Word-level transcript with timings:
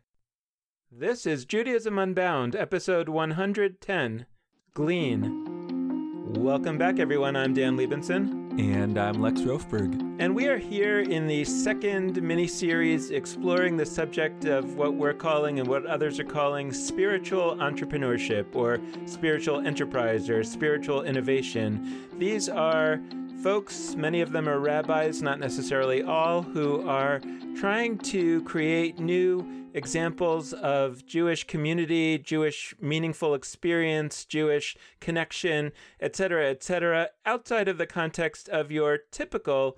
This 0.94 1.24
is 1.24 1.46
Judaism 1.46 1.98
Unbound, 1.98 2.54
episode 2.54 3.08
110 3.08 4.26
Glean. 4.74 6.34
Welcome 6.34 6.76
back, 6.76 6.98
everyone. 6.98 7.34
I'm 7.34 7.54
Dan 7.54 7.78
Libenson. 7.78 8.60
And 8.60 8.98
I'm 8.98 9.22
Lex 9.22 9.40
Rofeberg. 9.40 10.16
And 10.18 10.34
we 10.34 10.48
are 10.48 10.58
here 10.58 11.00
in 11.00 11.26
the 11.26 11.46
second 11.46 12.20
mini 12.22 12.46
series 12.46 13.10
exploring 13.10 13.78
the 13.78 13.86
subject 13.86 14.44
of 14.44 14.74
what 14.74 14.92
we're 14.92 15.14
calling 15.14 15.60
and 15.60 15.66
what 15.66 15.86
others 15.86 16.20
are 16.20 16.24
calling 16.24 16.74
spiritual 16.74 17.56
entrepreneurship 17.56 18.54
or 18.54 18.78
spiritual 19.06 19.66
enterprise 19.66 20.28
or 20.28 20.44
spiritual 20.44 21.04
innovation. 21.04 22.06
These 22.18 22.50
are 22.50 23.00
folks, 23.42 23.96
many 23.96 24.20
of 24.20 24.30
them 24.30 24.48
are 24.48 24.60
rabbis, 24.60 25.20
not 25.20 25.40
necessarily 25.40 26.00
all, 26.00 26.42
who 26.42 26.88
are 26.88 27.20
trying 27.56 27.98
to 27.98 28.40
create 28.44 29.00
new 29.00 29.44
examples 29.74 30.52
of 30.52 31.04
Jewish 31.06 31.42
community, 31.44 32.18
Jewish 32.18 32.72
meaningful 32.80 33.34
experience, 33.34 34.24
Jewish 34.24 34.76
connection, 35.00 35.72
etc., 36.00 36.50
etc., 36.50 37.08
outside 37.26 37.66
of 37.66 37.78
the 37.78 37.86
context 37.86 38.48
of 38.48 38.70
your 38.70 38.98
typical 39.10 39.76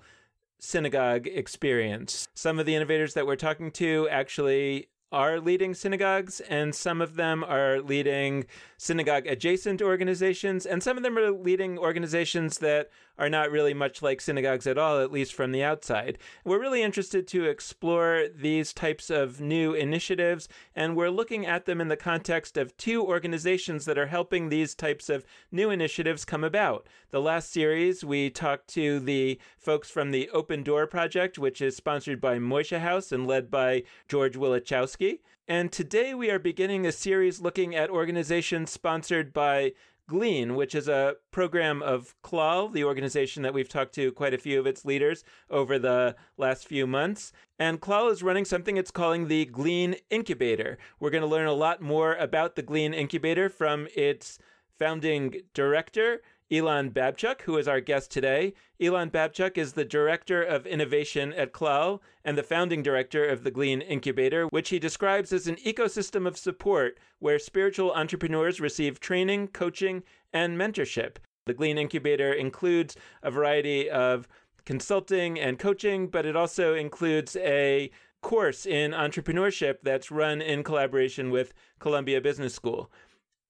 synagogue 0.59 1.25
experience. 1.25 2.27
Some 2.35 2.59
of 2.59 2.67
the 2.67 2.75
innovators 2.75 3.15
that 3.15 3.25
we're 3.25 3.35
talking 3.35 3.71
to 3.71 4.07
actually 4.09 4.89
are 5.11 5.39
leading 5.39 5.73
synagogues, 5.73 6.39
and 6.41 6.75
some 6.75 7.01
of 7.01 7.15
them 7.15 7.43
are 7.43 7.81
leading 7.81 8.45
synagogue 8.77 9.25
adjacent 9.25 9.81
organizations, 9.81 10.67
and 10.67 10.83
some 10.83 10.97
of 10.97 11.03
them 11.03 11.17
are 11.17 11.31
leading 11.31 11.79
organizations 11.79 12.59
that 12.59 12.91
are 13.17 13.29
not 13.29 13.51
really 13.51 13.73
much 13.73 14.01
like 14.01 14.21
synagogues 14.21 14.67
at 14.67 14.77
all, 14.77 14.99
at 14.99 15.11
least 15.11 15.33
from 15.33 15.51
the 15.51 15.63
outside. 15.63 16.17
We're 16.43 16.59
really 16.59 16.83
interested 16.83 17.27
to 17.29 17.45
explore 17.45 18.27
these 18.33 18.73
types 18.73 19.09
of 19.09 19.39
new 19.39 19.73
initiatives, 19.73 20.47
and 20.75 20.95
we're 20.95 21.09
looking 21.09 21.45
at 21.45 21.65
them 21.65 21.81
in 21.81 21.87
the 21.87 21.97
context 21.97 22.57
of 22.57 22.75
two 22.77 23.05
organizations 23.05 23.85
that 23.85 23.97
are 23.97 24.07
helping 24.07 24.49
these 24.49 24.75
types 24.75 25.09
of 25.09 25.25
new 25.51 25.69
initiatives 25.69 26.25
come 26.25 26.43
about. 26.43 26.87
The 27.11 27.21
last 27.21 27.51
series, 27.51 28.03
we 28.03 28.29
talked 28.29 28.67
to 28.69 28.99
the 28.99 29.39
folks 29.57 29.89
from 29.89 30.11
the 30.11 30.29
Open 30.31 30.63
Door 30.63 30.87
Project, 30.87 31.37
which 31.37 31.61
is 31.61 31.75
sponsored 31.75 32.19
by 32.19 32.37
Moishe 32.37 32.79
House 32.79 33.11
and 33.11 33.25
led 33.25 33.49
by 33.49 33.83
George 34.07 34.35
Wilichowski. 34.35 35.19
And 35.47 35.71
today 35.71 36.15
we 36.15 36.31
are 36.31 36.39
beginning 36.39 36.87
a 36.87 36.91
series 36.91 37.39
looking 37.39 37.75
at 37.75 37.91
organizations 37.91 38.71
sponsored 38.71 39.31
by 39.31 39.73
Glean, 40.07 40.55
which 40.55 40.75
is 40.75 40.87
a 40.87 41.15
program 41.31 41.81
of 41.81 42.15
Clal, 42.21 42.69
the 42.69 42.83
organization 42.83 43.43
that 43.43 43.53
we've 43.53 43.69
talked 43.69 43.95
to 43.95 44.11
quite 44.11 44.33
a 44.33 44.37
few 44.37 44.59
of 44.59 44.67
its 44.67 44.85
leaders 44.85 45.23
over 45.49 45.79
the 45.79 46.15
last 46.37 46.67
few 46.67 46.85
months. 46.85 47.31
And 47.57 47.81
Clal 47.81 48.09
is 48.09 48.23
running 48.23 48.45
something 48.45 48.77
it's 48.77 48.91
calling 48.91 49.27
the 49.27 49.45
Glean 49.45 49.95
Incubator. 50.09 50.77
We're 50.99 51.09
going 51.09 51.21
to 51.21 51.27
learn 51.27 51.47
a 51.47 51.53
lot 51.53 51.81
more 51.81 52.15
about 52.15 52.55
the 52.55 52.61
Glean 52.61 52.93
Incubator 52.93 53.49
from 53.49 53.87
its 53.95 54.37
founding 54.77 55.41
director, 55.53 56.21
Elan 56.51 56.91
Babchuk, 56.91 57.41
who 57.41 57.57
is 57.57 57.67
our 57.67 57.81
guest 57.81 58.11
today. 58.11 58.53
Elan 58.79 59.09
Babchuk 59.09 59.57
is 59.57 59.73
the 59.73 59.85
Director 59.85 60.43
of 60.43 60.67
Innovation 60.67 61.33
at 61.33 61.51
Clal 61.51 62.03
and 62.23 62.37
the 62.37 62.43
founding 62.43 62.83
director 62.83 63.25
of 63.25 63.43
the 63.43 63.49
Glean 63.49 63.81
Incubator, 63.81 64.45
which 64.47 64.69
he 64.69 64.77
describes 64.77 65.33
as 65.33 65.47
an 65.47 65.55
ecosystem 65.57 66.27
of 66.27 66.37
support 66.37 66.99
where 67.19 67.39
spiritual 67.39 67.93
entrepreneurs 67.93 68.61
receive 68.61 68.99
training, 68.99 69.47
coaching, 69.47 70.03
and 70.31 70.57
mentorship. 70.57 71.15
The 71.47 71.53
Glean 71.53 71.77
Incubator 71.77 72.33
includes 72.33 72.95
a 73.23 73.31
variety 73.31 73.89
of 73.89 74.27
consulting 74.65 75.39
and 75.39 75.57
coaching, 75.57 76.07
but 76.07 76.25
it 76.25 76.35
also 76.35 76.75
includes 76.75 77.35
a 77.37 77.89
course 78.21 78.65
in 78.65 78.91
entrepreneurship 78.91 79.77
that's 79.83 80.09
run 80.09 80.41
in 80.41 80.63
collaboration 80.63 81.29
with 81.29 81.53
Columbia 81.77 82.19
Business 82.19 82.55
School. 82.55 82.91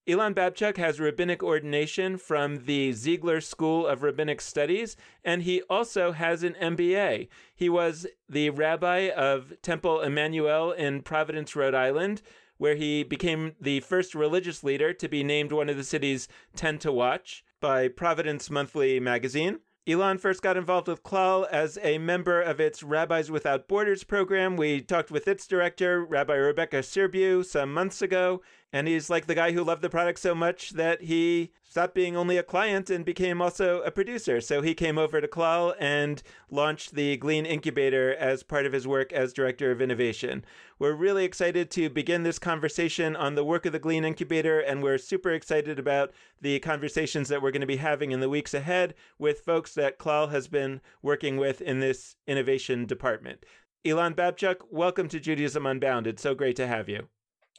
Elan 0.07 0.35
Babchuk 0.35 0.77
has 0.77 0.99
rabbinic 0.99 1.41
ordination 1.41 2.17
from 2.17 2.65
the 2.65 2.91
Ziegler 2.91 3.41
School 3.41 3.87
of 3.87 4.03
Rabbinic 4.03 4.39
Studies, 4.39 4.95
and 5.23 5.41
he 5.41 5.63
also 5.63 6.11
has 6.11 6.43
an 6.43 6.53
MBA. 6.61 7.27
He 7.55 7.69
was 7.69 8.05
the 8.29 8.51
rabbi 8.51 9.09
of 9.09 9.59
Temple 9.63 10.01
Emmanuel 10.01 10.71
in 10.71 11.01
Providence, 11.01 11.55
Rhode 11.55 11.73
Island, 11.73 12.21
where 12.57 12.75
he 12.75 13.01
became 13.01 13.55
the 13.59 13.79
first 13.79 14.13
religious 14.13 14.63
leader 14.63 14.93
to 14.93 15.07
be 15.07 15.23
named 15.23 15.51
one 15.51 15.69
of 15.69 15.77
the 15.77 15.83
city's 15.83 16.27
10 16.55 16.77
to 16.79 16.91
watch 16.91 17.43
by 17.59 17.87
Providence 17.87 18.51
Monthly 18.51 18.99
magazine. 18.99 19.59
Elan 19.87 20.17
first 20.17 20.41
got 20.41 20.57
involved 20.57 20.87
with 20.87 21.03
Clal 21.03 21.47
as 21.51 21.77
a 21.83 21.99
member 21.99 22.41
of 22.41 22.59
its 22.59 22.81
Rabbis 22.81 23.29
Without 23.29 23.67
Borders 23.67 24.03
program. 24.03 24.57
We 24.57 24.81
talked 24.81 25.11
with 25.11 25.27
its 25.27 25.45
director, 25.45 26.03
Rabbi 26.03 26.33
Rebecca 26.33 26.77
Sirbu, 26.77 27.45
some 27.45 27.71
months 27.71 28.01
ago, 28.01 28.41
and 28.75 28.89
he's 28.89 29.09
like 29.09 29.25
the 29.25 29.35
guy 29.35 29.53
who 29.53 29.63
loved 29.63 29.81
the 29.81 29.89
product 29.89 30.19
so 30.19 30.35
much 30.35 30.71
that 30.71 31.03
he 31.03 31.49
stopped 31.63 31.95
being 31.95 32.17
only 32.17 32.35
a 32.35 32.43
client 32.43 32.89
and 32.89 33.05
became 33.05 33.41
also 33.41 33.81
a 33.83 33.89
producer. 33.89 34.41
So 34.41 34.61
he 34.61 34.73
came 34.73 34.97
over 34.97 35.21
to 35.21 35.29
Clal 35.29 35.73
and 35.79 36.21
launched 36.51 36.93
the 36.93 37.15
Glean 37.15 37.45
Incubator 37.45 38.13
as 38.13 38.43
part 38.43 38.65
of 38.65 38.73
his 38.73 38.85
work 38.85 39.13
as 39.13 39.31
Director 39.31 39.71
of 39.71 39.81
Innovation. 39.81 40.43
We're 40.77 40.91
really 40.91 41.23
excited 41.23 41.71
to 41.71 41.89
begin 41.89 42.23
this 42.23 42.37
conversation 42.37 43.15
on 43.15 43.35
the 43.35 43.45
work 43.45 43.65
of 43.65 43.71
the 43.71 43.79
Glean 43.79 44.03
Incubator, 44.03 44.59
and 44.59 44.83
we're 44.83 44.97
super 44.97 45.31
excited 45.31 45.79
about 45.79 46.11
the 46.41 46.59
conversations 46.59 47.29
that 47.29 47.41
we're 47.41 47.51
going 47.51 47.61
to 47.61 47.65
be 47.65 47.77
having 47.77 48.11
in 48.11 48.19
the 48.19 48.27
weeks 48.27 48.53
ahead 48.53 48.93
with 49.17 49.39
folks 49.39 49.73
that 49.75 49.99
Clal 49.99 50.27
has 50.27 50.49
been 50.49 50.81
working 51.01 51.37
with 51.37 51.61
in 51.61 51.79
this 51.79 52.17
innovation 52.27 52.85
department. 52.85 53.45
Elan 53.85 54.15
Babchuk, 54.15 54.63
welcome 54.69 55.07
to 55.07 55.19
Judaism 55.21 55.65
Unbound. 55.65 56.07
It's 56.07 56.21
so 56.21 56.35
great 56.35 56.57
to 56.57 56.67
have 56.67 56.89
you. 56.89 57.07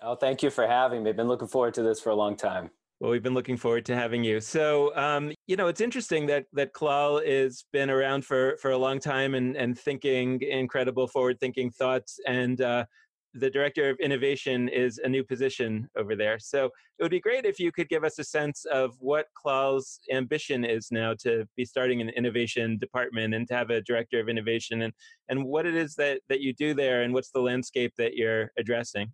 Oh, 0.02 0.14
thank 0.14 0.42
you 0.42 0.50
for 0.50 0.66
having 0.66 1.02
me. 1.02 1.10
I've 1.10 1.16
been 1.16 1.28
looking 1.28 1.48
forward 1.48 1.74
to 1.74 1.82
this 1.82 2.00
for 2.00 2.10
a 2.10 2.14
long 2.14 2.36
time. 2.36 2.70
Well, 3.00 3.10
we've 3.10 3.22
been 3.22 3.34
looking 3.34 3.56
forward 3.56 3.84
to 3.86 3.94
having 3.94 4.24
you. 4.24 4.40
So, 4.40 4.96
um, 4.96 5.32
you 5.46 5.56
know, 5.56 5.68
it's 5.68 5.82
interesting 5.82 6.26
that 6.26 6.46
that 6.54 6.72
Clal 6.72 7.20
has 7.20 7.64
been 7.72 7.90
around 7.90 8.24
for 8.24 8.56
for 8.56 8.70
a 8.70 8.78
long 8.78 9.00
time 9.00 9.34
and 9.34 9.56
and 9.56 9.78
thinking 9.78 10.40
incredible 10.40 11.06
forward-thinking 11.06 11.72
thoughts. 11.72 12.18
And 12.26 12.60
uh, 12.62 12.86
the 13.34 13.50
director 13.50 13.90
of 13.90 13.98
innovation 14.00 14.68
is 14.68 14.98
a 15.04 15.08
new 15.08 15.22
position 15.22 15.90
over 15.94 16.16
there. 16.16 16.38
So 16.38 16.70
it 16.98 17.02
would 17.02 17.10
be 17.10 17.20
great 17.20 17.44
if 17.44 17.60
you 17.60 17.70
could 17.70 17.90
give 17.90 18.02
us 18.02 18.18
a 18.18 18.24
sense 18.24 18.64
of 18.64 18.94
what 18.98 19.26
Clal's 19.34 20.00
ambition 20.10 20.64
is 20.64 20.88
now 20.90 21.12
to 21.20 21.46
be 21.54 21.66
starting 21.66 22.00
an 22.00 22.08
innovation 22.10 22.78
department 22.78 23.34
and 23.34 23.46
to 23.48 23.54
have 23.54 23.68
a 23.68 23.82
director 23.82 24.20
of 24.20 24.30
innovation 24.30 24.82
and 24.82 24.94
and 25.28 25.44
what 25.44 25.66
it 25.66 25.74
is 25.74 25.94
that 25.96 26.20
that 26.30 26.40
you 26.40 26.54
do 26.54 26.72
there 26.72 27.02
and 27.02 27.12
what's 27.12 27.30
the 27.30 27.40
landscape 27.40 27.92
that 27.98 28.14
you're 28.14 28.52
addressing 28.58 29.12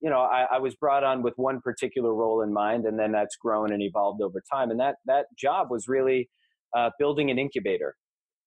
you 0.00 0.10
know, 0.10 0.20
I, 0.20 0.46
I, 0.52 0.58
was 0.58 0.76
brought 0.76 1.02
on 1.02 1.22
with 1.22 1.34
one 1.36 1.60
particular 1.60 2.14
role 2.14 2.42
in 2.42 2.52
mind, 2.52 2.84
and 2.84 2.98
then 2.98 3.12
that's 3.12 3.36
grown 3.36 3.72
and 3.72 3.82
evolved 3.82 4.22
over 4.22 4.42
time. 4.50 4.70
And 4.70 4.78
that 4.78 4.96
that 5.06 5.26
job 5.36 5.68
was 5.70 5.88
really 5.88 6.30
uh, 6.76 6.90
building 6.98 7.30
an 7.30 7.38
incubator. 7.38 7.96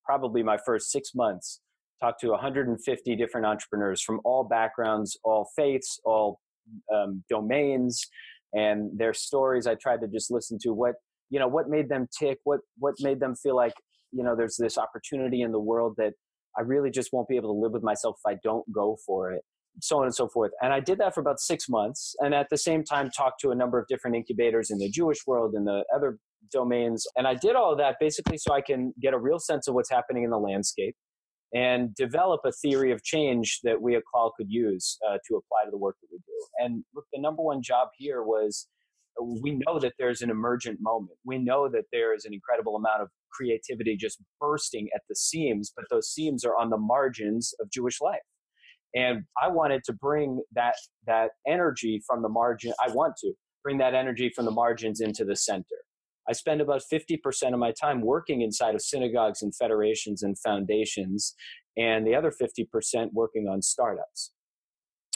Probably 0.05 0.43
my 0.43 0.57
first 0.65 0.91
six 0.91 1.09
months, 1.13 1.59
talked 2.01 2.21
to 2.21 2.29
150 2.29 3.15
different 3.15 3.45
entrepreneurs 3.45 4.01
from 4.01 4.21
all 4.23 4.43
backgrounds, 4.43 5.17
all 5.23 5.49
faiths, 5.55 5.99
all 6.05 6.39
um, 6.93 7.23
domains, 7.29 8.01
and 8.53 8.97
their 8.97 9.13
stories. 9.13 9.67
I 9.67 9.75
tried 9.75 10.01
to 10.01 10.07
just 10.07 10.31
listen 10.31 10.57
to 10.61 10.73
what 10.73 10.95
you 11.29 11.39
know, 11.39 11.47
what 11.47 11.69
made 11.69 11.89
them 11.89 12.07
tick, 12.17 12.39
what 12.45 12.61
what 12.77 12.95
made 13.01 13.19
them 13.19 13.35
feel 13.35 13.55
like 13.55 13.73
you 14.13 14.23
know, 14.23 14.35
there's 14.35 14.57
this 14.57 14.77
opportunity 14.77 15.41
in 15.41 15.51
the 15.51 15.59
world 15.59 15.95
that 15.97 16.13
I 16.57 16.61
really 16.61 16.91
just 16.91 17.13
won't 17.13 17.29
be 17.29 17.37
able 17.37 17.53
to 17.53 17.59
live 17.59 17.71
with 17.71 17.83
myself 17.83 18.17
if 18.25 18.29
I 18.29 18.37
don't 18.43 18.69
go 18.73 18.97
for 19.05 19.31
it 19.31 19.41
so 19.79 19.99
on 19.99 20.05
and 20.05 20.15
so 20.15 20.27
forth. 20.27 20.51
And 20.61 20.73
I 20.73 20.79
did 20.79 20.97
that 20.99 21.13
for 21.13 21.21
about 21.21 21.39
six 21.39 21.69
months. 21.69 22.15
And 22.19 22.33
at 22.33 22.47
the 22.49 22.57
same 22.57 22.83
time, 22.83 23.09
talked 23.09 23.39
to 23.41 23.51
a 23.51 23.55
number 23.55 23.79
of 23.79 23.87
different 23.87 24.15
incubators 24.15 24.69
in 24.69 24.77
the 24.77 24.89
Jewish 24.89 25.25
world 25.25 25.53
and 25.53 25.65
the 25.65 25.83
other 25.95 26.17
domains. 26.51 27.05
And 27.15 27.27
I 27.27 27.35
did 27.35 27.55
all 27.55 27.71
of 27.71 27.77
that 27.77 27.95
basically 27.99 28.37
so 28.37 28.53
I 28.53 28.61
can 28.61 28.93
get 29.01 29.13
a 29.13 29.17
real 29.17 29.39
sense 29.39 29.67
of 29.67 29.75
what's 29.75 29.89
happening 29.89 30.23
in 30.23 30.29
the 30.29 30.39
landscape 30.39 30.95
and 31.53 31.93
develop 31.95 32.41
a 32.45 32.51
theory 32.51 32.91
of 32.91 33.03
change 33.03 33.59
that 33.63 33.81
we 33.81 33.95
at 33.95 34.03
Clal 34.11 34.33
could 34.37 34.49
use 34.49 34.97
uh, 35.07 35.17
to 35.27 35.35
apply 35.35 35.65
to 35.65 35.71
the 35.71 35.77
work 35.77 35.97
that 36.01 36.07
we 36.11 36.17
do. 36.19 36.47
And 36.59 36.83
look, 36.95 37.05
the 37.11 37.19
number 37.19 37.41
one 37.41 37.61
job 37.61 37.89
here 37.97 38.23
was 38.23 38.67
we 39.19 39.59
know 39.65 39.77
that 39.79 39.93
there's 39.99 40.21
an 40.21 40.29
emergent 40.29 40.79
moment. 40.81 41.17
We 41.25 41.37
know 41.37 41.67
that 41.69 41.85
there 41.91 42.15
is 42.15 42.23
an 42.23 42.33
incredible 42.33 42.77
amount 42.77 43.01
of 43.01 43.09
creativity 43.31 43.97
just 43.97 44.21
bursting 44.39 44.87
at 44.95 45.01
the 45.09 45.15
seams, 45.15 45.73
but 45.75 45.85
those 45.89 46.09
seams 46.09 46.45
are 46.45 46.55
on 46.57 46.69
the 46.69 46.77
margins 46.77 47.53
of 47.59 47.69
Jewish 47.69 47.99
life 47.99 48.21
And 48.95 49.23
I 49.41 49.47
wanted 49.47 49.83
to 49.85 49.93
bring 49.93 50.41
that 50.53 50.75
that 51.07 51.31
energy 51.47 52.01
from 52.05 52.21
the 52.21 52.29
margin. 52.29 52.73
I 52.85 52.91
want 52.91 53.15
to 53.17 53.33
bring 53.63 53.77
that 53.77 53.93
energy 53.93 54.31
from 54.35 54.45
the 54.45 54.51
margins 54.51 55.01
into 55.01 55.23
the 55.23 55.35
center. 55.35 55.65
I 56.29 56.33
spend 56.33 56.61
about 56.61 56.81
50% 56.91 57.53
of 57.53 57.59
my 57.59 57.71
time 57.71 58.01
working 58.01 58.41
inside 58.41 58.75
of 58.75 58.81
synagogues 58.81 59.41
and 59.41 59.55
federations 59.55 60.23
and 60.23 60.37
foundations, 60.37 61.33
and 61.77 62.05
the 62.05 62.15
other 62.15 62.31
50% 62.31 63.09
working 63.11 63.47
on 63.47 63.61
startups. 63.61 64.31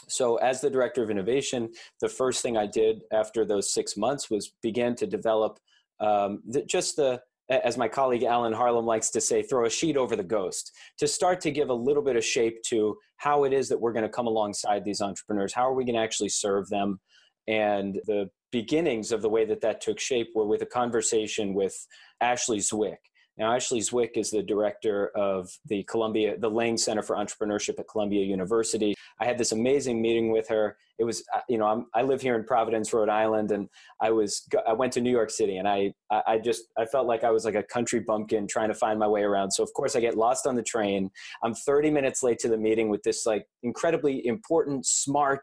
So, 0.07 0.36
as 0.38 0.62
the 0.62 0.69
director 0.69 1.04
of 1.04 1.10
innovation, 1.10 1.69
the 2.01 2.10
first 2.10 2.42
thing 2.42 2.57
I 2.57 2.68
did 2.68 3.01
after 3.12 3.45
those 3.45 3.74
six 3.74 3.98
months 3.98 4.30
was 4.30 4.54
began 4.62 4.95
to 4.95 5.07
develop 5.07 5.60
um, 6.00 6.42
the, 6.45 6.63
just 6.63 6.95
the 6.95 7.22
as 7.50 7.77
my 7.77 7.88
colleague 7.88 8.24
Alan 8.24 8.53
Harlem 8.53 8.86
likes 8.86 9.09
to 9.12 9.21
say, 9.21 9.44
throw 9.44 9.65
a 9.65 9.69
sheet 9.69 9.97
over 9.97 10.15
the 10.15 10.24
ghost 10.24 10.71
to 10.97 11.07
start 11.07 11.42
to 11.42 11.51
give 11.51 11.69
a 11.69 11.74
little 11.74 12.03
bit 12.03 12.15
of 12.15 12.25
shape 12.25 12.62
to 12.63 12.97
how 13.18 13.44
it 13.44 13.53
is 13.53 13.69
that 13.69 13.80
we're 13.80 13.94
going 13.94 14.03
to 14.03 14.09
come 14.09 14.27
alongside 14.27 14.83
these 14.83 15.01
entrepreneurs. 15.01 15.53
How 15.53 15.69
are 15.69 15.74
we 15.74 15.86
going 15.86 15.95
to 15.95 16.01
actually 16.01 16.30
serve 16.30 16.68
them? 16.69 17.00
And 17.47 18.00
the 18.07 18.30
beginnings 18.51 19.12
of 19.12 19.21
the 19.21 19.30
way 19.30 19.45
that 19.45 19.62
that 19.62 19.81
took 19.81 20.00
shape 20.00 20.30
were 20.33 20.47
with 20.47 20.62
a 20.62 20.68
conversation 20.68 21.53
with 21.53 21.75
Ashley 22.21 22.57
Zwick. 22.57 22.97
Now, 23.37 23.53
Ashley 23.53 23.81
Zwick 23.81 24.11
is 24.15 24.31
the 24.31 24.41
director 24.41 25.09
of 25.09 25.49
the 25.65 25.83
Columbia, 25.83 26.37
the 26.37 26.49
Lang 26.49 26.77
Center 26.77 27.01
for 27.01 27.17
Entrepreneurship 27.17 27.77
at 27.79 27.87
Columbia 27.87 28.23
University. 28.23 28.95
I 29.19 29.25
had 29.25 29.37
this 29.37 29.51
amazing 29.51 30.01
meeting 30.01 30.31
with 30.31 30.47
her. 30.47 30.77
It 30.99 31.03
was, 31.03 31.21
uh, 31.35 31.41
you 31.49 31.57
know, 31.57 31.65
I'm, 31.65 31.87
i 31.93 32.01
live 32.01 32.21
here 32.21 32.35
in 32.35 32.45
Providence, 32.45 32.93
Rhode 32.93 33.09
Island, 33.09 33.51
and 33.51 33.67
I 34.01 34.11
was, 34.11 34.47
I 34.65 34.71
went 34.71 34.93
to 34.93 35.01
New 35.01 35.11
York 35.11 35.29
City, 35.29 35.57
and 35.57 35.67
I, 35.67 35.93
I 36.09 36.37
just, 36.37 36.63
I 36.77 36.85
felt 36.85 37.07
like 37.07 37.25
I 37.25 37.31
was 37.31 37.43
like 37.43 37.55
a 37.55 37.63
country 37.63 37.99
bumpkin 37.99 38.47
trying 38.47 38.69
to 38.69 38.73
find 38.73 38.97
my 38.97 39.07
way 39.07 39.23
around. 39.23 39.51
So 39.51 39.63
of 39.63 39.73
course, 39.73 39.97
I 39.97 39.99
get 39.99 40.15
lost 40.15 40.47
on 40.47 40.55
the 40.55 40.63
train. 40.63 41.09
I'm 41.43 41.53
30 41.53 41.91
minutes 41.91 42.23
late 42.23 42.39
to 42.39 42.47
the 42.47 42.57
meeting 42.57 42.88
with 42.88 43.03
this 43.03 43.25
like 43.25 43.45
incredibly 43.63 44.25
important, 44.25 44.85
smart, 44.85 45.41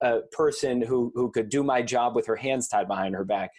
uh, 0.00 0.20
person 0.30 0.80
who 0.80 1.10
who 1.16 1.28
could 1.28 1.48
do 1.48 1.64
my 1.64 1.82
job 1.82 2.14
with 2.14 2.24
her 2.24 2.36
hands 2.36 2.68
tied 2.68 2.86
behind 2.86 3.16
her 3.16 3.24
back 3.24 3.50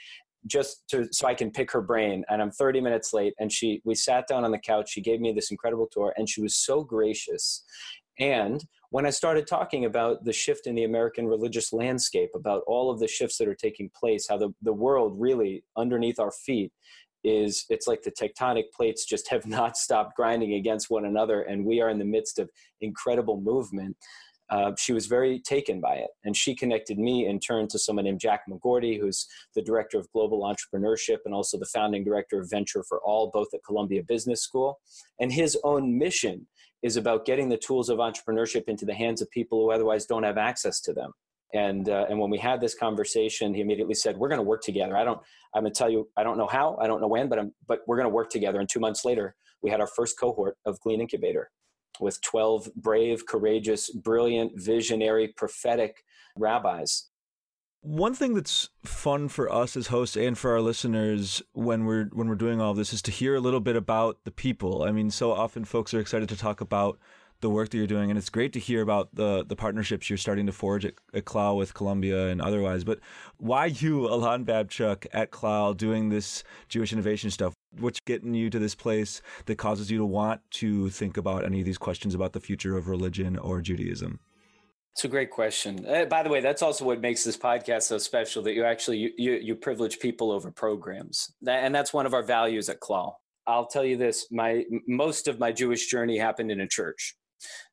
just 0.47 0.83
to 0.89 1.07
so 1.12 1.27
I 1.27 1.33
can 1.33 1.51
pick 1.51 1.71
her 1.71 1.81
brain. 1.81 2.24
And 2.30 2.41
I'm 2.41 2.51
30 2.51 2.81
minutes 2.81 3.13
late. 3.13 3.33
And 3.39 3.51
she 3.51 3.81
we 3.86 3.95
sat 3.95 4.27
down 4.27 4.44
on 4.44 4.51
the 4.51 4.59
couch. 4.59 4.91
She 4.91 5.01
gave 5.01 5.19
me 5.19 5.31
this 5.31 5.51
incredible 5.51 5.88
tour, 5.91 6.13
and 6.18 6.30
she 6.30 6.41
was 6.41 6.56
so 6.56 6.83
gracious. 6.83 7.63
And 8.19 8.63
when 8.89 9.06
I 9.06 9.12
started 9.12 9.47
talking 9.47 9.86
about 9.86 10.25
the 10.25 10.33
shift 10.33 10.68
in 10.68 10.75
the 10.75 10.83
American 10.83 11.27
religious 11.27 11.71
landscape, 11.71 12.31
about 12.36 12.63
all 12.68 12.91
of 12.91 13.00
the 13.00 13.07
shifts 13.07 13.38
that 13.38 13.47
are 13.47 13.56
taking 13.56 13.89
place, 13.97 14.27
how 14.27 14.38
the, 14.38 14.50
the 14.62 14.74
world 14.74 15.15
really 15.18 15.63
underneath 15.77 16.19
our 16.19 16.31
feet 16.31 16.74
is 17.24 17.65
it's 17.69 17.88
like 17.88 18.01
the 18.01 18.12
tectonic 18.12 18.65
plates 18.75 19.06
just 19.06 19.27
have 19.31 19.45
not 19.45 19.77
stopped 19.77 20.15
grinding 20.15 20.53
against 20.53 20.89
one 20.89 21.06
another 21.06 21.42
and 21.42 21.65
we 21.65 21.81
are 21.81 21.89
in 21.89 22.00
the 22.00 22.06
midst 22.06 22.39
of 22.39 22.50
incredible 22.81 23.42
movement 23.42 23.95
uh, 24.49 24.71
she 24.77 24.93
was 24.93 25.05
very 25.05 25.39
taken 25.39 25.79
by 25.79 25.95
it. 25.95 26.09
And 26.23 26.35
she 26.35 26.55
connected 26.55 26.97
me 26.97 27.27
in 27.27 27.39
turn 27.39 27.67
to 27.69 27.79
someone 27.79 28.05
named 28.05 28.19
Jack 28.19 28.41
McGourty, 28.49 28.99
who's 28.99 29.27
the 29.55 29.61
director 29.61 29.99
of 29.99 30.11
global 30.11 30.41
entrepreneurship 30.41 31.19
and 31.25 31.33
also 31.33 31.57
the 31.57 31.65
founding 31.65 32.03
director 32.03 32.39
of 32.39 32.49
Venture 32.49 32.83
for 32.87 32.99
All, 33.01 33.29
both 33.31 33.47
at 33.53 33.63
Columbia 33.65 34.03
Business 34.03 34.41
School. 34.41 34.79
And 35.19 35.31
his 35.31 35.57
own 35.63 35.97
mission 35.97 36.47
is 36.81 36.97
about 36.97 37.25
getting 37.25 37.49
the 37.49 37.57
tools 37.57 37.89
of 37.89 37.99
entrepreneurship 37.99 38.63
into 38.67 38.85
the 38.85 38.93
hands 38.93 39.21
of 39.21 39.29
people 39.31 39.59
who 39.59 39.71
otherwise 39.71 40.05
don't 40.05 40.23
have 40.23 40.37
access 40.37 40.79
to 40.81 40.93
them. 40.93 41.11
And, 41.53 41.89
uh, 41.89 42.05
and 42.09 42.19
when 42.19 42.29
we 42.29 42.37
had 42.37 42.61
this 42.61 42.75
conversation, 42.75 43.53
he 43.53 43.61
immediately 43.61 43.95
said, 43.95 44.17
we're 44.17 44.29
going 44.29 44.39
to 44.39 44.43
work 44.43 44.61
together. 44.61 44.95
I 44.95 45.03
don't, 45.03 45.19
I'm 45.53 45.63
going 45.63 45.73
to 45.73 45.77
tell 45.77 45.89
you, 45.89 46.07
I 46.15 46.23
don't 46.23 46.37
know 46.37 46.47
how, 46.47 46.77
I 46.79 46.87
don't 46.87 47.01
know 47.01 47.07
when, 47.07 47.27
but, 47.27 47.39
I'm, 47.39 47.53
but 47.67 47.79
we're 47.87 47.97
going 47.97 48.05
to 48.05 48.13
work 48.13 48.29
together. 48.29 48.59
And 48.59 48.69
two 48.69 48.79
months 48.79 49.03
later, 49.03 49.35
we 49.61 49.69
had 49.69 49.81
our 49.81 49.87
first 49.87 50.19
cohort 50.19 50.57
of 50.65 50.79
Glean 50.81 51.01
Incubator 51.01 51.49
with 52.00 52.21
12 52.21 52.69
brave, 52.75 53.25
courageous, 53.25 53.89
brilliant, 53.89 54.53
visionary, 54.56 55.33
prophetic 55.36 56.03
rabbis. 56.36 57.09
One 57.81 58.13
thing 58.13 58.33
that's 58.33 58.69
fun 58.83 59.30
for 59.30 59.51
us 59.51 59.77
as 59.77 59.88
hosts 59.88 60.18
and 60.18 60.38
for 60.38 60.51
our 60.51 60.62
listeners 60.62 61.41
when 61.53 61.86
we're 61.86 62.09
when 62.12 62.27
we're 62.27 62.36
doing 62.36 62.59
all 62.59 62.74
this 62.74 62.91
is 62.91 63.01
to 63.03 63.12
hear 63.12 63.36
a 63.36 63.39
little 63.39 63.62
bit 63.62 63.77
about 63.77 64.25
the 64.25 64.31
people. 64.31 64.83
I 64.83 64.91
mean, 64.91 65.09
so 65.12 65.31
often 65.31 65.63
folks 65.63 65.94
are 65.94 66.00
excited 66.01 66.27
to 66.30 66.38
talk 66.38 66.59
about 66.59 67.00
the 67.41 67.50
work 67.50 67.69
that 67.69 67.77
you're 67.77 67.88
doing, 67.88 68.09
and 68.09 68.18
it's 68.18 68.30
great 68.30 68.51
to 68.53 68.59
hear 68.59 68.81
about 68.81 69.15
the 69.15 69.45
the 69.45 69.56
partnerships 69.56 70.09
you're 70.09 70.18
starting 70.18 70.45
to 70.47 70.51
forge 70.51 70.83
at, 70.83 70.95
at 71.13 71.24
Clal 71.24 71.56
with 71.56 71.74
Columbia 71.74 72.27
and 72.27 72.42
otherwise. 72.42 72.83
But 72.83 73.00
why 73.38 73.68
you, 73.68 74.09
Elan 74.09 74.45
Babchuk, 74.45 75.07
at 75.13 75.31
Clal 75.31 75.74
doing 75.74 76.09
this 76.09 76.44
Jewish 76.68 76.92
innovation 76.92 77.31
stuff? 77.31 77.53
What's 77.77 78.00
getting 78.00 78.33
you 78.33 78.50
to 78.50 78.60
this 78.60 78.75
place 78.75 79.21
that 79.45 79.57
causes 79.57 79.92
you 79.92 80.00
to 80.00 80.06
want 80.06 80.42
to 80.51 80.89
think 80.89 81.18
about 81.18 81.45
any 81.45 81.60
of 81.60 81.66
these 81.66 81.77
questions 81.77 82.16
about 82.16 82.33
the 82.33 82.39
future 82.39 82.77
of 82.77 82.88
religion 82.88 83.38
or 83.38 83.62
Judaism? 83.62 84.19
It's 84.94 85.06
a 85.06 85.07
great 85.07 85.30
question. 85.30 85.86
Uh, 85.86 86.06
by 86.06 86.24
the 86.24 86.30
way, 86.30 86.42
that's 86.42 86.62
also 86.62 86.83
what 86.83 87.00
makes 87.00 87.24
this 87.24 87.38
podcast 87.38 87.83
so 87.83 87.98
special 88.00 88.42
that 88.44 88.54
you 88.54 88.66
actually 88.66 88.98
you, 88.98 89.12
you, 89.18 89.33
you 89.33 89.56
privilege 89.56 90.00
people 90.00 90.31
over 90.31 90.51
programs, 90.51 91.31
and 91.48 91.74
that's 91.74 91.94
one 91.94 92.06
of 92.06 92.13
our 92.13 92.24
values 92.24 92.69
at 92.69 92.80
Clal. 92.80 93.21
I'll 93.48 93.68
tell 93.68 93.86
you 93.86 93.98
this: 93.98 94.27
my 94.31 94.66
most 94.88 95.27
of 95.27 95.39
my 95.39 95.51
Jewish 95.51 95.88
journey 95.88 96.18
happened 96.18 96.51
in 96.51 96.60
a 96.62 96.68
church. 96.68 97.16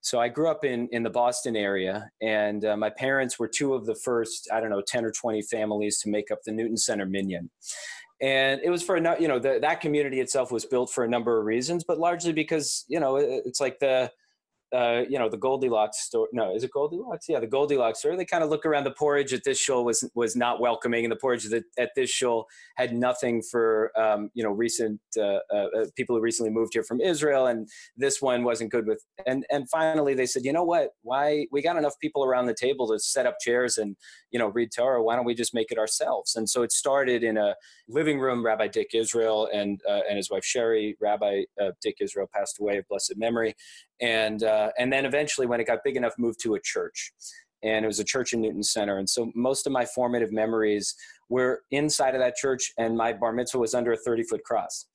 So 0.00 0.20
I 0.20 0.28
grew 0.28 0.48
up 0.48 0.64
in 0.64 0.88
in 0.92 1.02
the 1.02 1.10
Boston 1.10 1.56
area, 1.56 2.08
and 2.22 2.64
uh, 2.64 2.76
my 2.76 2.90
parents 2.90 3.38
were 3.38 3.48
two 3.48 3.74
of 3.74 3.86
the 3.86 3.96
first 3.96 4.48
I 4.52 4.60
don't 4.60 4.70
know 4.70 4.82
ten 4.86 5.04
or 5.04 5.10
twenty 5.10 5.42
families 5.42 5.98
to 6.00 6.10
make 6.10 6.30
up 6.30 6.40
the 6.44 6.52
Newton 6.52 6.76
Center 6.76 7.06
Minyan. 7.06 7.50
And 8.20 8.60
it 8.64 8.70
was 8.70 8.82
for 8.82 8.96
you 8.96 9.28
know 9.28 9.38
the, 9.38 9.58
that 9.60 9.80
community 9.80 10.20
itself 10.20 10.50
was 10.50 10.64
built 10.64 10.90
for 10.90 11.04
a 11.04 11.08
number 11.08 11.38
of 11.38 11.44
reasons, 11.44 11.84
but 11.84 11.98
largely 11.98 12.32
because 12.32 12.84
you 12.88 12.98
know 12.98 13.16
it's 13.16 13.60
like 13.60 13.78
the 13.78 14.10
uh, 14.74 15.02
you 15.08 15.18
know, 15.18 15.28
the 15.28 15.36
Goldilocks 15.36 16.00
store. 16.00 16.28
No, 16.32 16.54
is 16.54 16.64
it 16.64 16.72
Goldilocks? 16.72 17.26
Yeah, 17.28 17.38
the 17.38 17.46
Goldilocks 17.46 18.00
store. 18.00 18.16
They 18.16 18.24
kind 18.24 18.42
of 18.42 18.50
look 18.50 18.66
around. 18.66 18.84
The 18.84 18.90
porridge 18.90 19.32
at 19.32 19.44
this 19.44 19.58
shul 19.58 19.84
was 19.84 20.08
was 20.14 20.34
not 20.34 20.60
welcoming, 20.60 21.04
and 21.04 21.12
the 21.12 21.16
porridge 21.16 21.46
at, 21.52 21.90
this 21.94 22.10
shul 22.10 22.46
had 22.76 22.92
nothing 22.92 23.42
for 23.42 23.92
um, 23.96 24.30
you 24.34 24.42
know 24.42 24.50
recent 24.50 25.00
uh, 25.16 25.38
uh, 25.52 25.66
uh, 25.76 25.84
people 25.96 26.16
who 26.16 26.22
recently 26.22 26.50
moved 26.50 26.72
here 26.74 26.82
from 26.82 27.00
Israel, 27.00 27.46
and 27.46 27.68
this 27.96 28.20
one 28.20 28.42
wasn't 28.42 28.72
good 28.72 28.86
with. 28.86 29.04
And 29.24 29.46
and 29.50 29.70
finally, 29.70 30.14
they 30.14 30.26
said, 30.26 30.44
you 30.44 30.52
know 30.52 30.64
what? 30.64 30.90
Why 31.02 31.46
we 31.52 31.62
got 31.62 31.76
enough 31.76 31.94
people 32.00 32.24
around 32.24 32.46
the 32.46 32.54
table 32.54 32.88
to 32.88 32.98
set 32.98 33.26
up 33.26 33.36
chairs 33.40 33.78
and 33.78 33.96
you 34.32 34.38
know 34.38 34.48
read 34.48 34.70
Torah. 34.76 35.02
Why 35.02 35.14
don't 35.14 35.24
we 35.24 35.34
just 35.34 35.54
make 35.54 35.70
it 35.70 35.78
ourselves? 35.78 36.34
And 36.34 36.48
so 36.48 36.62
it 36.62 36.72
started 36.72 37.22
in 37.22 37.36
a 37.36 37.54
living 37.88 38.18
room. 38.18 38.44
Rabbi 38.44 38.66
Dick 38.66 38.88
Israel 38.94 39.48
and 39.52 39.80
uh, 39.88 40.00
and 40.08 40.16
his 40.16 40.28
wife 40.28 40.44
Sherry. 40.44 40.96
Rabbi 41.00 41.44
uh, 41.62 41.70
Dick 41.80 41.96
Israel 42.00 42.28
passed 42.34 42.58
away 42.58 42.78
of 42.78 42.88
blessed 42.88 43.14
memory, 43.16 43.54
and 44.00 44.42
uh, 44.42 44.70
and 44.78 44.92
then 44.92 45.04
eventually 45.04 45.46
when 45.46 45.60
it 45.60 45.66
got 45.66 45.80
big 45.84 45.96
enough 45.96 46.14
moved 46.18 46.40
to 46.42 46.54
a 46.54 46.60
church. 46.60 47.12
And 47.62 47.84
it 47.84 47.88
was 47.88 47.98
a 47.98 48.04
church 48.04 48.32
in 48.32 48.40
newton 48.40 48.62
center. 48.62 48.98
And 48.98 49.08
so 49.08 49.32
most 49.34 49.66
of 49.66 49.72
my 49.72 49.84
formative 49.84 50.32
memories 50.32 50.94
were 51.28 51.62
inside 51.70 52.14
of 52.14 52.20
that 52.20 52.36
church 52.36 52.72
and 52.78 52.96
my 52.96 53.12
bar 53.12 53.32
mitzvah 53.32 53.58
was 53.58 53.74
under 53.74 53.92
a 53.92 53.96
30 53.96 54.24
foot 54.24 54.44
cross. 54.44 54.86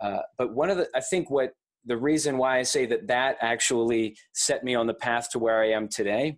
Uh, 0.00 0.18
but 0.36 0.54
one 0.54 0.68
of 0.68 0.76
the 0.76 0.88
i 0.94 1.00
think 1.00 1.30
what 1.30 1.52
the 1.84 1.96
reason 1.96 2.36
why 2.36 2.58
i 2.58 2.62
say 2.62 2.86
that 2.86 3.06
that 3.06 3.36
actually 3.40 4.16
set 4.34 4.64
me 4.64 4.74
on 4.74 4.86
the 4.86 4.94
path 4.94 5.30
to 5.30 5.38
where 5.38 5.62
i 5.62 5.68
am 5.68 5.88
today 5.88 6.36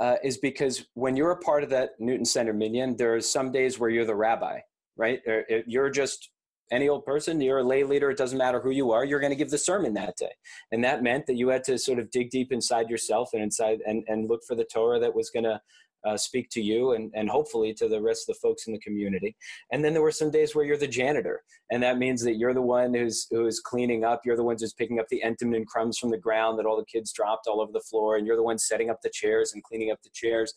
uh, 0.00 0.16
is 0.24 0.38
because 0.38 0.86
when 0.94 1.14
you're 1.14 1.30
a 1.30 1.38
part 1.38 1.62
of 1.62 1.70
that 1.70 1.90
newton 2.00 2.24
center 2.24 2.52
minyan 2.52 2.96
there 2.96 3.14
are 3.14 3.20
some 3.20 3.52
days 3.52 3.78
where 3.78 3.88
you're 3.88 4.04
the 4.04 4.14
rabbi 4.14 4.58
right? 4.96 5.20
You're 5.66 5.90
just 5.90 6.30
any 6.70 6.88
old 6.88 7.04
person, 7.04 7.40
you're 7.40 7.58
a 7.58 7.64
lay 7.64 7.84
leader, 7.84 8.10
it 8.10 8.18
doesn't 8.18 8.38
matter 8.38 8.60
who 8.60 8.70
you 8.70 8.90
are, 8.90 9.04
you're 9.04 9.20
going 9.20 9.32
to 9.32 9.36
give 9.36 9.50
the 9.50 9.58
sermon 9.58 9.94
that 9.94 10.16
day. 10.16 10.32
And 10.72 10.82
that 10.84 11.02
meant 11.02 11.26
that 11.26 11.36
you 11.36 11.48
had 11.48 11.64
to 11.64 11.78
sort 11.78 11.98
of 11.98 12.10
dig 12.10 12.30
deep 12.30 12.52
inside 12.52 12.88
yourself 12.88 13.30
and 13.32 13.42
inside 13.42 13.80
and, 13.86 14.04
and 14.08 14.28
look 14.28 14.42
for 14.46 14.54
the 14.54 14.64
Torah 14.64 14.98
that 15.00 15.14
was 15.14 15.30
going 15.30 15.44
to 15.44 15.60
uh, 16.04 16.16
speak 16.16 16.50
to 16.50 16.60
you 16.60 16.92
and, 16.92 17.10
and 17.14 17.28
hopefully 17.28 17.72
to 17.74 17.88
the 17.88 18.00
rest 18.00 18.28
of 18.28 18.34
the 18.34 18.40
folks 18.40 18.66
in 18.66 18.72
the 18.72 18.78
community. 18.80 19.34
And 19.72 19.84
then 19.84 19.92
there 19.92 20.02
were 20.02 20.10
some 20.10 20.30
days 20.30 20.54
where 20.54 20.64
you're 20.64 20.76
the 20.76 20.86
janitor. 20.86 21.42
And 21.70 21.82
that 21.82 21.98
means 21.98 22.22
that 22.24 22.36
you're 22.36 22.54
the 22.54 22.62
one 22.62 22.92
who's, 22.94 23.26
who's 23.30 23.60
cleaning 23.60 24.04
up. 24.04 24.20
You're 24.24 24.36
the 24.36 24.44
one 24.44 24.56
who's 24.58 24.74
picking 24.74 25.00
up 25.00 25.08
the 25.08 25.22
entenmann 25.24 25.66
crumbs 25.66 25.98
from 25.98 26.10
the 26.10 26.18
ground 26.18 26.58
that 26.58 26.66
all 26.66 26.76
the 26.76 26.84
kids 26.84 27.12
dropped 27.12 27.46
all 27.46 27.60
over 27.60 27.72
the 27.72 27.80
floor. 27.80 28.16
And 28.16 28.26
you're 28.26 28.36
the 28.36 28.42
one 28.42 28.58
setting 28.58 28.90
up 28.90 29.00
the 29.02 29.10
chairs 29.10 29.52
and 29.54 29.62
cleaning 29.64 29.90
up 29.90 30.02
the 30.02 30.10
chairs. 30.12 30.52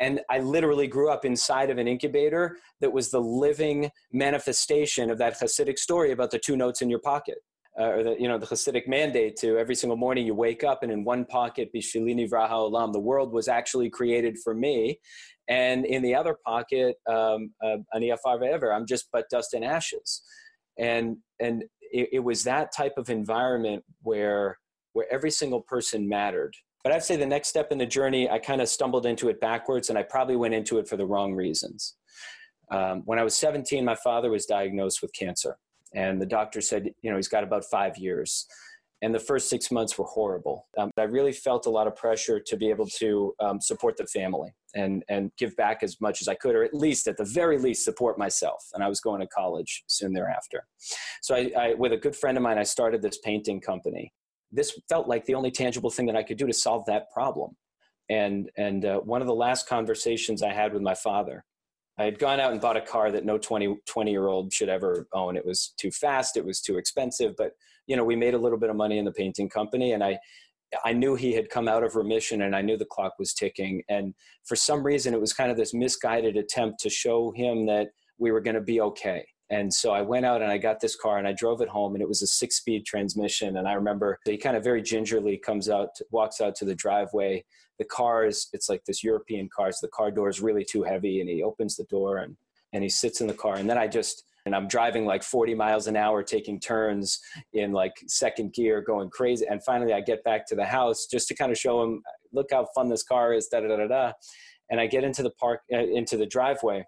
And 0.00 0.20
I 0.30 0.40
literally 0.40 0.86
grew 0.86 1.10
up 1.10 1.24
inside 1.24 1.70
of 1.70 1.78
an 1.78 1.86
incubator 1.86 2.58
that 2.80 2.92
was 2.92 3.10
the 3.10 3.20
living 3.20 3.90
manifestation 4.12 5.10
of 5.10 5.18
that 5.18 5.38
Hasidic 5.38 5.78
story 5.78 6.10
about 6.12 6.30
the 6.30 6.38
two 6.38 6.56
notes 6.56 6.82
in 6.82 6.90
your 6.90 6.98
pocket. 6.98 7.38
Uh, 7.76 7.86
or 7.86 8.02
the 8.04 8.16
you 8.20 8.28
know 8.28 8.38
the 8.38 8.46
Hasidic 8.46 8.86
mandate 8.86 9.34
to 9.34 9.58
every 9.58 9.74
single 9.74 9.96
morning 9.96 10.24
you 10.24 10.32
wake 10.32 10.62
up 10.62 10.84
and 10.84 10.92
in 10.92 11.02
one 11.02 11.24
pocket 11.24 11.70
Bishvili 11.74 12.14
Nivra 12.14 12.48
Ha'olam 12.48 12.92
the 12.92 13.00
world 13.00 13.32
was 13.32 13.48
actually 13.48 13.90
created 13.90 14.38
for 14.44 14.54
me, 14.54 15.00
and 15.48 15.84
in 15.84 16.00
the 16.00 16.14
other 16.14 16.36
pocket 16.46 16.94
um, 17.10 17.52
uh, 17.64 17.78
Ve'ever 17.92 18.72
I'm 18.72 18.86
just 18.86 19.08
but 19.12 19.28
dust 19.28 19.54
and 19.54 19.64
ashes, 19.64 20.22
and 20.78 21.16
and 21.40 21.64
it, 21.80 22.10
it 22.12 22.20
was 22.20 22.44
that 22.44 22.72
type 22.72 22.94
of 22.96 23.10
environment 23.10 23.82
where 24.02 24.58
where 24.92 25.12
every 25.12 25.32
single 25.32 25.60
person 25.60 26.08
mattered 26.08 26.54
but 26.84 26.92
I'd 26.92 27.02
say 27.02 27.16
the 27.16 27.26
next 27.26 27.48
step 27.48 27.72
in 27.72 27.78
the 27.78 27.86
journey, 27.86 28.28
I 28.28 28.38
kind 28.38 28.60
of 28.60 28.68
stumbled 28.68 29.06
into 29.06 29.30
it 29.30 29.40
backwards 29.40 29.88
and 29.88 29.98
I 29.98 30.02
probably 30.02 30.36
went 30.36 30.52
into 30.52 30.78
it 30.78 30.86
for 30.86 30.98
the 30.98 31.06
wrong 31.06 31.34
reasons. 31.34 31.96
Um, 32.70 33.02
when 33.06 33.18
I 33.18 33.24
was 33.24 33.34
17, 33.34 33.84
my 33.84 33.94
father 33.96 34.30
was 34.30 34.44
diagnosed 34.44 35.00
with 35.00 35.12
cancer. 35.14 35.56
And 35.94 36.20
the 36.20 36.26
doctor 36.26 36.60
said, 36.60 36.90
you 37.02 37.10
know, 37.10 37.16
he's 37.16 37.28
got 37.28 37.42
about 37.42 37.64
five 37.64 37.96
years. 37.96 38.46
and 39.02 39.14
the 39.14 39.20
first 39.20 39.50
six 39.50 39.70
months 39.70 39.98
were 39.98 40.04
horrible. 40.04 40.66
Um, 40.78 40.90
I 40.96 41.02
really 41.02 41.32
felt 41.32 41.66
a 41.66 41.70
lot 41.70 41.86
of 41.86 41.94
pressure 41.94 42.40
to 42.40 42.56
be 42.56 42.70
able 42.70 42.86
to 42.86 43.34
um, 43.40 43.60
support 43.60 43.96
the 43.96 44.06
family 44.06 44.54
and 44.74 45.04
and 45.08 45.30
give 45.36 45.54
back 45.56 45.82
as 45.82 46.00
much 46.00 46.22
as 46.22 46.28
I 46.28 46.34
could, 46.34 46.54
or 46.54 46.64
at 46.64 46.72
least, 46.72 47.06
at 47.06 47.16
the 47.16 47.24
very 47.24 47.58
least, 47.58 47.84
support 47.84 48.18
myself. 48.18 48.64
And 48.72 48.82
I 48.82 48.88
was 48.88 49.00
going 49.00 49.20
to 49.20 49.26
college 49.26 49.84
soon 49.88 50.12
thereafter. 50.14 50.66
So, 51.22 51.34
I, 51.34 51.52
I, 51.58 51.74
with 51.74 51.92
a 51.92 51.98
good 51.98 52.16
friend 52.16 52.36
of 52.38 52.42
mine, 52.42 52.58
I 52.58 52.62
started 52.62 53.02
this 53.02 53.18
painting 53.18 53.60
company. 53.60 54.12
This 54.52 54.78
felt 54.88 55.08
like 55.08 55.24
the 55.24 55.34
only 55.34 55.50
tangible 55.50 55.90
thing 55.90 56.06
that 56.06 56.16
I 56.16 56.22
could 56.22 56.38
do 56.38 56.46
to 56.46 56.52
solve 56.52 56.84
that 56.86 57.10
problem. 57.12 57.56
And 58.10 58.50
and 58.56 58.84
uh, 58.84 59.00
one 59.00 59.20
of 59.20 59.26
the 59.26 59.34
last 59.34 59.68
conversations 59.68 60.42
I 60.42 60.52
had 60.52 60.72
with 60.72 60.82
my 60.82 60.94
father 60.94 61.44
I 61.98 62.04
had 62.04 62.18
gone 62.18 62.40
out 62.40 62.52
and 62.52 62.60
bought 62.60 62.76
a 62.76 62.80
car 62.80 63.12
that 63.12 63.24
no 63.24 63.38
20, 63.38 63.76
20 63.86 64.10
year 64.10 64.26
old 64.26 64.52
should 64.52 64.68
ever 64.68 65.06
own. 65.12 65.36
It 65.36 65.46
was 65.46 65.74
too 65.76 65.90
fast. 65.90 66.36
It 66.36 66.44
was 66.44 66.60
too 66.60 66.76
expensive. 66.76 67.34
But, 67.36 67.52
you 67.86 67.96
know, 67.96 68.04
we 68.04 68.16
made 68.16 68.34
a 68.34 68.38
little 68.38 68.58
bit 68.58 68.70
of 68.70 68.76
money 68.76 68.98
in 68.98 69.04
the 69.04 69.12
painting 69.12 69.48
company 69.48 69.92
and 69.92 70.02
I, 70.02 70.18
I 70.84 70.92
knew 70.92 71.14
he 71.14 71.32
had 71.32 71.50
come 71.50 71.68
out 71.68 71.84
of 71.84 71.94
remission 71.94 72.42
and 72.42 72.56
I 72.56 72.62
knew 72.62 72.76
the 72.76 72.84
clock 72.84 73.12
was 73.18 73.32
ticking. 73.32 73.82
And 73.88 74.12
for 74.44 74.56
some 74.56 74.84
reason, 74.84 75.14
it 75.14 75.20
was 75.20 75.32
kind 75.32 75.52
of 75.52 75.56
this 75.56 75.72
misguided 75.72 76.36
attempt 76.36 76.80
to 76.80 76.90
show 76.90 77.30
him 77.30 77.66
that 77.66 77.88
we 78.18 78.32
were 78.32 78.40
going 78.40 78.56
to 78.56 78.60
be 78.60 78.80
okay. 78.80 79.24
And 79.50 79.72
so 79.72 79.92
I 79.92 80.00
went 80.00 80.24
out 80.24 80.42
and 80.42 80.50
I 80.50 80.58
got 80.58 80.80
this 80.80 80.96
car 80.96 81.18
and 81.18 81.28
I 81.28 81.32
drove 81.32 81.60
it 81.60 81.68
home 81.68 81.94
and 81.94 82.02
it 82.02 82.08
was 82.08 82.22
a 82.22 82.26
six 82.26 82.56
speed 82.56 82.86
transmission. 82.86 83.58
And 83.58 83.68
I 83.68 83.74
remember 83.74 84.18
he 84.24 84.36
kind 84.36 84.56
of 84.56 84.64
very 84.64 84.82
gingerly 84.82 85.36
comes 85.36 85.68
out, 85.68 85.90
walks 86.10 86.40
out 86.40 86.54
to 86.56 86.64
the 86.64 86.74
driveway. 86.74 87.44
The 87.78 87.84
car 87.84 88.24
is, 88.24 88.48
it's 88.52 88.68
like 88.68 88.84
this 88.84 89.04
European 89.04 89.48
car. 89.54 89.70
So 89.72 89.86
the 89.86 89.90
car 89.90 90.10
door 90.10 90.28
is 90.28 90.40
really 90.40 90.64
too 90.64 90.82
heavy 90.82 91.20
and 91.20 91.28
he 91.28 91.42
opens 91.42 91.76
the 91.76 91.84
door 91.84 92.18
and, 92.18 92.36
and 92.72 92.82
he 92.82 92.88
sits 92.88 93.20
in 93.20 93.26
the 93.26 93.34
car. 93.34 93.56
And 93.56 93.68
then 93.68 93.76
I 93.76 93.86
just, 93.86 94.24
and 94.46 94.54
I'm 94.54 94.66
driving 94.66 95.04
like 95.04 95.22
40 95.22 95.54
miles 95.54 95.86
an 95.86 95.96
hour, 95.96 96.22
taking 96.22 96.58
turns 96.58 97.20
in 97.52 97.72
like 97.72 97.92
second 98.06 98.54
gear, 98.54 98.80
going 98.80 99.10
crazy. 99.10 99.46
And 99.46 99.62
finally 99.62 99.92
I 99.92 100.00
get 100.00 100.24
back 100.24 100.46
to 100.48 100.54
the 100.54 100.64
house 100.64 101.06
just 101.06 101.28
to 101.28 101.34
kind 101.34 101.52
of 101.52 101.58
show 101.58 101.82
him, 101.82 102.02
look 102.32 102.48
how 102.50 102.66
fun 102.74 102.88
this 102.88 103.02
car 103.02 103.34
is, 103.34 103.48
da 103.48 103.60
da 103.60 103.76
da 103.76 103.86
da. 103.86 104.12
And 104.70 104.80
I 104.80 104.86
get 104.86 105.04
into 105.04 105.22
the 105.22 105.30
park, 105.30 105.60
uh, 105.72 105.78
into 105.78 106.16
the 106.16 106.26
driveway 106.26 106.84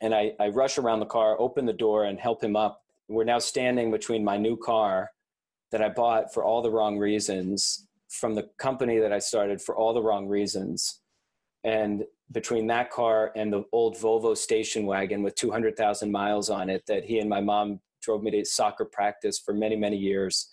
and 0.00 0.14
I, 0.14 0.32
I 0.38 0.48
rush 0.48 0.78
around 0.78 1.00
the 1.00 1.06
car, 1.06 1.36
open 1.40 1.66
the 1.66 1.72
door, 1.72 2.04
and 2.04 2.18
help 2.18 2.42
him 2.42 2.56
up. 2.56 2.82
We're 3.08 3.24
now 3.24 3.38
standing 3.38 3.90
between 3.90 4.24
my 4.24 4.36
new 4.36 4.56
car 4.56 5.10
that 5.72 5.82
I 5.82 5.88
bought 5.88 6.32
for 6.32 6.44
all 6.44 6.62
the 6.62 6.70
wrong 6.70 6.98
reasons 6.98 7.86
from 8.08 8.34
the 8.34 8.48
company 8.58 8.98
that 8.98 9.12
I 9.12 9.18
started 9.18 9.60
for 9.60 9.76
all 9.76 9.92
the 9.92 10.02
wrong 10.02 10.26
reasons. 10.26 11.00
And 11.64 12.04
between 12.32 12.66
that 12.68 12.90
car 12.90 13.32
and 13.36 13.52
the 13.52 13.64
old 13.72 13.96
Volvo 13.96 14.36
station 14.36 14.86
wagon 14.86 15.22
with 15.22 15.34
200,000 15.34 16.10
miles 16.10 16.50
on 16.50 16.70
it 16.70 16.84
that 16.86 17.04
he 17.04 17.18
and 17.18 17.28
my 17.28 17.40
mom 17.40 17.80
drove 18.02 18.22
me 18.22 18.30
to 18.30 18.44
soccer 18.44 18.84
practice 18.84 19.38
for 19.38 19.52
many, 19.52 19.76
many 19.76 19.96
years. 19.96 20.48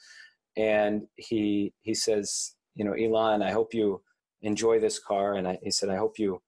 And 0.57 1.03
he, 1.15 1.73
he 1.81 1.93
says, 1.93 2.55
you 2.75 2.83
know, 2.83 2.93
Elan, 2.93 3.41
I 3.41 3.51
hope 3.51 3.73
you 3.73 4.01
enjoy 4.41 4.79
this 4.79 4.99
car. 4.99 5.35
And 5.35 5.47
I, 5.47 5.59
he 5.61 5.71
said, 5.71 5.89
I 5.89 5.97
hope 5.97 6.17
you, 6.17 6.41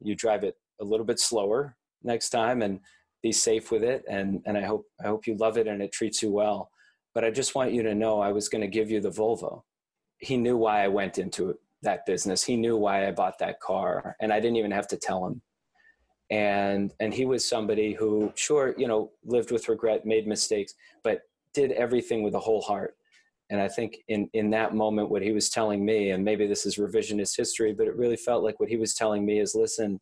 you 0.00 0.14
drive 0.14 0.44
it 0.44 0.56
a 0.80 0.84
little 0.84 1.06
bit 1.06 1.18
slower 1.18 1.76
next 2.04 2.30
time 2.30 2.62
and 2.62 2.80
be 3.22 3.32
safe 3.32 3.70
with 3.70 3.82
it 3.82 4.04
and 4.08 4.42
and 4.44 4.56
I 4.56 4.62
hope 4.62 4.86
I 5.02 5.08
hope 5.08 5.26
you 5.26 5.34
love 5.36 5.56
it 5.56 5.66
and 5.66 5.82
it 5.82 5.92
treats 5.92 6.22
you 6.22 6.30
well. 6.30 6.70
But 7.14 7.24
I 7.24 7.30
just 7.30 7.54
want 7.54 7.72
you 7.72 7.82
to 7.84 7.94
know 7.94 8.20
I 8.20 8.32
was 8.32 8.48
going 8.48 8.60
to 8.60 8.68
give 8.68 8.90
you 8.90 9.00
the 9.00 9.10
Volvo. 9.10 9.62
He 10.18 10.36
knew 10.36 10.56
why 10.56 10.84
I 10.84 10.88
went 10.88 11.18
into 11.18 11.56
that 11.82 12.04
business. 12.06 12.42
He 12.42 12.56
knew 12.56 12.76
why 12.76 13.06
I 13.06 13.12
bought 13.12 13.38
that 13.38 13.60
car 13.60 14.16
and 14.20 14.32
I 14.32 14.40
didn't 14.40 14.56
even 14.56 14.72
have 14.72 14.88
to 14.88 14.96
tell 14.96 15.26
him. 15.26 15.40
And 16.30 16.92
and 17.00 17.14
he 17.14 17.24
was 17.24 17.48
somebody 17.48 17.92
who 17.92 18.32
sure, 18.34 18.74
you 18.76 18.88
know, 18.88 19.12
lived 19.24 19.50
with 19.50 19.68
regret, 19.68 20.04
made 20.04 20.26
mistakes, 20.26 20.74
but 21.02 21.20
did 21.54 21.72
everything 21.72 22.22
with 22.22 22.34
a 22.34 22.40
whole 22.40 22.60
heart. 22.60 22.94
And 23.50 23.60
I 23.60 23.68
think 23.68 23.98
in, 24.08 24.28
in 24.32 24.50
that 24.50 24.74
moment, 24.74 25.10
what 25.10 25.22
he 25.22 25.32
was 25.32 25.50
telling 25.50 25.84
me, 25.84 26.10
and 26.10 26.24
maybe 26.24 26.46
this 26.46 26.66
is 26.66 26.76
revisionist 26.76 27.36
history, 27.36 27.72
but 27.72 27.86
it 27.86 27.96
really 27.96 28.16
felt 28.16 28.42
like 28.42 28.58
what 28.58 28.70
he 28.70 28.76
was 28.76 28.94
telling 28.94 29.24
me 29.24 29.38
is 29.38 29.54
listen, 29.54 30.00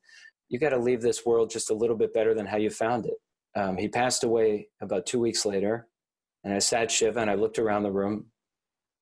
you 0.53 0.59
got 0.59 0.69
to 0.69 0.79
leave 0.79 1.01
this 1.01 1.25
world 1.25 1.49
just 1.49 1.71
a 1.71 1.75
little 1.75 1.97
bit 1.97 2.13
better 2.13 2.35
than 2.35 2.45
how 2.45 2.59
you 2.59 2.69
found 2.69 3.07
it. 3.07 3.15
Um, 3.57 3.79
he 3.79 3.89
passed 3.89 4.23
away 4.23 4.69
about 4.83 5.07
two 5.07 5.19
weeks 5.19 5.47
later, 5.47 5.89
and 6.45 6.53
I 6.53 6.59
sat 6.59 6.91
Shiva 6.91 7.21
and 7.21 7.31
I 7.31 7.35
looked 7.35 7.59
around 7.59 7.85
the 7.85 7.91
room, 7.91 8.27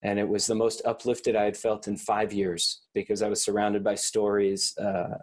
and 0.03 0.19
it 0.21 0.29
was 0.29 0.47
the 0.47 0.55
most 0.55 0.81
uplifted 0.85 1.35
I 1.35 1.45
had 1.45 1.57
felt 1.57 1.89
in 1.89 1.97
five 1.97 2.33
years 2.33 2.83
because 2.95 3.21
I 3.21 3.29
was 3.29 3.43
surrounded 3.43 3.83
by 3.83 3.97
stories, 3.97 4.79
uh, 4.79 5.19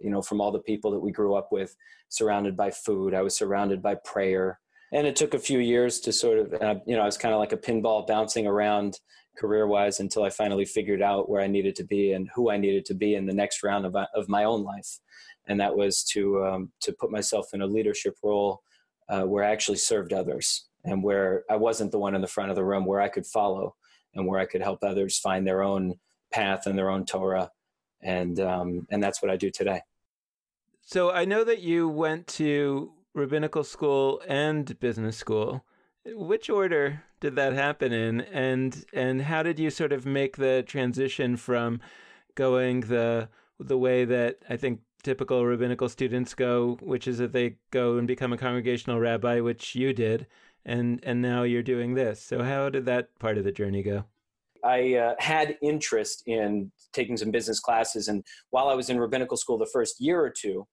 you 0.00 0.10
know, 0.10 0.22
from 0.22 0.40
all 0.40 0.52
the 0.52 0.60
people 0.60 0.92
that 0.92 1.00
we 1.00 1.10
grew 1.10 1.34
up 1.34 1.50
with, 1.50 1.74
surrounded 2.08 2.56
by 2.56 2.70
food. 2.70 3.12
I 3.12 3.22
was 3.22 3.34
surrounded 3.34 3.82
by 3.82 3.96
prayer, 3.96 4.60
and 4.92 5.08
it 5.08 5.16
took 5.16 5.34
a 5.34 5.40
few 5.40 5.58
years 5.58 5.98
to 6.00 6.12
sort 6.12 6.38
of, 6.38 6.62
uh, 6.62 6.76
you 6.86 6.94
know, 6.94 7.02
I 7.02 7.06
was 7.06 7.18
kind 7.18 7.34
of 7.34 7.40
like 7.40 7.52
a 7.52 7.56
pinball 7.56 8.06
bouncing 8.06 8.46
around 8.46 9.00
career-wise 9.36 9.98
until 9.98 10.22
I 10.22 10.30
finally 10.30 10.64
figured 10.64 11.02
out 11.02 11.28
where 11.28 11.42
I 11.42 11.48
needed 11.48 11.74
to 11.76 11.84
be 11.84 12.12
and 12.12 12.30
who 12.32 12.48
I 12.48 12.58
needed 12.58 12.84
to 12.84 12.94
be 12.94 13.16
in 13.16 13.26
the 13.26 13.34
next 13.34 13.64
round 13.64 13.84
of, 13.84 13.96
of 13.96 14.28
my 14.28 14.44
own 14.44 14.62
life 14.62 15.00
and 15.46 15.60
that 15.60 15.76
was 15.76 16.02
to 16.04 16.44
um, 16.44 16.72
to 16.80 16.92
put 16.92 17.10
myself 17.10 17.46
in 17.52 17.62
a 17.62 17.66
leadership 17.66 18.16
role 18.22 18.62
uh, 19.08 19.22
where 19.22 19.44
I 19.44 19.50
actually 19.50 19.78
served 19.78 20.12
others 20.12 20.66
and 20.84 21.02
where 21.02 21.44
I 21.50 21.56
wasn't 21.56 21.92
the 21.92 21.98
one 21.98 22.14
in 22.14 22.20
the 22.20 22.26
front 22.26 22.50
of 22.50 22.56
the 22.56 22.64
room, 22.64 22.84
where 22.84 23.00
I 23.00 23.08
could 23.08 23.26
follow 23.26 23.74
and 24.14 24.26
where 24.26 24.38
I 24.38 24.46
could 24.46 24.62
help 24.62 24.82
others 24.82 25.18
find 25.18 25.46
their 25.46 25.62
own 25.62 25.94
path 26.32 26.66
and 26.66 26.78
their 26.78 26.90
own 26.90 27.04
Torah, 27.04 27.50
and 28.02 28.38
um, 28.40 28.86
and 28.90 29.02
that's 29.02 29.22
what 29.22 29.30
I 29.30 29.36
do 29.36 29.50
today. 29.50 29.82
So 30.82 31.10
I 31.10 31.24
know 31.24 31.44
that 31.44 31.60
you 31.60 31.88
went 31.88 32.26
to 32.28 32.92
rabbinical 33.14 33.64
school 33.64 34.22
and 34.28 34.78
business 34.80 35.16
school. 35.16 35.64
Which 36.06 36.50
order 36.50 37.02
did 37.20 37.34
that 37.36 37.54
happen 37.54 37.92
in, 37.92 38.20
and 38.20 38.84
and 38.92 39.22
how 39.22 39.42
did 39.42 39.58
you 39.58 39.70
sort 39.70 39.92
of 39.92 40.04
make 40.04 40.36
the 40.36 40.62
transition 40.66 41.38
from 41.38 41.80
going 42.34 42.80
the 42.80 43.28
the 43.58 43.78
way 43.78 44.04
that 44.04 44.38
I 44.48 44.56
think 44.56 44.80
typical 45.04 45.46
rabbinical 45.46 45.88
students 45.88 46.34
go, 46.34 46.76
which 46.80 47.06
is 47.06 47.18
that 47.18 47.32
they 47.32 47.56
go 47.70 47.98
and 47.98 48.08
become 48.08 48.32
a 48.32 48.36
congregational 48.36 48.98
rabbi, 48.98 49.40
which 49.40 49.74
you 49.74 49.92
did, 49.92 50.26
and 50.64 51.00
and 51.04 51.22
now 51.22 51.42
you're 51.44 51.62
doing 51.62 51.94
this. 51.94 52.20
So 52.20 52.42
how 52.42 52.70
did 52.70 52.86
that 52.86 53.16
part 53.18 53.38
of 53.38 53.44
the 53.44 53.52
journey 53.52 53.82
go? 53.82 54.04
I 54.64 54.94
uh, 54.94 55.14
had 55.18 55.58
interest 55.62 56.22
in 56.26 56.72
taking 56.92 57.16
some 57.18 57.30
business 57.30 57.60
classes, 57.60 58.08
and 58.08 58.24
while 58.50 58.68
I 58.68 58.74
was 58.74 58.90
in 58.90 58.98
rabbinical 58.98 59.36
school 59.36 59.58
the 59.58 59.70
first 59.72 60.00
year 60.00 60.20
or 60.20 60.30
two, 60.30 60.66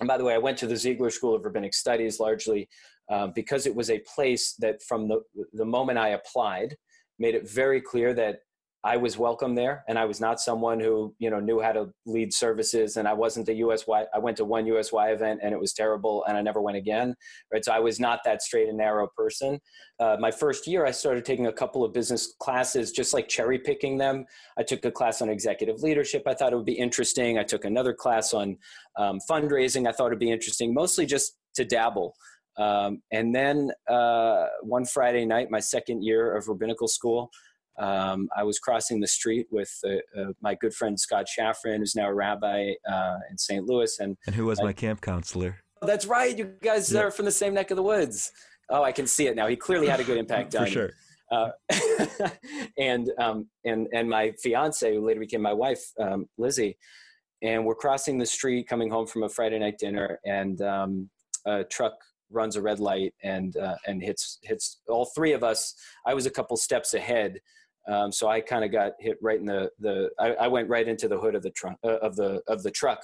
and 0.00 0.08
by 0.08 0.16
the 0.16 0.24
way, 0.24 0.34
I 0.34 0.38
went 0.38 0.58
to 0.58 0.66
the 0.66 0.76
Ziegler 0.76 1.10
School 1.10 1.34
of 1.34 1.44
Rabbinic 1.44 1.74
Studies 1.74 2.20
largely 2.20 2.68
uh, 3.10 3.28
because 3.28 3.66
it 3.66 3.74
was 3.74 3.90
a 3.90 4.02
place 4.14 4.54
that, 4.60 4.82
from 4.82 5.08
the 5.08 5.20
the 5.52 5.64
moment 5.64 5.98
I 5.98 6.10
applied, 6.10 6.76
made 7.18 7.34
it 7.34 7.50
very 7.50 7.80
clear 7.80 8.14
that 8.14 8.40
I 8.86 8.96
was 8.96 9.18
welcome 9.18 9.56
there, 9.56 9.84
and 9.88 9.98
I 9.98 10.04
was 10.04 10.20
not 10.20 10.38
someone 10.38 10.78
who 10.78 11.12
you 11.18 11.28
know 11.28 11.40
knew 11.40 11.60
how 11.60 11.72
to 11.72 11.90
lead 12.06 12.32
services, 12.32 12.96
and 12.96 13.08
I 13.08 13.14
wasn't 13.14 13.46
the 13.46 13.54
USY. 13.54 14.04
I 14.14 14.18
went 14.20 14.36
to 14.36 14.44
one 14.44 14.64
USY 14.64 15.10
event, 15.12 15.40
and 15.42 15.52
it 15.52 15.58
was 15.58 15.72
terrible, 15.72 16.24
and 16.26 16.36
I 16.36 16.40
never 16.40 16.60
went 16.60 16.76
again. 16.76 17.16
Right, 17.52 17.64
so 17.64 17.72
I 17.72 17.80
was 17.80 17.98
not 17.98 18.20
that 18.24 18.42
straight 18.42 18.68
and 18.68 18.78
narrow 18.78 19.08
person. 19.16 19.58
Uh, 19.98 20.16
my 20.20 20.30
first 20.30 20.68
year, 20.68 20.86
I 20.86 20.92
started 20.92 21.24
taking 21.24 21.48
a 21.48 21.52
couple 21.52 21.84
of 21.84 21.92
business 21.92 22.34
classes, 22.38 22.92
just 22.92 23.12
like 23.12 23.26
cherry 23.26 23.58
picking 23.58 23.98
them. 23.98 24.24
I 24.56 24.62
took 24.62 24.84
a 24.84 24.92
class 24.92 25.20
on 25.20 25.30
executive 25.30 25.82
leadership. 25.82 26.22
I 26.24 26.34
thought 26.34 26.52
it 26.52 26.56
would 26.56 26.64
be 26.64 26.78
interesting. 26.78 27.38
I 27.38 27.42
took 27.42 27.64
another 27.64 27.92
class 27.92 28.32
on 28.34 28.56
um, 28.96 29.18
fundraising. 29.28 29.88
I 29.88 29.92
thought 29.92 30.06
it'd 30.06 30.20
be 30.20 30.30
interesting, 30.30 30.72
mostly 30.72 31.06
just 31.06 31.36
to 31.56 31.64
dabble. 31.64 32.14
Um, 32.56 33.02
and 33.12 33.34
then 33.34 33.70
uh, 33.88 34.46
one 34.62 34.84
Friday 34.86 35.26
night, 35.26 35.50
my 35.50 35.60
second 35.60 36.02
year 36.02 36.36
of 36.36 36.48
rabbinical 36.48 36.88
school, 36.88 37.30
um, 37.78 38.28
I 38.36 38.42
was 38.42 38.58
crossing 38.58 39.00
the 39.00 39.06
street 39.06 39.46
with 39.50 39.72
uh, 39.84 40.20
uh, 40.20 40.32
my 40.40 40.54
good 40.54 40.74
friend 40.74 40.98
Scott 40.98 41.26
Shaffrin, 41.26 41.78
who's 41.78 41.94
now 41.94 42.08
a 42.08 42.14
rabbi 42.14 42.72
uh, 42.90 43.18
in 43.30 43.38
St. 43.38 43.64
Louis, 43.66 43.98
and 43.98 44.16
and 44.26 44.34
who 44.34 44.46
was 44.46 44.60
my 44.62 44.72
camp 44.72 45.00
counselor. 45.00 45.56
Oh, 45.82 45.86
that's 45.86 46.06
right. 46.06 46.36
You 46.36 46.54
guys 46.62 46.94
are 46.94 47.10
from 47.10 47.26
the 47.26 47.30
same 47.30 47.54
neck 47.54 47.70
of 47.70 47.76
the 47.76 47.82
woods. 47.82 48.32
Oh, 48.70 48.82
I 48.82 48.92
can 48.92 49.06
see 49.06 49.26
it 49.26 49.36
now. 49.36 49.46
He 49.46 49.56
clearly 49.56 49.88
had 49.88 50.00
a 50.00 50.04
good 50.04 50.18
impact 50.18 50.54
on 50.56 50.66
For 50.66 50.70
sure. 50.70 50.90
Uh, 51.30 51.50
and 52.78 53.10
um, 53.18 53.48
and 53.64 53.88
and 53.92 54.08
my 54.08 54.32
fiance, 54.42 54.94
who 54.94 55.06
later 55.06 55.20
became 55.20 55.42
my 55.42 55.52
wife, 55.52 55.92
um, 56.00 56.26
Lizzie, 56.38 56.78
and 57.42 57.64
we're 57.64 57.74
crossing 57.74 58.18
the 58.18 58.26
street, 58.26 58.68
coming 58.68 58.90
home 58.90 59.06
from 59.06 59.24
a 59.24 59.28
Friday 59.28 59.58
night 59.58 59.78
dinner, 59.78 60.18
and 60.24 60.62
um, 60.62 61.10
a 61.44 61.64
truck 61.64 61.94
runs 62.30 62.56
a 62.56 62.62
red 62.62 62.80
light 62.80 63.14
and 63.22 63.56
uh, 63.56 63.76
and 63.86 64.02
hits 64.02 64.38
hits 64.42 64.80
all 64.88 65.04
three 65.14 65.32
of 65.32 65.42
us. 65.42 65.74
I 66.06 66.14
was 66.14 66.26
a 66.26 66.30
couple 66.30 66.56
steps 66.56 66.94
ahead, 66.94 67.40
um, 67.88 68.10
so 68.12 68.28
I 68.28 68.40
kind 68.40 68.64
of 68.64 68.72
got 68.72 68.92
hit 68.98 69.18
right 69.22 69.38
in 69.38 69.46
the 69.46 69.70
the. 69.78 70.10
I, 70.18 70.34
I, 70.34 70.48
went 70.48 70.68
right 70.68 70.86
into 70.86 71.08
the 71.08 71.18
hood 71.18 71.34
of 71.34 71.42
the 71.42 71.50
trunk 71.50 71.78
uh, 71.84 71.98
of 71.98 72.16
the 72.16 72.42
of 72.48 72.62
the 72.62 72.70
truck, 72.70 73.00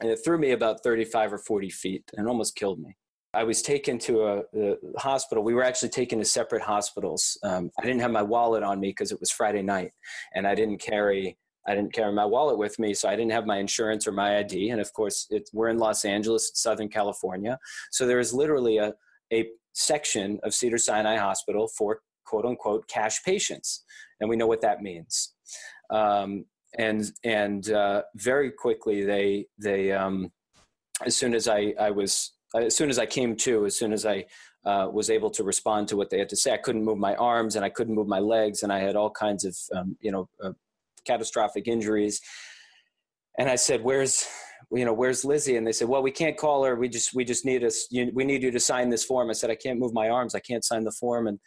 and 0.00 0.10
it 0.10 0.20
threw 0.24 0.38
me 0.38 0.52
about 0.52 0.82
thirty 0.82 1.04
five 1.04 1.32
or 1.32 1.38
forty 1.38 1.70
feet 1.70 2.10
and 2.16 2.26
almost 2.26 2.56
killed 2.56 2.80
me. 2.80 2.96
I 3.34 3.44
was 3.44 3.62
taken 3.62 3.98
to 4.00 4.24
a, 4.24 4.42
a 4.54 4.76
hospital. 4.98 5.42
We 5.42 5.54
were 5.54 5.64
actually 5.64 5.88
taken 5.88 6.18
to 6.18 6.24
separate 6.24 6.62
hospitals. 6.62 7.38
Um, 7.42 7.70
I 7.80 7.82
didn't 7.82 8.00
have 8.00 8.10
my 8.10 8.22
wallet 8.22 8.62
on 8.62 8.78
me 8.78 8.88
because 8.88 9.10
it 9.12 9.20
was 9.20 9.30
Friday 9.30 9.62
night, 9.62 9.92
and 10.34 10.46
I 10.46 10.54
didn't 10.54 10.78
carry 10.78 11.36
I 11.66 11.74
didn't 11.74 11.92
carry 11.92 12.12
my 12.12 12.24
wallet 12.24 12.58
with 12.58 12.78
me, 12.78 12.94
so 12.94 13.08
I 13.08 13.14
didn't 13.14 13.32
have 13.32 13.46
my 13.46 13.58
insurance 13.58 14.06
or 14.06 14.12
my 14.12 14.38
ID. 14.38 14.70
And 14.70 14.80
of 14.80 14.92
course, 14.92 15.30
we're 15.52 15.68
in 15.68 15.78
Los 15.78 16.04
Angeles, 16.04 16.50
Southern 16.54 16.88
California, 16.88 17.58
so 17.90 18.06
there 18.06 18.18
is 18.20 18.32
literally 18.32 18.78
a 18.78 18.94
a 19.32 19.48
section 19.74 20.38
of 20.42 20.52
Cedars-Sinai 20.52 21.16
Hospital 21.16 21.68
for 21.68 22.00
quote 22.32 22.46
unquote 22.46 22.88
cash 22.88 23.22
patients, 23.24 23.84
and 24.18 24.30
we 24.30 24.36
know 24.36 24.46
what 24.46 24.62
that 24.62 24.80
means. 24.80 25.34
Um, 25.90 26.46
and 26.78 27.12
and 27.24 27.70
uh, 27.70 28.02
very 28.14 28.50
quickly 28.50 29.04
they 29.04 29.44
they 29.58 29.92
um, 29.92 30.32
as 31.04 31.14
soon 31.14 31.34
as 31.34 31.46
I 31.46 31.74
I 31.78 31.90
was 31.90 32.32
as 32.54 32.74
soon 32.74 32.88
as 32.88 32.98
I 32.98 33.04
came 33.04 33.36
to 33.36 33.66
as 33.66 33.76
soon 33.76 33.92
as 33.92 34.06
I 34.06 34.24
uh, 34.64 34.88
was 34.90 35.10
able 35.10 35.28
to 35.30 35.44
respond 35.44 35.88
to 35.88 35.96
what 35.96 36.08
they 36.08 36.18
had 36.18 36.30
to 36.30 36.36
say. 36.36 36.52
I 36.52 36.56
couldn't 36.56 36.84
move 36.84 36.96
my 36.96 37.14
arms 37.16 37.56
and 37.56 37.64
I 37.66 37.68
couldn't 37.68 37.94
move 37.94 38.08
my 38.08 38.20
legs, 38.20 38.62
and 38.62 38.72
I 38.72 38.78
had 38.78 38.96
all 38.96 39.10
kinds 39.10 39.44
of 39.44 39.54
um, 39.76 39.96
you 40.00 40.10
know 40.10 40.30
uh, 40.42 40.52
catastrophic 41.06 41.68
injuries. 41.68 42.18
And 43.38 43.50
I 43.50 43.56
said, 43.56 43.84
"Where's 43.84 44.26
you 44.70 44.86
know 44.86 44.94
where's 44.94 45.22
Lizzie?" 45.22 45.56
And 45.58 45.66
they 45.66 45.72
said, 45.72 45.88
"Well, 45.88 46.02
we 46.02 46.12
can't 46.12 46.38
call 46.38 46.64
her. 46.64 46.76
We 46.76 46.88
just 46.88 47.12
we 47.14 47.26
just 47.26 47.44
need 47.44 47.62
us. 47.62 47.88
We 47.92 48.24
need 48.24 48.42
you 48.42 48.50
to 48.52 48.60
sign 48.60 48.88
this 48.88 49.04
form." 49.04 49.28
I 49.28 49.34
said, 49.34 49.50
"I 49.50 49.56
can't 49.56 49.78
move 49.78 49.92
my 49.92 50.08
arms. 50.08 50.34
I 50.34 50.40
can't 50.40 50.64
sign 50.64 50.84
the 50.84 50.98
form." 51.02 51.26
And 51.26 51.38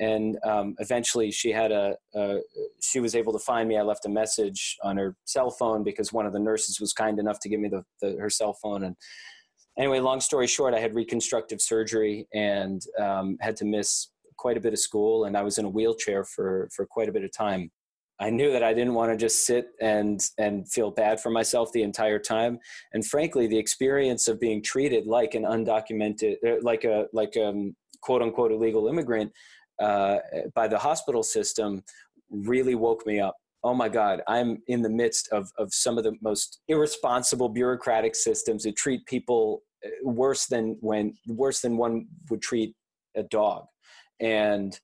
and 0.00 0.38
um, 0.44 0.74
eventually 0.78 1.30
she 1.30 1.52
had 1.52 1.70
a, 1.70 1.94
a, 2.14 2.38
she 2.80 2.98
was 2.98 3.14
able 3.14 3.32
to 3.32 3.38
find 3.38 3.68
me 3.68 3.76
i 3.76 3.82
left 3.82 4.06
a 4.06 4.08
message 4.08 4.76
on 4.82 4.96
her 4.96 5.14
cell 5.24 5.50
phone 5.50 5.84
because 5.84 6.12
one 6.12 6.26
of 6.26 6.32
the 6.32 6.38
nurses 6.38 6.80
was 6.80 6.92
kind 6.92 7.18
enough 7.18 7.38
to 7.38 7.48
give 7.48 7.60
me 7.60 7.68
the, 7.68 7.84
the 8.00 8.16
her 8.18 8.30
cell 8.30 8.54
phone 8.54 8.84
and 8.84 8.96
anyway, 9.80 9.98
long 10.00 10.20
story 10.20 10.46
short, 10.46 10.74
I 10.74 10.78
had 10.78 10.94
reconstructive 10.94 11.60
surgery 11.60 12.28
and 12.34 12.82
um, 12.98 13.36
had 13.40 13.56
to 13.56 13.64
miss 13.64 14.08
quite 14.36 14.56
a 14.56 14.60
bit 14.60 14.72
of 14.72 14.78
school, 14.78 15.24
and 15.24 15.36
I 15.36 15.42
was 15.42 15.58
in 15.58 15.64
a 15.64 15.68
wheelchair 15.68 16.24
for 16.24 16.68
for 16.74 16.86
quite 16.86 17.08
a 17.08 17.12
bit 17.12 17.24
of 17.24 17.32
time. 17.32 17.70
I 18.20 18.28
knew 18.28 18.52
that 18.52 18.62
I 18.62 18.74
didn't 18.74 18.94
want 18.94 19.10
to 19.10 19.16
just 19.16 19.46
sit 19.46 19.68
and 19.80 20.20
and 20.38 20.70
feel 20.70 20.90
bad 20.90 21.20
for 21.20 21.30
myself 21.30 21.72
the 21.72 21.82
entire 21.82 22.18
time. 22.18 22.58
And 22.92 23.06
frankly, 23.06 23.46
the 23.46 23.58
experience 23.58 24.28
of 24.28 24.38
being 24.38 24.62
treated 24.62 25.06
like 25.06 25.34
an 25.34 25.44
undocumented, 25.44 26.36
uh, 26.46 26.56
like 26.62 26.84
a 26.84 27.06
like 27.12 27.36
a 27.36 27.48
um, 27.48 27.76
quote 28.02 28.22
unquote 28.22 28.52
illegal 28.52 28.88
immigrant 28.88 29.32
uh, 29.80 30.18
by 30.54 30.68
the 30.68 30.78
hospital 30.78 31.22
system 31.22 31.82
really 32.30 32.74
woke 32.74 33.06
me 33.06 33.20
up. 33.20 33.36
Oh 33.62 33.74
my 33.74 33.88
God, 33.88 34.22
I'm 34.26 34.62
in 34.68 34.82
the 34.82 34.88
midst 34.88 35.28
of, 35.32 35.50
of 35.58 35.72
some 35.72 35.98
of 35.98 36.04
the 36.04 36.14
most 36.22 36.60
irresponsible 36.68 37.48
bureaucratic 37.48 38.14
systems 38.14 38.64
that 38.64 38.76
treat 38.76 39.04
people 39.06 39.62
uh, 39.84 39.88
worse 40.02 40.46
than 40.46 40.76
when 40.80 41.14
worse 41.26 41.60
than 41.60 41.76
one 41.76 42.06
would 42.30 42.40
treat 42.40 42.74
a 43.16 43.22
dog. 43.22 43.66
And 44.20 44.78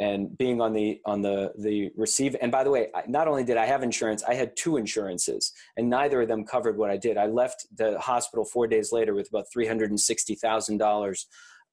and 0.00 0.36
being 0.38 0.60
on 0.60 0.72
the 0.72 1.00
on 1.04 1.22
the 1.22 1.52
the 1.58 1.90
receive 1.96 2.36
and 2.40 2.52
by 2.52 2.62
the 2.62 2.70
way 2.70 2.88
not 3.08 3.26
only 3.26 3.42
did 3.42 3.56
i 3.56 3.66
have 3.66 3.82
insurance 3.82 4.22
i 4.24 4.34
had 4.34 4.56
two 4.56 4.76
insurances 4.76 5.52
and 5.76 5.90
neither 5.90 6.22
of 6.22 6.28
them 6.28 6.44
covered 6.44 6.78
what 6.78 6.88
i 6.90 6.96
did. 6.96 7.16
I 7.16 7.26
left 7.26 7.66
the 7.76 7.98
hospital 7.98 8.44
four 8.44 8.68
days 8.68 8.92
later 8.92 9.14
with 9.14 9.28
about 9.28 9.46
$360000 9.56 11.24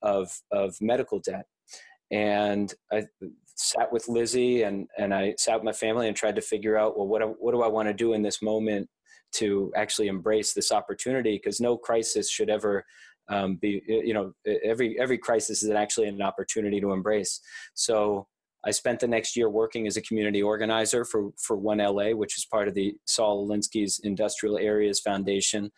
of 0.01 0.41
of 0.51 0.75
medical 0.81 1.19
debt 1.19 1.45
and 2.11 2.73
I, 2.91 3.05
sat 3.57 3.91
with 3.91 4.07
Lizzie 4.09 4.63
and 4.63 4.87
and 4.97 5.13
I 5.13 5.33
sat 5.37 5.55
with 5.55 5.63
my 5.63 5.71
family 5.71 6.07
and 6.07 6.15
tried 6.15 6.35
to 6.35 6.41
figure 6.41 6.77
out 6.77 6.97
well 6.97 7.07
what 7.07 7.21
what 7.41 7.53
do 7.53 7.61
I 7.61 7.67
want 7.67 7.87
to 7.87 7.93
do 7.93 8.13
in 8.13 8.21
this 8.21 8.41
moment 8.41 8.89
to 9.33 9.71
actually 9.75 10.07
embrace 10.07 10.53
this 10.53 10.71
opportunity 10.71 11.37
because 11.37 11.61
no 11.61 11.77
crisis 11.77 12.29
should 12.29 12.49
ever 12.49 12.85
um, 13.29 13.55
be 13.55 13.81
you 13.87 14.13
know 14.13 14.33
every 14.63 14.99
every 14.99 15.17
crisis 15.17 15.63
is 15.63 15.69
actually 15.71 16.07
an 16.09 16.21
opportunity 16.21 16.81
to 16.81 16.91
embrace 16.91 17.39
so 17.73 18.27
I 18.65 18.71
spent 18.71 18.99
the 18.99 19.07
next 19.07 19.35
year 19.35 19.47
working 19.47 19.85
as 19.85 19.95
a 19.95 20.01
community 20.01 20.41
organizer 20.41 21.05
for 21.05 21.29
for 21.37 21.55
One 21.55 21.77
LA, 21.77 22.09
which 22.09 22.37
is 22.37 22.45
part 22.45 22.67
of 22.67 22.73
the 22.73 22.95
Saul 23.05 23.47
Alinsky's 23.47 23.99
Industrial 24.03 24.57
Areas 24.57 24.99
Foundation. 24.99 25.71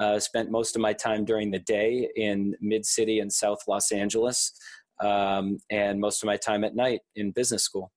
Uh, 0.00 0.18
spent 0.18 0.50
most 0.50 0.74
of 0.74 0.82
my 0.82 0.92
time 0.92 1.24
during 1.24 1.50
the 1.50 1.60
day 1.60 2.08
in 2.16 2.56
Mid 2.60 2.84
City 2.84 3.20
and 3.20 3.32
South 3.32 3.60
Los 3.68 3.92
Angeles, 3.92 4.52
um, 5.02 5.58
and 5.70 6.00
most 6.00 6.22
of 6.22 6.26
my 6.26 6.36
time 6.36 6.64
at 6.64 6.74
night 6.74 7.00
in 7.16 7.30
business 7.32 7.62
school. 7.62 7.90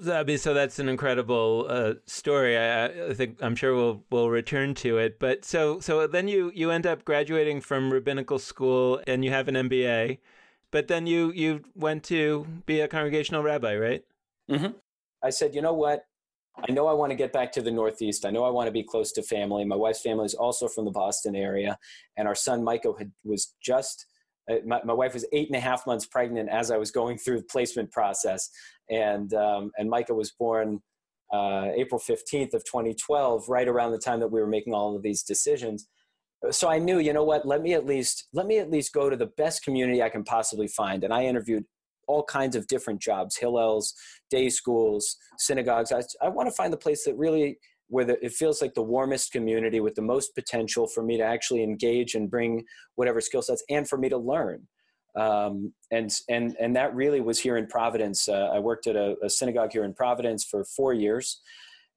Zabby, 0.00 0.38
so 0.38 0.54
that's 0.54 0.78
an 0.78 0.88
incredible 0.88 1.66
uh, 1.68 1.94
story. 2.06 2.56
I, 2.56 2.86
I, 2.86 3.14
think 3.14 3.36
I'm 3.42 3.54
sure 3.54 3.74
we'll 3.74 4.02
we'll 4.10 4.30
return 4.30 4.74
to 4.76 4.96
it. 4.96 5.18
But 5.18 5.44
so 5.44 5.80
so 5.80 6.06
then 6.06 6.28
you 6.28 6.50
you 6.54 6.70
end 6.70 6.86
up 6.86 7.04
graduating 7.04 7.60
from 7.60 7.92
rabbinical 7.92 8.38
school 8.38 9.02
and 9.06 9.22
you 9.22 9.30
have 9.30 9.48
an 9.48 9.54
MBA, 9.54 10.18
but 10.70 10.88
then 10.88 11.06
you 11.06 11.30
you 11.32 11.62
went 11.74 12.04
to 12.04 12.46
be 12.64 12.80
a 12.80 12.88
congregational 12.88 13.42
rabbi, 13.42 13.76
right? 13.76 14.04
Mm-hmm. 14.50 14.72
I 15.22 15.30
said, 15.30 15.54
you 15.54 15.60
know 15.60 15.74
what? 15.74 16.06
I 16.68 16.72
know 16.72 16.86
I 16.86 16.92
want 16.92 17.10
to 17.10 17.16
get 17.16 17.32
back 17.32 17.52
to 17.52 17.62
the 17.62 17.70
Northeast. 17.70 18.24
I 18.24 18.30
know 18.30 18.44
I 18.44 18.50
want 18.50 18.68
to 18.68 18.72
be 18.72 18.82
close 18.82 19.12
to 19.12 19.22
family. 19.22 19.64
My 19.64 19.76
wife's 19.76 20.02
family 20.02 20.26
is 20.26 20.34
also 20.34 20.68
from 20.68 20.84
the 20.86 20.90
Boston 20.90 21.36
area, 21.36 21.78
and 22.16 22.26
our 22.26 22.34
son 22.34 22.64
Michael 22.64 22.96
had, 22.96 23.12
was 23.24 23.54
just 23.62 24.06
my, 24.66 24.80
my, 24.84 24.92
wife 24.92 25.14
was 25.14 25.24
eight 25.32 25.48
and 25.48 25.56
a 25.56 25.60
half 25.60 25.86
months 25.86 26.06
pregnant 26.06 26.48
as 26.48 26.70
I 26.70 26.76
was 26.76 26.90
going 26.90 27.18
through 27.18 27.38
the 27.38 27.44
placement 27.44 27.90
process, 27.92 28.50
and 28.90 29.32
um, 29.34 29.70
and 29.78 29.88
Micah 29.88 30.14
was 30.14 30.32
born 30.32 30.80
uh, 31.32 31.68
April 31.74 31.98
fifteenth 31.98 32.54
of 32.54 32.64
2012, 32.64 33.48
right 33.48 33.68
around 33.68 33.92
the 33.92 33.98
time 33.98 34.20
that 34.20 34.28
we 34.28 34.40
were 34.40 34.46
making 34.46 34.74
all 34.74 34.96
of 34.96 35.02
these 35.02 35.22
decisions. 35.22 35.88
So 36.50 36.68
I 36.68 36.78
knew, 36.78 36.98
you 36.98 37.12
know 37.12 37.22
what? 37.22 37.46
Let 37.46 37.62
me 37.62 37.74
at 37.74 37.86
least 37.86 38.28
let 38.32 38.46
me 38.46 38.58
at 38.58 38.70
least 38.70 38.92
go 38.92 39.08
to 39.08 39.16
the 39.16 39.30
best 39.36 39.62
community 39.62 40.02
I 40.02 40.08
can 40.08 40.24
possibly 40.24 40.68
find, 40.68 41.04
and 41.04 41.12
I 41.12 41.24
interviewed 41.24 41.64
all 42.08 42.24
kinds 42.24 42.56
of 42.56 42.66
different 42.66 43.00
jobs, 43.00 43.38
Hillels, 43.40 43.94
day 44.30 44.48
schools, 44.48 45.16
synagogues. 45.38 45.92
I, 45.92 46.02
I 46.20 46.28
want 46.28 46.48
to 46.48 46.54
find 46.54 46.72
the 46.72 46.78
place 46.78 47.04
that 47.04 47.16
really 47.16 47.58
where 47.92 48.06
the, 48.06 48.24
it 48.24 48.32
feels 48.32 48.62
like 48.62 48.72
the 48.72 48.82
warmest 48.82 49.32
community 49.32 49.78
with 49.78 49.94
the 49.94 50.00
most 50.00 50.34
potential 50.34 50.86
for 50.86 51.02
me 51.02 51.18
to 51.18 51.22
actually 51.22 51.62
engage 51.62 52.14
and 52.14 52.30
bring 52.30 52.64
whatever 52.94 53.20
skill 53.20 53.42
sets 53.42 53.62
and 53.68 53.86
for 53.86 53.98
me 53.98 54.08
to 54.08 54.16
learn. 54.16 54.66
Um, 55.14 55.74
and 55.90 56.10
and 56.30 56.56
and 56.58 56.74
that 56.74 56.94
really 56.94 57.20
was 57.20 57.38
here 57.38 57.58
in 57.58 57.66
Providence. 57.66 58.30
Uh, 58.30 58.48
I 58.50 58.60
worked 58.60 58.86
at 58.86 58.96
a, 58.96 59.16
a, 59.22 59.28
synagogue 59.28 59.72
here 59.72 59.84
in 59.84 59.92
Providence 59.92 60.42
for 60.42 60.64
four 60.64 60.94
years, 60.94 61.42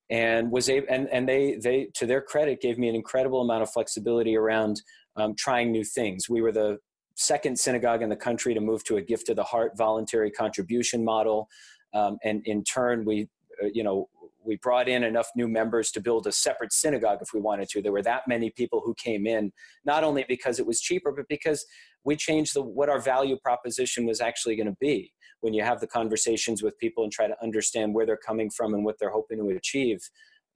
and 0.10 0.52
was 0.52 0.68
able 0.68 0.86
and 0.90 1.08
and 1.14 1.30
they 1.30 1.56
they 1.64 1.88
to 1.94 2.06
their 2.06 2.22
credit 2.22 2.60
gave 2.60 2.78
me 2.78 2.90
an 2.90 2.96
incredible 2.96 3.40
amount 3.40 3.64
of 3.64 3.72
flexibility 3.72 4.36
around 4.36 4.82
um, 5.16 5.34
trying 5.34 5.72
new 5.72 5.86
things. 5.86 6.28
We 6.28 6.42
were 6.42 6.52
the 6.52 6.78
second 7.16 7.58
synagogue 7.58 8.02
in 8.02 8.10
the 8.10 8.18
country 8.18 8.54
to 8.54 8.60
move 8.60 8.84
to 8.84 8.98
a 8.98 9.02
gift 9.02 9.30
of 9.30 9.38
the 9.38 9.44
heart 9.44 9.78
voluntary 9.78 10.30
contribution 10.30 11.06
model, 11.06 11.48
um, 11.94 12.18
and 12.26 12.42
in 12.46 12.66
turn 12.66 13.06
we 13.06 13.30
uh, 13.64 13.68
you 13.74 13.86
know 13.86 14.10
we 14.46 14.58
brought 14.58 14.88
in 14.88 15.04
enough 15.04 15.28
new 15.36 15.48
members 15.48 15.92
to 15.92 16.02
build 16.02 16.28
a 16.28 16.32
separate 16.32 16.74
synagogue 16.74 17.20
if 17.22 17.30
we 17.34 17.40
wanted 17.40 17.70
to. 17.70 17.82
There 17.82 17.92
were 17.92 18.02
that 18.04 18.24
many 18.28 18.50
people 18.52 18.82
who 18.84 18.94
came 18.96 19.26
in, 19.26 19.52
not 19.86 20.04
only 20.04 20.26
because 20.28 20.60
it 20.60 20.66
was 20.66 20.80
cheaper, 20.80 21.12
but 21.12 21.28
because 21.28 21.66
we 22.04 22.16
changed 22.16 22.56
the, 22.56 22.62
what 22.62 22.90
our 22.90 23.00
value 23.00 23.38
proposition 23.38 24.06
was 24.06 24.22
actually 24.22 24.56
going 24.56 24.68
to 24.68 24.78
be. 24.80 25.12
When 25.42 25.54
you 25.54 25.64
have 25.64 25.80
the 25.80 25.88
conversations 25.88 26.64
with 26.64 26.78
people 26.80 27.04
and 27.04 27.12
try 27.12 27.28
to 27.28 27.36
understand 27.44 27.94
where 27.94 28.06
they're 28.06 28.18
coming 28.18 28.50
from 28.50 28.74
and 28.74 28.86
what 28.86 28.98
they're 29.00 29.12
hoping 29.12 29.38
to 29.38 29.56
achieve, 29.56 30.00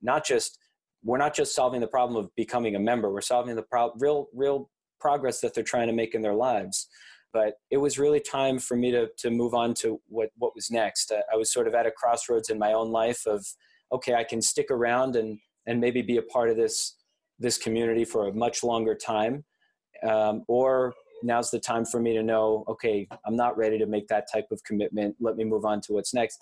not 0.01 0.25
just 0.25 0.57
we're 1.03 1.17
not 1.17 1.33
just 1.33 1.55
solving 1.55 1.79
the 1.79 1.87
problem 1.87 2.21
of 2.21 2.29
becoming 2.35 2.75
a 2.75 2.79
member, 2.79 3.11
we're 3.11 3.21
solving 3.21 3.55
the 3.55 3.63
pro- 3.63 3.93
real 3.99 4.27
real 4.33 4.69
progress 4.99 5.39
that 5.41 5.53
they're 5.53 5.63
trying 5.63 5.87
to 5.87 5.93
make 5.93 6.13
in 6.13 6.21
their 6.21 6.33
lives 6.33 6.87
but 7.31 7.55
it 7.69 7.77
was 7.77 7.99
really 7.99 8.19
time 8.19 8.59
for 8.59 8.75
me 8.75 8.91
to 8.91 9.07
to 9.17 9.29
move 9.29 9.53
on 9.53 9.73
to 9.73 9.99
what 10.07 10.29
what 10.37 10.55
was 10.55 10.71
next. 10.71 11.11
I, 11.11 11.21
I, 11.33 11.37
was 11.37 11.51
sort 11.51 11.67
of 11.67 11.73
at 11.73 11.85
a 11.85 11.91
crossroads 11.91 12.49
in 12.49 12.57
my 12.57 12.73
own 12.73 12.91
life 12.91 13.25
of 13.27 13.45
okay, 13.91 14.15
I 14.15 14.23
can 14.23 14.41
stick 14.41 14.71
around 14.71 15.15
and 15.15 15.39
and 15.67 15.79
maybe 15.79 16.01
be 16.01 16.17
a 16.17 16.21
part 16.23 16.49
of 16.49 16.57
this 16.57 16.95
this 17.39 17.57
community 17.57 18.05
for 18.05 18.27
a 18.27 18.33
much 18.33 18.63
longer 18.63 18.95
time, 18.95 19.45
um, 20.03 20.43
or 20.47 20.93
now's 21.23 21.51
the 21.51 21.59
time 21.59 21.85
for 21.85 21.99
me 21.99 22.13
to 22.13 22.23
know, 22.23 22.63
okay, 22.67 23.07
I'm 23.25 23.35
not 23.35 23.57
ready 23.57 23.77
to 23.77 23.85
make 23.85 24.07
that 24.07 24.27
type 24.31 24.47
of 24.51 24.63
commitment. 24.63 25.15
Let 25.19 25.35
me 25.35 25.43
move 25.43 25.65
on 25.65 25.81
to 25.81 25.93
what's 25.93 26.13
next. 26.13 26.39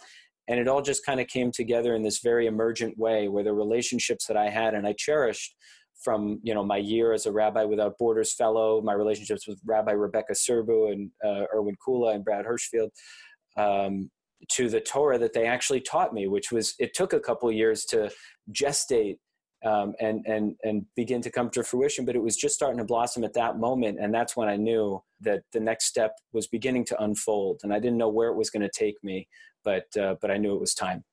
And 0.47 0.59
it 0.59 0.67
all 0.67 0.81
just 0.81 1.05
kind 1.05 1.19
of 1.19 1.27
came 1.27 1.51
together 1.51 1.95
in 1.95 2.03
this 2.03 2.19
very 2.19 2.47
emergent 2.47 2.97
way, 2.97 3.27
where 3.27 3.43
the 3.43 3.53
relationships 3.53 4.25
that 4.27 4.37
I 4.37 4.49
had 4.49 4.73
and 4.73 4.87
I 4.87 4.93
cherished 4.97 5.55
from 6.03 6.39
you 6.43 6.53
know 6.53 6.63
my 6.63 6.77
year 6.77 7.11
as 7.11 7.25
a 7.25 7.31
Rabbi 7.31 7.63
Without 7.63 7.97
Borders 7.97 8.33
fellow, 8.33 8.81
my 8.81 8.93
relationships 8.93 9.47
with 9.47 9.59
Rabbi 9.65 9.91
Rebecca 9.91 10.33
Sirbu 10.33 10.91
and 10.91 11.11
uh, 11.25 11.45
Irwin 11.53 11.75
Kula 11.85 12.15
and 12.15 12.23
Brad 12.23 12.45
Hirschfield, 12.45 12.89
um, 13.57 14.09
to 14.49 14.69
the 14.69 14.81
Torah 14.81 15.17
that 15.17 15.33
they 15.33 15.45
actually 15.45 15.81
taught 15.81 16.13
me, 16.13 16.27
which 16.27 16.51
was 16.51 16.75
it 16.79 16.93
took 16.93 17.13
a 17.13 17.19
couple 17.19 17.51
years 17.51 17.85
to 17.85 18.11
gestate 18.51 19.17
um, 19.65 19.93
and 19.99 20.25
and 20.27 20.55
and 20.63 20.85
begin 20.95 21.21
to 21.21 21.31
come 21.31 21.49
to 21.51 21.63
fruition. 21.63 22.05
But 22.05 22.15
it 22.15 22.21
was 22.21 22.37
just 22.37 22.55
starting 22.55 22.77
to 22.77 22.85
blossom 22.85 23.23
at 23.23 23.33
that 23.33 23.57
moment, 23.57 23.99
and 23.99 24.13
that's 24.13 24.35
when 24.37 24.47
I 24.47 24.55
knew 24.55 25.01
that 25.21 25.43
the 25.51 25.59
next 25.59 25.85
step 25.85 26.13
was 26.33 26.47
beginning 26.47 26.85
to 26.85 27.03
unfold. 27.03 27.61
And 27.63 27.73
I 27.73 27.79
didn't 27.79 27.97
know 27.97 28.09
where 28.09 28.29
it 28.29 28.37
was 28.37 28.49
going 28.49 28.63
to 28.63 28.69
take 28.69 28.95
me, 29.03 29.27
but 29.63 29.85
uh, 29.99 30.15
but 30.21 30.31
I 30.31 30.37
knew 30.37 30.53
it 30.53 30.59
was 30.59 30.73
time. 30.73 31.03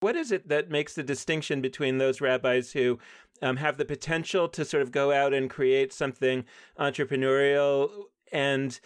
What 0.00 0.16
is 0.16 0.32
it 0.32 0.48
that 0.48 0.70
makes 0.70 0.94
the 0.94 1.02
distinction 1.02 1.60
between 1.60 1.98
those 1.98 2.22
rabbis 2.22 2.72
who 2.72 2.98
um, 3.42 3.58
have 3.58 3.76
the 3.76 3.84
potential 3.84 4.48
to 4.48 4.64
sort 4.64 4.82
of 4.82 4.90
go 4.90 5.12
out 5.12 5.34
and 5.34 5.50
create 5.50 5.92
something 5.92 6.44
entrepreneurial 6.78 7.90
and 8.32 8.80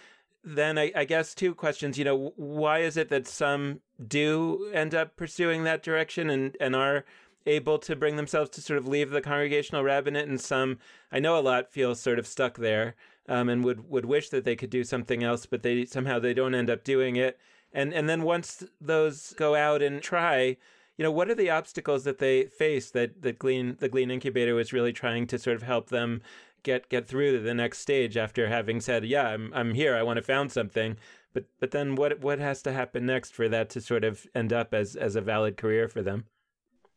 then 0.45 0.79
I, 0.79 0.93
I, 0.95 1.05
guess 1.05 1.35
two 1.35 1.55
questions. 1.55 1.99
You 1.99 2.05
know, 2.05 2.33
why 2.37 2.81
is 2.81 2.97
it 2.97 3.09
that 3.09 3.27
some 3.27 3.81
do 4.07 4.71
end 4.73 4.95
up 4.95 5.17
pursuing 5.17 5.65
that 5.65 5.83
direction 5.83 6.29
and, 6.29 6.57
and 6.61 6.77
are 6.77 7.05
able 7.47 7.79
to 7.79 7.97
bring 7.97 8.17
themselves 8.17 8.51
to 8.51 8.61
sort 8.61 8.79
of 8.79 8.87
leave 8.87 9.11
the 9.11 9.21
congregational 9.21 9.83
rabbinate, 9.83 10.29
and 10.29 10.41
some 10.41 10.79
I 11.11 11.19
know 11.19 11.39
a 11.39 11.41
lot 11.41 11.73
feel 11.73 11.95
sort 11.95 12.19
of 12.19 12.27
stuck 12.27 12.59
there 12.59 12.95
um, 13.29 13.49
and 13.49 13.65
would 13.65 13.89
would 13.89 14.05
wish 14.05 14.29
that 14.31 14.45
they 14.45 14.57
could 14.57 14.71
do 14.71 14.85
something 14.85 15.23
else, 15.23 15.47
but 15.47 15.63
they 15.63 15.85
somehow 15.85 16.19
they 16.19 16.35
don't 16.35 16.55
end 16.55 16.71
up 16.71 16.85
doing 16.85 17.17
it. 17.17 17.39
And 17.73 17.93
and 17.93 18.09
then 18.09 18.23
once 18.23 18.63
those 18.81 19.33
go 19.35 19.55
out 19.55 19.83
and 19.83 20.03
try, 20.03 20.57
you 20.97 21.03
know, 21.03 21.11
what 21.11 21.29
are 21.31 21.35
the 21.35 21.51
obstacles 21.51 22.05
that 22.05 22.19
they 22.19 22.45
face 22.45 22.91
that 22.91 23.23
the 23.23 23.33
Glean 23.33 23.77
the 23.81 23.89
Glean 23.89 24.11
incubator 24.11 24.55
was 24.55 24.73
really 24.73 24.93
trying 24.93 25.27
to 25.29 25.39
sort 25.39 25.57
of 25.57 25.63
help 25.63 25.89
them 25.89 26.23
get 26.63 26.89
get 26.89 27.07
through 27.07 27.33
to 27.33 27.41
the 27.41 27.55
next 27.55 27.79
stage 27.79 28.17
after 28.17 28.49
having 28.49 28.81
said, 28.81 29.05
"Yeah, 29.05 29.29
I'm 29.29 29.53
I'm 29.55 29.75
here. 29.75 29.97
I 29.97 30.03
want 30.03 30.19
to 30.19 30.23
found 30.23 30.53
something." 30.53 30.97
But 31.33 31.47
but 31.59 31.73
then 31.73 31.97
what 31.97 32.21
what 32.21 32.39
has 32.39 32.63
to 32.63 32.73
happen 32.73 33.07
next 33.07 33.35
for 33.35 33.49
that 33.49 33.71
to 33.71 33.81
sort 33.81 34.05
of 34.05 34.27
end 34.35 34.53
up 34.53 34.73
as 34.73 34.95
as 34.95 35.17
a 35.17 35.21
valid 35.21 35.57
career 35.57 35.89
for 35.89 36.03
them? 36.03 36.25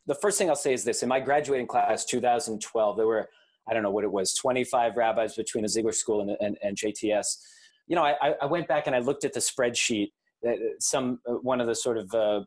The 0.06 0.16
first 0.16 0.38
thing 0.38 0.50
I'll 0.50 0.56
say 0.56 0.74
is 0.74 0.84
this: 0.84 1.02
in 1.02 1.10
my 1.10 1.20
graduating 1.20 1.68
class, 1.68 2.06
2012, 2.06 2.98
there 2.98 3.08
were 3.08 3.30
I 3.68 3.74
don't 3.74 3.84
know 3.84 3.92
what 3.92 4.04
it 4.04 4.12
was, 4.12 4.34
25 4.36 4.96
rabbis 4.96 5.36
between 5.36 5.64
the 5.64 5.70
Ziegler 5.70 5.92
School 5.92 6.22
and, 6.22 6.38
and, 6.40 6.58
and 6.64 6.78
JTS. 6.78 7.40
You 7.88 7.96
know, 7.96 8.04
I, 8.04 8.36
I 8.42 8.46
went 8.46 8.68
back 8.68 8.88
and 8.88 8.96
I 8.96 9.00
looked 9.00 9.26
at 9.26 9.34
the 9.34 9.40
spreadsheet. 9.40 10.12
That 10.44 10.58
some 10.80 11.20
uh, 11.28 11.34
one 11.34 11.60
of 11.60 11.68
the 11.68 11.76
sort 11.76 11.98
of 11.98 12.14
uh, 12.14 12.42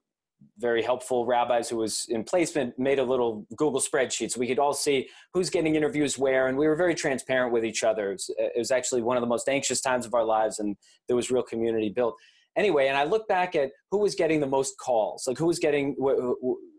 very 0.59 0.83
helpful 0.83 1.27
rabbis 1.27 1.69
who 1.69 1.77
was 1.77 2.07
in 2.09 2.23
placement 2.23 2.79
made 2.79 2.99
a 2.99 3.05
little 3.05 3.47
Google 3.57 3.81
spreadsheet 3.81 4.31
so 4.31 4.41
we 4.41 4.47
could 4.47 4.59
all 4.59 4.75
see 4.75 5.09
who's 5.33 5.51
getting 5.51 5.75
interviews 5.75 6.19
where, 6.19 6.47
and 6.49 6.57
we 6.57 6.69
were 6.69 6.77
very 6.77 6.95
transparent 6.95 7.53
with 7.53 7.65
each 7.65 7.83
other. 7.83 8.11
It 8.11 8.13
was, 8.13 8.31
it 8.39 8.59
was, 8.59 8.71
actually 8.71 9.03
one 9.03 9.17
of 9.17 9.21
the 9.21 9.27
most 9.27 9.49
anxious 9.49 9.81
times 9.81 10.07
of 10.07 10.15
our 10.15 10.25
lives, 10.25 10.59
and 10.59 10.77
there 11.07 11.17
was 11.17 11.31
real 11.31 11.43
community 11.43 11.89
built. 11.89 12.15
Anyway, 12.57 12.89
and 12.89 12.97
I 12.97 13.05
look 13.05 13.27
back 13.29 13.55
at 13.55 13.71
who 13.91 13.99
was 13.99 14.15
getting 14.15 14.41
the 14.41 14.47
most 14.47 14.75
calls, 14.79 15.25
like 15.27 15.39
who 15.39 15.47
was 15.47 15.59
getting 15.59 15.97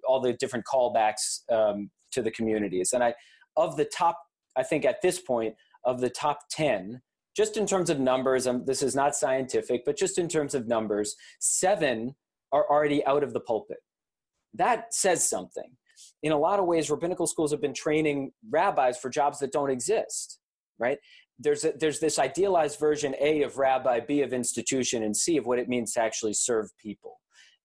all 0.07 0.19
the 0.21 0.33
different 0.33 0.65
callbacks 0.65 1.41
um, 1.51 1.89
to 2.11 2.21
the 2.21 2.31
communities, 2.31 2.93
and 2.93 3.03
I 3.03 3.13
of 3.57 3.77
the 3.77 3.85
top, 3.85 4.17
I 4.55 4.63
think 4.63 4.85
at 4.85 5.01
this 5.01 5.19
point 5.19 5.55
of 5.83 6.01
the 6.01 6.09
top 6.09 6.39
ten. 6.49 7.01
Just 7.33 7.55
in 7.55 7.65
terms 7.65 7.89
of 7.89 7.97
numbers, 7.97 8.45
um, 8.45 8.65
this 8.65 8.83
is 8.83 8.93
not 8.93 9.15
scientific, 9.15 9.83
but 9.85 9.95
just 9.95 10.17
in 10.17 10.27
terms 10.27 10.53
of 10.53 10.67
numbers, 10.67 11.15
seven 11.39 12.13
are 12.51 12.69
already 12.69 13.05
out 13.05 13.23
of 13.23 13.33
the 13.33 13.39
pulpit. 13.39 13.77
That 14.53 14.93
says 14.93 15.27
something. 15.29 15.77
In 16.23 16.31
a 16.31 16.37
lot 16.37 16.59
of 16.59 16.65
ways, 16.65 16.89
rabbinical 16.89 17.27
schools 17.27 17.51
have 17.51 17.61
been 17.61 17.73
training 17.73 18.31
rabbis 18.49 18.97
for 18.97 19.09
jobs 19.09 19.39
that 19.39 19.51
don't 19.51 19.69
exist, 19.69 20.39
right? 20.79 20.97
There's, 21.39 21.63
a, 21.63 21.73
there's 21.79 21.99
this 21.99 22.19
idealized 22.19 22.79
version 22.79 23.15
A 23.19 23.43
of 23.43 23.57
rabbi, 23.57 23.99
B 23.99 24.21
of 24.21 24.33
institution, 24.33 25.03
and 25.03 25.15
C 25.15 25.37
of 25.37 25.45
what 25.45 25.59
it 25.59 25.69
means 25.69 25.93
to 25.93 26.01
actually 26.01 26.33
serve 26.33 26.69
people. 26.77 27.20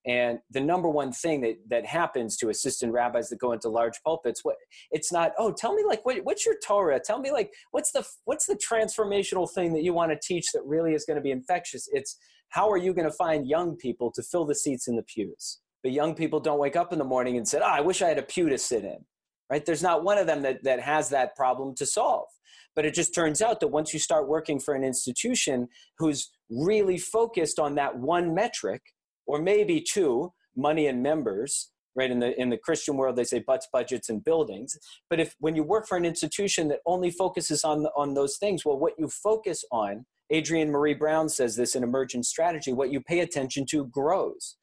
And 0.06 0.38
the 0.50 0.60
number 0.60 0.88
one 0.88 1.10
thing 1.10 1.40
that, 1.40 1.56
that 1.68 1.84
happens 1.84 2.36
to 2.36 2.48
assistant 2.48 2.92
rabbis 2.92 3.28
that 3.30 3.40
go 3.40 3.50
into 3.52 3.68
large 3.68 4.00
pulpits, 4.04 4.44
what 4.44 4.56
it's 4.92 5.12
not, 5.12 5.32
oh, 5.36 5.52
tell 5.52 5.74
me 5.74 5.82
like 5.84 6.06
what, 6.06 6.18
what's 6.22 6.46
your 6.46 6.54
Torah? 6.64 7.00
Tell 7.00 7.18
me 7.18 7.32
like 7.32 7.52
what's 7.72 7.90
the 7.90 8.06
what's 8.24 8.46
the 8.46 8.54
transformational 8.56 9.50
thing 9.50 9.72
that 9.74 9.82
you 9.82 9.92
want 9.92 10.12
to 10.12 10.18
teach 10.22 10.52
that 10.52 10.62
really 10.64 10.94
is 10.94 11.04
going 11.04 11.16
to 11.16 11.22
be 11.22 11.32
infectious? 11.32 11.88
It's 11.92 12.16
how 12.50 12.70
are 12.70 12.76
you 12.76 12.94
going 12.94 13.08
to 13.08 13.16
find 13.16 13.48
young 13.48 13.76
people 13.76 14.12
to 14.12 14.22
fill 14.22 14.44
the 14.44 14.54
seats 14.54 14.86
in 14.86 14.96
the 14.96 15.02
pews? 15.02 15.58
But 15.82 15.92
young 15.92 16.14
people 16.14 16.40
don't 16.40 16.58
wake 16.58 16.76
up 16.76 16.92
in 16.92 16.98
the 16.98 17.04
morning 17.04 17.36
and 17.36 17.46
say, 17.46 17.58
oh, 17.58 17.64
ah, 17.64 17.74
I 17.76 17.80
wish 17.80 18.02
I 18.02 18.08
had 18.08 18.18
a 18.18 18.22
pew 18.22 18.48
to 18.48 18.58
sit 18.58 18.84
in. 18.84 19.04
Right? 19.50 19.64
There's 19.64 19.82
not 19.82 20.02
one 20.02 20.18
of 20.18 20.26
them 20.26 20.42
that, 20.42 20.64
that 20.64 20.80
has 20.80 21.08
that 21.10 21.36
problem 21.36 21.74
to 21.76 21.86
solve. 21.86 22.26
But 22.74 22.84
it 22.84 22.94
just 22.94 23.14
turns 23.14 23.40
out 23.40 23.60
that 23.60 23.68
once 23.68 23.92
you 23.92 23.98
start 23.98 24.28
working 24.28 24.60
for 24.60 24.74
an 24.74 24.84
institution 24.84 25.68
who's 25.98 26.30
really 26.50 26.98
focused 26.98 27.58
on 27.58 27.76
that 27.76 27.98
one 27.98 28.34
metric, 28.34 28.82
or 29.26 29.40
maybe 29.40 29.80
two, 29.80 30.32
money 30.56 30.86
and 30.86 31.02
members, 31.02 31.70
right 31.94 32.10
in 32.10 32.18
the 32.18 32.38
in 32.38 32.50
the 32.50 32.58
christian 32.58 32.94
world 32.94 33.16
they 33.16 33.24
say 33.24 33.38
butts 33.38 33.68
budgets 33.72 34.10
and 34.10 34.22
buildings 34.22 34.76
but 35.08 35.18
if 35.18 35.34
when 35.38 35.56
you 35.56 35.62
work 35.62 35.88
for 35.88 35.96
an 35.96 36.04
institution 36.04 36.68
that 36.68 36.80
only 36.84 37.10
focuses 37.10 37.64
on 37.64 37.86
on 37.96 38.12
those 38.12 38.36
things 38.36 38.66
well 38.66 38.78
what 38.78 38.92
you 38.98 39.08
focus 39.08 39.64
on 39.72 40.04
Adrienne 40.32 40.70
maree 40.70 40.98
Brown 40.98 41.28
says 41.28 41.56
this 41.56 41.74
in 41.74 41.82
Emergent 41.82 42.26
Strategy 42.26 42.72
what 42.72 42.90
you 42.90 43.00
pay 43.00 43.20
attention 43.20 43.64
to 43.66 43.86
grows. 43.86 44.56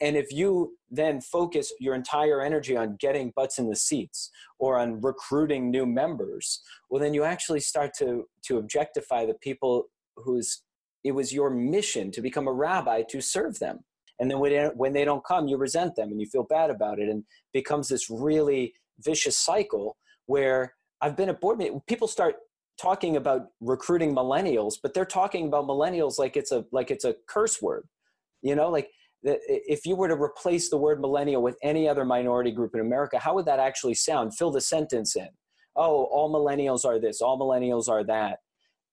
And 0.00 0.16
if 0.16 0.32
you 0.32 0.76
then 0.90 1.20
focus 1.20 1.72
your 1.78 1.94
entire 1.94 2.42
energy 2.42 2.76
on 2.76 2.96
getting 2.98 3.32
butts 3.36 3.58
in 3.58 3.68
the 3.68 3.76
seats 3.76 4.30
or 4.58 4.78
on 4.78 5.00
recruiting 5.00 5.70
new 5.70 5.86
members, 5.86 6.60
well, 6.90 7.00
then 7.00 7.14
you 7.14 7.22
actually 7.22 7.60
start 7.60 7.92
to, 7.98 8.24
to 8.46 8.58
objectify 8.58 9.26
the 9.26 9.34
people 9.34 9.84
whose 10.16 10.62
it 11.04 11.12
was 11.12 11.32
your 11.32 11.50
mission 11.50 12.10
to 12.12 12.20
become 12.20 12.48
a 12.48 12.52
rabbi 12.52 13.02
to 13.10 13.20
serve 13.20 13.58
them. 13.58 13.80
And 14.22 14.30
then 14.30 14.38
when, 14.38 14.92
they 14.92 15.04
don't 15.04 15.24
come, 15.24 15.48
you 15.48 15.56
resent 15.56 15.96
them 15.96 16.12
and 16.12 16.20
you 16.20 16.28
feel 16.28 16.44
bad 16.44 16.70
about 16.70 17.00
it 17.00 17.08
and 17.08 17.24
becomes 17.52 17.88
this 17.88 18.08
really 18.08 18.72
vicious 19.00 19.36
cycle 19.36 19.96
where 20.26 20.74
I've 21.00 21.16
been 21.16 21.28
at 21.28 21.40
board. 21.40 21.60
People 21.88 22.06
start 22.06 22.36
talking 22.80 23.16
about 23.16 23.48
recruiting 23.60 24.14
millennials, 24.14 24.74
but 24.80 24.94
they're 24.94 25.04
talking 25.04 25.48
about 25.48 25.66
millennials 25.66 26.20
like 26.20 26.36
it's 26.36 26.52
a 26.52 26.64
like 26.70 26.92
it's 26.92 27.04
a 27.04 27.16
curse 27.28 27.60
word. 27.60 27.88
You 28.42 28.54
know, 28.54 28.70
like 28.70 28.90
if 29.24 29.84
you 29.84 29.96
were 29.96 30.06
to 30.06 30.14
replace 30.14 30.70
the 30.70 30.76
word 30.76 31.00
millennial 31.00 31.42
with 31.42 31.56
any 31.60 31.88
other 31.88 32.04
minority 32.04 32.52
group 32.52 32.76
in 32.76 32.80
America, 32.80 33.18
how 33.18 33.34
would 33.34 33.46
that 33.46 33.58
actually 33.58 33.94
sound? 33.94 34.36
Fill 34.36 34.52
the 34.52 34.60
sentence 34.60 35.16
in. 35.16 35.30
Oh, 35.74 36.04
all 36.04 36.32
millennials 36.32 36.84
are 36.84 37.00
this, 37.00 37.20
all 37.20 37.40
millennials 37.40 37.88
are 37.88 38.04
that. 38.04 38.38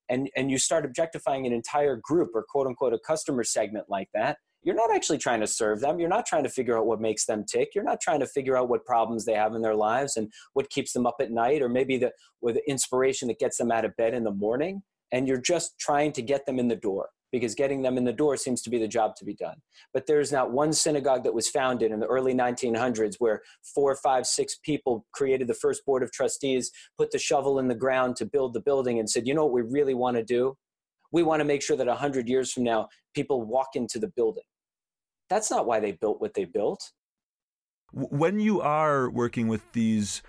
And 0.10 0.28
and 0.36 0.50
you 0.50 0.58
start 0.58 0.86
objectifying 0.86 1.46
an 1.46 1.54
entire 1.54 1.98
group 1.98 2.32
or 2.34 2.44
quote 2.50 2.66
unquote 2.66 2.94
a 2.94 3.00
customer 3.06 3.44
segment 3.44 3.86
like 3.90 4.10
that 4.16 4.40
you're 4.64 4.76
not 4.76 4.94
actually 4.94 5.18
trying 5.18 5.40
to 5.40 5.48
serve 5.48 5.80
them. 5.80 6.00
You're 6.00 6.10
not 6.10 6.26
trying 6.26 6.44
to 6.44 6.50
figure 6.50 6.78
out 6.78 6.86
what 6.86 7.00
makes 7.00 7.26
them 7.26 7.46
tick. 7.46 7.70
You're 7.74 7.84
not 7.84 8.02
trying 8.02 8.20
to 8.20 8.28
figure 8.28 8.58
out 8.58 8.70
what 8.70 8.86
problems 8.86 9.26
they 9.26 9.34
have 9.34 9.56
in 9.56 9.62
their 9.62 9.76
lives 9.76 10.18
and 10.18 10.32
what 10.54 10.70
keeps 10.70 10.94
them 10.94 11.06
up 11.06 11.16
at 11.20 11.32
night, 11.32 11.62
or 11.62 11.70
maybe 11.70 11.98
the, 11.98 12.12
or 12.42 12.52
the 12.52 12.68
inspiration 12.70 13.28
that 13.30 13.40
gets 13.40 13.58
them 13.58 13.72
out 13.72 13.86
of 13.86 13.96
bed 13.96 14.14
in 14.14 14.24
the 14.24 14.32
morning. 14.32 14.82
And 15.12 15.28
you're 15.28 15.42
just 15.42 15.80
trying 15.80 16.12
to 16.14 16.22
get 16.22 16.46
them 16.46 16.60
in 16.60 16.68
the 16.68 16.76
door 16.76 17.10
because 17.32 17.56
getting 17.56 17.82
them 17.82 17.98
in 17.98 18.04
the 18.04 18.14
door 18.14 18.36
seems 18.38 18.62
to 18.64 18.70
be 18.70 18.78
the 18.78 18.88
job 18.88 19.16
to 19.16 19.26
be 19.26 19.36
done. 19.36 19.58
But 19.94 20.08
there's 20.08 20.32
not 20.32 20.52
one 20.52 20.74
synagogue 20.74 21.24
that 21.24 21.34
was 21.34 21.48
founded 21.48 21.92
in 21.92 22.00
the 22.00 22.08
early 22.08 22.34
1900s 22.34 23.16
where 23.20 23.42
four, 23.76 23.96
five, 23.96 24.26
six 24.26 24.58
people 24.64 25.06
created 25.14 25.48
the 25.48 25.54
first 25.54 25.86
board 25.86 26.04
of 26.04 26.12
trustees, 26.12 26.72
put 26.98 27.12
the 27.12 27.20
shovel 27.20 27.60
in 27.60 27.68
the 27.68 27.76
ground 27.76 28.16
to 28.18 28.26
build 28.26 28.54
the 28.54 28.62
building, 28.62 29.00
and 29.00 29.10
said, 29.10 29.28
you 29.28 29.34
know 29.34 29.46
what 29.46 29.54
we 29.54 29.62
really 29.62 29.94
want 29.94 30.18
to 30.18 30.24
do? 30.24 30.58
We 31.12 31.24
want 31.24 31.40
to 31.40 31.46
make 31.46 31.62
sure 31.62 31.78
that 31.78 31.88
100 31.88 32.28
years 32.28 32.52
from 32.52 32.64
now, 32.64 32.90
people 33.14 33.42
walk 33.44 33.70
into 33.76 34.00
the 34.00 34.08
building. 34.08 34.44
That's 35.30 35.50
not 35.52 35.66
why 35.66 35.80
they 35.80 35.94
built 35.94 36.22
what 36.22 36.34
they 36.34 36.46
built. 36.46 36.92
When 37.92 38.40
you 38.40 38.62
are 38.62 39.10
working 39.10 39.48
with 39.48 39.72
these 39.74 40.22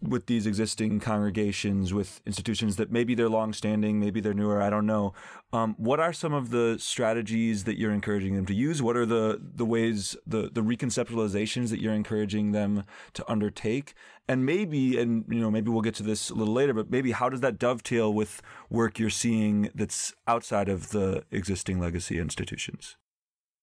with 0.00 0.26
these 0.26 0.46
existing 0.46 1.00
congregations, 1.00 1.92
with 1.92 2.20
institutions 2.24 2.76
that 2.76 2.92
maybe 2.92 3.14
they're 3.14 3.28
long-standing, 3.28 3.98
maybe 3.98 4.20
they're 4.20 4.34
newer, 4.34 4.62
I 4.62 4.70
don't 4.70 4.86
know. 4.86 5.12
Um, 5.52 5.74
what 5.76 5.98
are 5.98 6.12
some 6.12 6.32
of 6.32 6.50
the 6.50 6.76
strategies 6.78 7.64
that 7.64 7.78
you're 7.78 7.92
encouraging 7.92 8.36
them 8.36 8.46
to 8.46 8.54
use? 8.54 8.80
What 8.80 8.96
are 8.96 9.06
the 9.06 9.40
the 9.42 9.64
ways, 9.64 10.16
the 10.26 10.50
the 10.52 10.62
reconceptualizations 10.62 11.70
that 11.70 11.80
you're 11.80 11.94
encouraging 11.94 12.52
them 12.52 12.84
to 13.14 13.28
undertake? 13.30 13.94
And 14.28 14.46
maybe, 14.46 14.98
and 15.00 15.24
you 15.28 15.40
know, 15.40 15.50
maybe 15.50 15.70
we'll 15.70 15.82
get 15.82 15.94
to 15.96 16.02
this 16.02 16.30
a 16.30 16.34
little 16.34 16.54
later, 16.54 16.74
but 16.74 16.90
maybe 16.90 17.12
how 17.12 17.28
does 17.28 17.40
that 17.40 17.58
dovetail 17.58 18.12
with 18.12 18.40
work 18.70 18.98
you're 18.98 19.10
seeing 19.10 19.70
that's 19.74 20.14
outside 20.26 20.68
of 20.68 20.90
the 20.90 21.24
existing 21.32 21.80
legacy 21.80 22.18
institutions? 22.18 22.96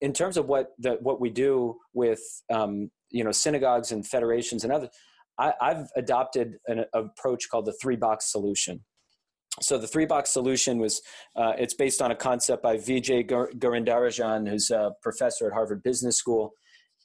in 0.01 0.13
terms 0.13 0.37
of 0.37 0.45
what 0.47 0.73
the, 0.77 0.97
what 1.01 1.19
we 1.21 1.29
do 1.29 1.77
with 1.93 2.19
um, 2.53 2.91
you 3.11 3.23
know 3.23 3.31
synagogues 3.31 3.91
and 3.91 4.05
federations 4.05 4.63
and 4.63 4.73
other, 4.73 4.89
I, 5.37 5.53
have 5.61 5.89
adopted 5.95 6.57
an 6.67 6.85
approach 6.93 7.49
called 7.49 7.65
the 7.65 7.75
three 7.81 7.95
box 7.95 8.31
solution. 8.31 8.83
So 9.61 9.77
the 9.77 9.87
three 9.87 10.05
box 10.05 10.31
solution 10.31 10.79
was 10.79 11.01
uh, 11.35 11.53
it's 11.57 11.73
based 11.73 12.01
on 12.01 12.11
a 12.11 12.15
concept 12.15 12.61
by 12.61 12.77
Vijay 12.77 13.29
Govindarajan, 13.29 14.49
who's 14.49 14.69
a 14.69 14.91
professor 15.01 15.47
at 15.47 15.53
Harvard 15.53 15.81
Business 15.83 16.17
School. 16.17 16.53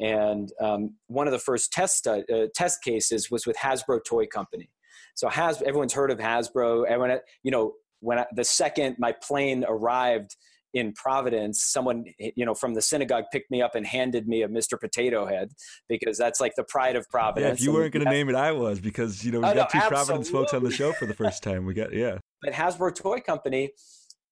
And 0.01 0.51
um, 0.61 0.95
one 1.07 1.29
of 1.29 1.33
the 1.33 1.39
first 1.39 1.73
test 1.73 2.07
uh, 2.07 2.23
test 2.55 2.83
cases 2.83 3.31
was 3.31 3.47
with 3.47 3.57
Hasbro 3.57 4.01
Toy 4.05 4.27
Company. 4.27 4.71
So 5.15 5.29
Has 5.29 5.61
everyone's 5.63 5.93
heard 5.93 6.11
of 6.11 6.19
Hasbro. 6.19 6.87
Everyone, 6.87 7.19
you 7.43 7.51
know, 7.51 7.75
when 8.01 8.19
I, 8.19 8.27
the 8.35 8.45
second 8.45 8.97
my 8.99 9.13
plane 9.13 9.65
arrived 9.69 10.35
in 10.73 10.93
Providence, 10.93 11.63
someone 11.63 12.05
you 12.19 12.45
know 12.45 12.55
from 12.55 12.75
the 12.75 12.83
synagogue 12.83 13.25
picked 13.33 13.51
me 13.51 13.63
up 13.63 13.75
and 13.75 13.87
handed 13.87 14.29
me 14.29 14.43
a 14.43 14.49
Mr. 14.49 14.79
Potato 14.79 15.27
Head 15.27 15.51
because 15.89 16.17
that's 16.17 16.41
like 16.41 16.55
the 16.57 16.65
pride 16.65 16.97
of 16.97 17.09
Providence. 17.09 17.61
Yeah, 17.61 17.63
if 17.63 17.67
you 17.67 17.73
weren't 17.73 17.93
going 17.93 18.05
to 18.05 18.11
name 18.11 18.29
it, 18.29 18.35
I 18.35 18.53
was 18.53 18.81
because 18.81 19.25
you 19.25 19.33
know 19.33 19.41
we 19.41 19.47
oh, 19.47 19.55
got 19.55 19.73
no, 19.75 19.81
two 19.81 19.85
absolutely. 19.85 19.97
Providence 19.97 20.31
folks 20.31 20.55
on 20.55 20.65
the 20.65 20.71
show 20.71 20.93
for 20.93 21.07
the 21.07 21.15
first 21.15 21.43
time. 21.43 21.65
We 21.65 21.75
got 21.75 21.93
yeah. 21.93 22.19
But 22.43 22.55
Hasbro 22.55 22.95
Toy 22.95 23.21
Company, 23.21 23.71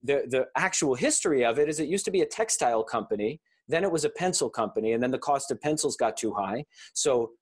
the 0.02 0.24
the 0.28 0.46
actual 0.56 0.94
history 0.94 1.44
of 1.44 1.58
it 1.58 1.68
is 1.68 1.80
it 1.80 1.88
used 1.88 2.04
to 2.06 2.10
be 2.10 2.22
a 2.22 2.26
textile 2.26 2.82
company, 2.82 3.40
then 3.68 3.84
it 3.84 3.90
was 3.90 4.04
a 4.04 4.10
pencil 4.10 4.48
company, 4.48 4.92
and 4.92 5.02
then 5.02 5.10
the 5.10 5.18
cost 5.18 5.50
of 5.50 5.60
pencils 5.60 5.96
got 5.96 6.16
too 6.16 6.32
high, 6.32 6.64
so 6.94 7.32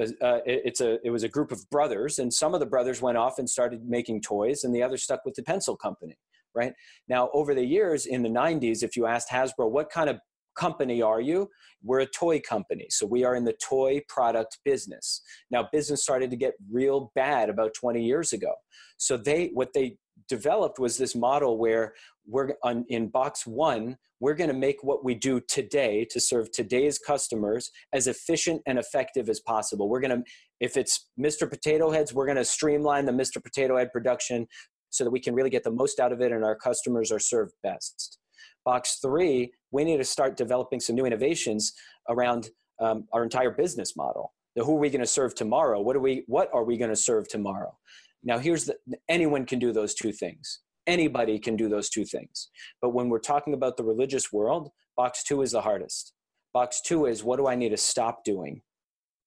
uh, 0.00 0.06
uh 0.20 0.40
it's 0.46 0.80
a 0.80 0.98
it 1.06 1.10
was 1.10 1.22
a 1.22 1.28
group 1.28 1.52
of 1.52 1.68
brothers, 1.70 2.18
and 2.18 2.32
some 2.32 2.54
of 2.54 2.60
the 2.60 2.66
brothers 2.66 3.00
went 3.00 3.18
off 3.18 3.38
and 3.38 3.48
started 3.48 3.88
making 3.88 4.20
toys, 4.22 4.64
and 4.64 4.74
the 4.74 4.82
others 4.82 5.02
stuck 5.04 5.24
with 5.24 5.34
the 5.34 5.42
pencil 5.42 5.76
company 5.76 6.16
right? 6.54 6.72
Now, 7.08 7.30
over 7.32 7.54
the 7.54 7.64
years 7.64 8.06
in 8.06 8.22
the 8.22 8.28
90s, 8.28 8.82
if 8.82 8.96
you 8.96 9.06
asked 9.06 9.30
Hasbro, 9.30 9.70
what 9.70 9.90
kind 9.90 10.10
of 10.10 10.18
company 10.56 11.00
are 11.00 11.20
you? 11.20 11.48
We're 11.82 12.00
a 12.00 12.06
toy 12.06 12.40
company. 12.40 12.86
So 12.90 13.06
we 13.06 13.24
are 13.24 13.34
in 13.34 13.44
the 13.44 13.54
toy 13.54 14.02
product 14.08 14.58
business. 14.64 15.22
Now, 15.50 15.68
business 15.72 16.02
started 16.02 16.30
to 16.30 16.36
get 16.36 16.54
real 16.70 17.12
bad 17.14 17.48
about 17.48 17.74
20 17.74 18.04
years 18.04 18.32
ago. 18.32 18.52
So 18.98 19.16
they, 19.16 19.50
what 19.54 19.72
they 19.72 19.96
developed 20.28 20.78
was 20.78 20.98
this 20.98 21.14
model 21.14 21.58
where 21.58 21.94
we're 22.26 22.52
on, 22.62 22.84
in 22.88 23.08
box 23.08 23.46
one, 23.46 23.96
we're 24.20 24.34
going 24.34 24.50
to 24.50 24.56
make 24.56 24.84
what 24.84 25.02
we 25.02 25.14
do 25.14 25.40
today 25.48 26.06
to 26.10 26.20
serve 26.20 26.52
today's 26.52 26.98
customers 26.98 27.70
as 27.94 28.06
efficient 28.06 28.60
and 28.66 28.78
effective 28.78 29.30
as 29.30 29.40
possible. 29.40 29.88
We're 29.88 30.00
going 30.00 30.18
to, 30.18 30.30
if 30.60 30.76
it's 30.76 31.08
Mr. 31.18 31.48
Potato 31.48 31.90
Heads, 31.90 32.12
we're 32.12 32.26
going 32.26 32.36
to 32.36 32.44
streamline 32.44 33.06
the 33.06 33.12
Mr. 33.12 33.42
Potato 33.42 33.78
Head 33.78 33.90
production 33.92 34.46
so 34.90 35.04
that 35.04 35.10
we 35.10 35.20
can 35.20 35.34
really 35.34 35.50
get 35.50 35.64
the 35.64 35.70
most 35.70 36.00
out 36.00 36.12
of 36.12 36.20
it 36.20 36.32
and 36.32 36.44
our 36.44 36.56
customers 36.56 37.10
are 37.10 37.18
served 37.18 37.52
best. 37.62 38.18
Box 38.64 38.98
three, 39.00 39.52
we 39.70 39.84
need 39.84 39.96
to 39.96 40.04
start 40.04 40.36
developing 40.36 40.80
some 40.80 40.94
new 40.94 41.06
innovations 41.06 41.72
around 42.08 42.50
um, 42.80 43.04
our 43.12 43.22
entire 43.22 43.50
business 43.50 43.96
model. 43.96 44.34
Who 44.56 44.76
are 44.76 44.80
we 44.80 44.90
going 44.90 45.00
to 45.00 45.06
serve 45.06 45.34
tomorrow? 45.34 45.80
What 45.80 45.96
are 45.96 46.00
we? 46.00 46.24
What 46.26 46.50
are 46.52 46.64
we 46.64 46.76
going 46.76 46.90
to 46.90 46.96
serve 46.96 47.28
tomorrow? 47.28 47.78
Now, 48.22 48.38
here's 48.38 48.66
the, 48.66 48.76
anyone 49.08 49.46
can 49.46 49.58
do 49.58 49.72
those 49.72 49.94
two 49.94 50.12
things. 50.12 50.60
Anybody 50.86 51.38
can 51.38 51.56
do 51.56 51.68
those 51.68 51.88
two 51.88 52.04
things. 52.04 52.48
But 52.82 52.90
when 52.90 53.08
we're 53.08 53.20
talking 53.20 53.54
about 53.54 53.76
the 53.76 53.84
religious 53.84 54.32
world, 54.32 54.70
box 54.96 55.22
two 55.22 55.40
is 55.42 55.52
the 55.52 55.62
hardest. 55.62 56.12
Box 56.52 56.80
two 56.82 57.06
is 57.06 57.22
what 57.22 57.38
do 57.38 57.46
I 57.46 57.54
need 57.54 57.70
to 57.70 57.76
stop 57.76 58.24
doing 58.24 58.62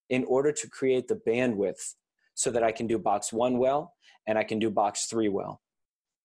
in 0.10 0.26
order 0.26 0.52
to 0.52 0.69
create 0.69 1.08
the 1.08 1.19
bandwidth 1.28 1.95
so 2.36 2.52
that 2.52 2.63
I 2.63 2.71
can 2.71 2.86
do 2.86 2.99
box 2.99 3.32
one 3.32 3.58
well 3.58 3.93
and 4.27 4.38
I 4.38 4.43
can 4.43 4.59
do 4.59 4.69
box 4.69 5.05
three 5.05 5.29
well. 5.29 5.62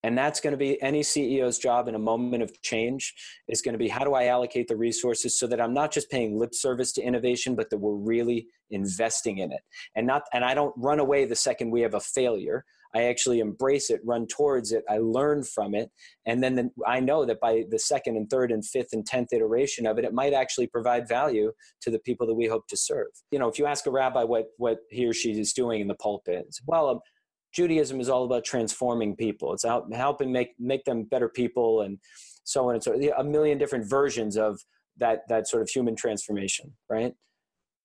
And 0.03 0.17
that's 0.17 0.39
going 0.39 0.51
to 0.51 0.57
be 0.57 0.81
any 0.81 1.01
CEO's 1.01 1.57
job 1.57 1.87
in 1.87 1.95
a 1.95 1.99
moment 1.99 2.41
of 2.41 2.61
change 2.61 3.13
is 3.47 3.61
going 3.61 3.73
to 3.73 3.79
be 3.79 3.89
how 3.89 4.05
do 4.05 4.13
I 4.13 4.27
allocate 4.27 4.67
the 4.67 4.77
resources 4.77 5.37
so 5.37 5.45
that 5.47 5.59
I'm 5.59 5.73
not 5.73 5.91
just 5.91 6.09
paying 6.09 6.37
lip 6.37 6.53
service 6.53 6.93
to 6.93 7.01
innovation, 7.01 7.55
but 7.55 7.69
that 7.69 7.79
we're 7.79 7.95
really 7.95 8.47
investing 8.69 9.39
in 9.39 9.51
it. 9.51 9.61
And 9.95 10.07
not 10.07 10.23
and 10.31 10.45
I 10.45 10.53
don't 10.53 10.73
run 10.77 10.99
away 10.99 11.25
the 11.25 11.35
second 11.35 11.71
we 11.71 11.81
have 11.81 11.95
a 11.95 11.99
failure. 11.99 12.63
I 12.95 13.03
actually 13.03 13.39
embrace 13.39 13.91
it, 13.91 14.01
run 14.03 14.25
towards 14.25 14.71
it, 14.71 14.83
I 14.89 14.97
learn 14.97 15.43
from 15.43 15.75
it, 15.75 15.91
and 16.25 16.41
then 16.41 16.55
the, 16.55 16.71
I 16.87 16.99
know 16.99 17.23
that 17.23 17.39
by 17.39 17.65
the 17.69 17.77
second 17.77 18.17
and 18.17 18.27
third 18.27 18.51
and 18.51 18.65
fifth 18.65 18.93
and 18.93 19.05
tenth 19.05 19.31
iteration 19.31 19.85
of 19.85 19.99
it, 19.99 20.05
it 20.05 20.13
might 20.13 20.33
actually 20.33 20.65
provide 20.65 21.07
value 21.07 21.51
to 21.81 21.91
the 21.91 21.99
people 21.99 22.25
that 22.25 22.33
we 22.33 22.47
hope 22.47 22.67
to 22.69 22.75
serve. 22.75 23.09
You 23.29 23.37
know, 23.37 23.47
if 23.47 23.59
you 23.59 23.67
ask 23.67 23.85
a 23.85 23.91
rabbi 23.91 24.23
what 24.23 24.45
what 24.57 24.79
he 24.89 25.05
or 25.05 25.13
she 25.13 25.39
is 25.39 25.53
doing 25.53 25.81
in 25.81 25.87
the 25.87 25.95
pulpit, 25.95 26.47
well, 26.65 27.03
Judaism 27.53 27.99
is 27.99 28.09
all 28.09 28.25
about 28.25 28.43
transforming 28.43 29.15
people. 29.15 29.53
It's 29.53 29.65
out 29.65 29.91
helping 29.93 30.31
make 30.31 30.53
make 30.59 30.85
them 30.85 31.03
better 31.03 31.29
people, 31.29 31.81
and 31.81 31.97
so 32.43 32.69
on 32.69 32.75
and 32.75 32.83
so 32.83 32.99
a 33.17 33.23
million 33.23 33.57
different 33.57 33.89
versions 33.89 34.37
of 34.37 34.59
that 34.97 35.21
that 35.29 35.47
sort 35.47 35.61
of 35.61 35.69
human 35.69 35.95
transformation, 35.95 36.73
right? 36.89 37.13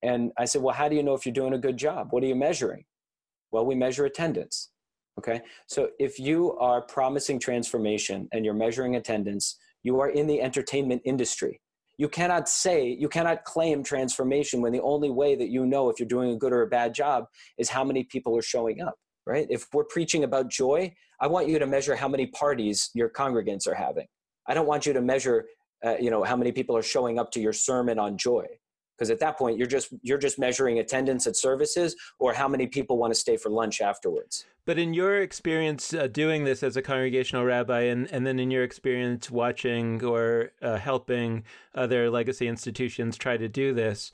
And 0.03 0.33
I 0.37 0.45
said, 0.45 0.61
well, 0.61 0.75
how 0.75 0.89
do 0.89 0.97
you 0.97 1.03
know 1.03 1.15
if 1.15 1.25
you're 1.25 1.33
doing 1.33 1.55
a 1.55 1.59
good 1.59 1.79
job? 1.79 2.09
What 2.11 2.23
are 2.23 2.27
you 2.27 2.35
measuring? 2.35 2.85
Well, 3.53 3.65
we 3.65 3.75
measure 3.75 4.05
attendance. 4.05 4.71
Okay, 5.19 5.41
so 5.69 5.91
if 5.99 6.19
you 6.19 6.57
are 6.59 6.83
promising 6.83 7.39
transformation 7.39 8.29
and 8.33 8.45
you're 8.45 8.53
measuring 8.53 8.97
attendance, 8.97 9.57
you 9.83 10.01
are 10.01 10.11
in 10.11 10.27
the 10.27 10.43
entertainment 10.43 11.03
industry. 11.05 11.61
You 11.97 12.09
cannot 12.09 12.49
say, 12.49 12.89
you 12.89 13.09
cannot 13.09 13.45
claim 13.45 13.85
transformation 13.85 14.61
when 14.61 14.73
the 14.73 14.81
only 14.81 15.11
way 15.11 15.37
that 15.37 15.51
you 15.51 15.65
know 15.67 15.89
if 15.89 16.01
you're 16.01 16.09
doing 16.09 16.33
a 16.33 16.37
good 16.37 16.53
or 16.53 16.63
a 16.63 16.67
bad 16.67 16.93
job 16.93 17.27
is 17.57 17.69
how 17.69 17.85
many 17.85 18.03
people 18.03 18.37
are 18.37 18.43
showing 18.43 18.81
up 18.81 18.97
right? 19.27 19.47
If 19.51 19.67
we're 19.73 19.85
preaching 19.85 20.25
about 20.25 20.49
joy, 20.49 20.95
I 21.21 21.27
want 21.27 21.49
you 21.49 21.59
to 21.59 21.67
measure 21.67 21.97
how 21.97 22.09
many 22.09 22.27
parties 22.27 22.91
your 22.95 23.09
congregants 23.09 23.67
are 23.67 23.75
having. 23.75 24.07
I 24.47 24.55
don't 24.55 24.67
want 24.67 24.85
you 24.87 24.93
to 24.93 25.01
measure, 25.01 25.47
uh, 25.85 25.97
you 25.99 26.11
know, 26.11 26.23
how 26.23 26.37
many 26.37 26.53
people 26.53 26.77
are 26.77 26.83
showing 26.83 27.19
up 27.19 27.31
to 27.33 27.41
your 27.41 27.53
sermon 27.53 27.99
on 27.99 28.19
joy, 28.19 28.47
because 28.97 29.11
at 29.11 29.21
that 29.21 29.39
point 29.39 29.57
you're 29.59 29.67
just 29.67 29.89
you're 30.03 30.19
just 30.19 30.39
measuring 30.39 30.79
attendance 30.81 31.27
at 31.27 31.37
services 31.37 31.97
or 32.19 32.33
how 32.35 32.49
many 32.49 32.67
people 32.67 32.99
want 32.99 33.13
to 33.13 33.19
stay 33.19 33.37
for 33.37 33.49
lunch 33.49 33.81
afterwards. 33.81 34.45
But 34.67 34.79
in 34.79 34.95
your 34.95 35.21
experience 35.21 35.93
uh, 35.93 36.07
doing 36.07 36.45
this 36.45 36.63
as 36.63 36.77
a 36.77 36.83
congregational 36.83 37.45
rabbi, 37.45 37.83
and, 37.83 38.11
and 38.11 38.27
then 38.27 38.39
in 38.39 38.51
your 38.51 38.65
experience 38.65 39.31
watching 39.31 40.03
or 40.05 40.53
uh, 40.63 40.79
helping 40.79 41.45
other 41.75 42.11
legacy 42.11 42.49
institutions 42.49 43.19
try 43.19 43.37
to 43.37 43.49
do 43.49 43.75
this, 43.75 44.11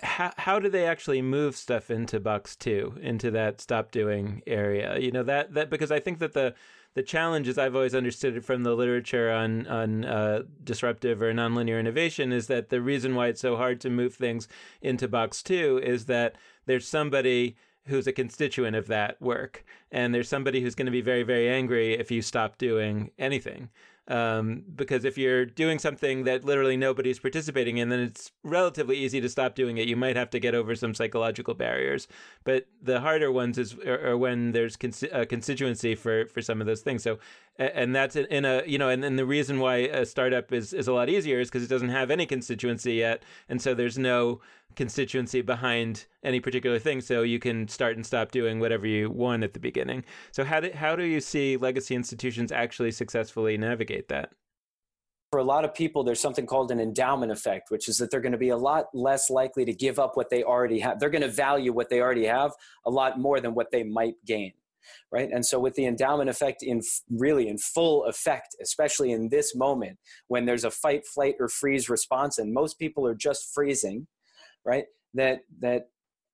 how 0.00 0.32
how 0.36 0.58
do 0.58 0.68
they 0.68 0.86
actually 0.86 1.22
move 1.22 1.56
stuff 1.56 1.90
into 1.90 2.20
box 2.20 2.54
two 2.54 2.96
into 3.00 3.30
that 3.32 3.60
stop 3.60 3.90
doing 3.90 4.42
area? 4.46 4.98
You 4.98 5.10
know 5.10 5.24
that 5.24 5.54
that 5.54 5.70
because 5.70 5.90
i 5.90 5.98
think 5.98 6.20
that 6.20 6.34
the 6.34 6.54
the 6.94 7.02
challenge 7.02 7.48
as 7.48 7.58
i've 7.58 7.74
always 7.74 7.94
understood 7.94 8.36
it 8.36 8.44
from 8.44 8.62
the 8.62 8.74
literature 8.74 9.30
on 9.30 9.66
on 9.66 10.04
uh, 10.04 10.42
disruptive 10.62 11.20
or 11.20 11.32
nonlinear 11.32 11.80
innovation 11.80 12.32
is 12.32 12.46
that 12.46 12.68
the 12.68 12.80
reason 12.80 13.14
why 13.14 13.28
it's 13.28 13.40
so 13.40 13.56
hard 13.56 13.80
to 13.80 13.90
move 13.90 14.14
things 14.14 14.46
into 14.82 15.08
box 15.08 15.42
two 15.42 15.80
is 15.82 16.06
that 16.06 16.36
there's 16.66 16.86
somebody 16.86 17.56
who's 17.86 18.06
a 18.06 18.12
constituent 18.12 18.76
of 18.76 18.86
that 18.86 19.20
work 19.20 19.64
and 19.90 20.14
there's 20.14 20.28
somebody 20.28 20.60
who's 20.60 20.74
going 20.74 20.86
to 20.86 20.92
be 20.92 21.00
very 21.00 21.24
very 21.24 21.48
angry 21.48 21.94
if 21.94 22.10
you 22.10 22.22
stop 22.22 22.56
doing 22.56 23.10
anything 23.18 23.68
um, 24.08 24.64
because 24.74 25.04
if 25.04 25.18
you're 25.18 25.44
doing 25.44 25.78
something 25.78 26.24
that 26.24 26.44
literally 26.44 26.76
nobody's 26.76 27.18
participating 27.18 27.76
in, 27.76 27.90
then 27.90 28.00
it's 28.00 28.32
relatively 28.42 28.96
easy 28.96 29.20
to 29.20 29.28
stop 29.28 29.54
doing 29.54 29.76
it. 29.76 29.86
You 29.86 29.96
might 29.96 30.16
have 30.16 30.30
to 30.30 30.40
get 30.40 30.54
over 30.54 30.74
some 30.74 30.94
psychological 30.94 31.54
barriers, 31.54 32.08
but 32.44 32.66
the 32.82 33.00
harder 33.00 33.30
ones 33.30 33.58
is 33.58 33.74
are, 33.86 34.10
are 34.10 34.16
when 34.16 34.52
there's 34.52 34.76
cons- 34.76 35.04
a 35.12 35.26
constituency 35.26 35.94
for 35.94 36.26
for 36.26 36.40
some 36.40 36.60
of 36.60 36.66
those 36.66 36.80
things. 36.80 37.02
So, 37.02 37.18
and 37.58 37.94
that's 37.94 38.14
in 38.16 38.44
a 38.44 38.62
you 38.66 38.78
know, 38.78 38.88
and, 38.88 39.04
and 39.04 39.18
the 39.18 39.26
reason 39.26 39.58
why 39.58 39.76
a 39.76 40.06
startup 40.06 40.52
is 40.52 40.72
is 40.72 40.86
a 40.86 40.92
lot 40.92 41.08
easier 41.08 41.40
is 41.40 41.48
because 41.48 41.64
it 41.64 41.68
doesn't 41.68 41.88
have 41.88 42.10
any 42.10 42.24
constituency 42.24 42.94
yet, 42.94 43.22
and 43.48 43.60
so 43.60 43.74
there's 43.74 43.98
no 43.98 44.40
constituency 44.76 45.40
behind 45.40 46.06
any 46.22 46.38
particular 46.38 46.78
thing 46.78 47.00
so 47.00 47.22
you 47.22 47.40
can 47.40 47.66
start 47.66 47.96
and 47.96 48.06
stop 48.06 48.30
doing 48.30 48.60
whatever 48.60 48.86
you 48.86 49.10
want 49.10 49.42
at 49.42 49.52
the 49.52 49.58
beginning. 49.58 50.04
So 50.30 50.44
how 50.44 50.60
do, 50.60 50.70
how 50.72 50.94
do 50.94 51.02
you 51.02 51.20
see 51.20 51.56
legacy 51.56 51.96
institutions 51.96 52.52
actually 52.52 52.92
successfully 52.92 53.56
navigate 53.56 54.06
that? 54.08 54.30
For 55.32 55.40
a 55.40 55.44
lot 55.44 55.64
of 55.64 55.74
people 55.74 56.04
there's 56.04 56.20
something 56.20 56.46
called 56.46 56.70
an 56.70 56.80
endowment 56.80 57.32
effect 57.32 57.70
which 57.70 57.88
is 57.88 57.98
that 57.98 58.10
they're 58.10 58.20
going 58.20 58.32
to 58.32 58.38
be 58.38 58.50
a 58.50 58.56
lot 58.56 58.86
less 58.94 59.28
likely 59.30 59.64
to 59.64 59.74
give 59.74 59.98
up 59.98 60.16
what 60.16 60.30
they 60.30 60.42
already 60.42 60.78
have 60.78 61.00
they're 61.00 61.10
going 61.10 61.22
to 61.22 61.28
value 61.28 61.72
what 61.72 61.90
they 61.90 62.00
already 62.00 62.24
have 62.24 62.52
a 62.86 62.90
lot 62.90 63.18
more 63.18 63.38
than 63.38 63.54
what 63.54 63.70
they 63.70 63.82
might 63.82 64.14
gain 64.24 64.52
right 65.12 65.30
and 65.32 65.44
so 65.44 65.58
with 65.58 65.74
the 65.74 65.86
endowment 65.86 66.30
effect 66.30 66.62
in 66.62 66.80
really 67.10 67.48
in 67.48 67.58
full 67.58 68.04
effect 68.04 68.56
especially 68.62 69.12
in 69.12 69.28
this 69.28 69.54
moment 69.54 69.98
when 70.28 70.44
there's 70.44 70.64
a 70.64 70.70
fight 70.70 71.06
flight 71.06 71.34
or 71.40 71.48
freeze 71.48 71.88
response 71.88 72.38
and 72.38 72.52
most 72.52 72.78
people 72.78 73.06
are 73.06 73.14
just 73.14 73.52
freezing 73.54 74.06
right? 74.68 74.84
That 75.14 75.40
that 75.60 75.88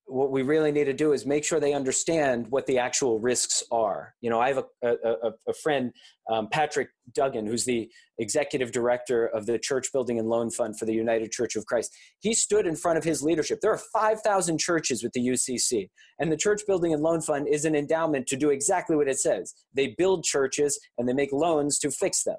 what 0.06 0.30
we 0.30 0.42
really 0.42 0.70
need 0.70 0.84
to 0.84 0.92
do 0.92 1.12
is 1.12 1.24
make 1.24 1.44
sure 1.44 1.58
they 1.58 1.72
understand 1.72 2.46
what 2.50 2.66
the 2.66 2.78
actual 2.78 3.18
risks 3.20 3.62
are. 3.72 4.14
You 4.20 4.30
know, 4.30 4.38
I 4.38 4.48
have 4.48 4.64
a, 4.82 4.88
a, 4.88 5.30
a 5.48 5.54
friend, 5.62 5.92
um, 6.30 6.48
Patrick 6.50 6.88
Duggan, 7.14 7.46
who's 7.46 7.64
the 7.64 7.90
executive 8.18 8.70
director 8.70 9.26
of 9.26 9.46
the 9.46 9.58
Church 9.58 9.90
Building 9.92 10.18
and 10.18 10.28
Loan 10.28 10.50
Fund 10.50 10.78
for 10.78 10.84
the 10.84 10.92
United 10.92 11.32
Church 11.32 11.56
of 11.56 11.64
Christ. 11.66 11.90
He 12.20 12.34
stood 12.34 12.66
in 12.66 12.76
front 12.76 12.98
of 12.98 13.04
his 13.04 13.22
leadership. 13.22 13.60
There 13.62 13.72
are 13.72 13.80
5,000 13.92 14.58
churches 14.58 15.02
with 15.02 15.12
the 15.12 15.26
UCC, 15.26 15.88
and 16.18 16.30
the 16.30 16.36
Church 16.36 16.62
Building 16.66 16.92
and 16.92 17.02
Loan 17.02 17.22
Fund 17.22 17.48
is 17.48 17.64
an 17.64 17.74
endowment 17.74 18.26
to 18.28 18.36
do 18.36 18.50
exactly 18.50 18.96
what 18.96 19.08
it 19.08 19.18
says. 19.18 19.54
They 19.72 19.94
build 19.96 20.24
churches 20.24 20.78
and 20.98 21.08
they 21.08 21.14
make 21.14 21.32
loans 21.32 21.78
to 21.78 21.90
fix 21.90 22.24
them, 22.24 22.38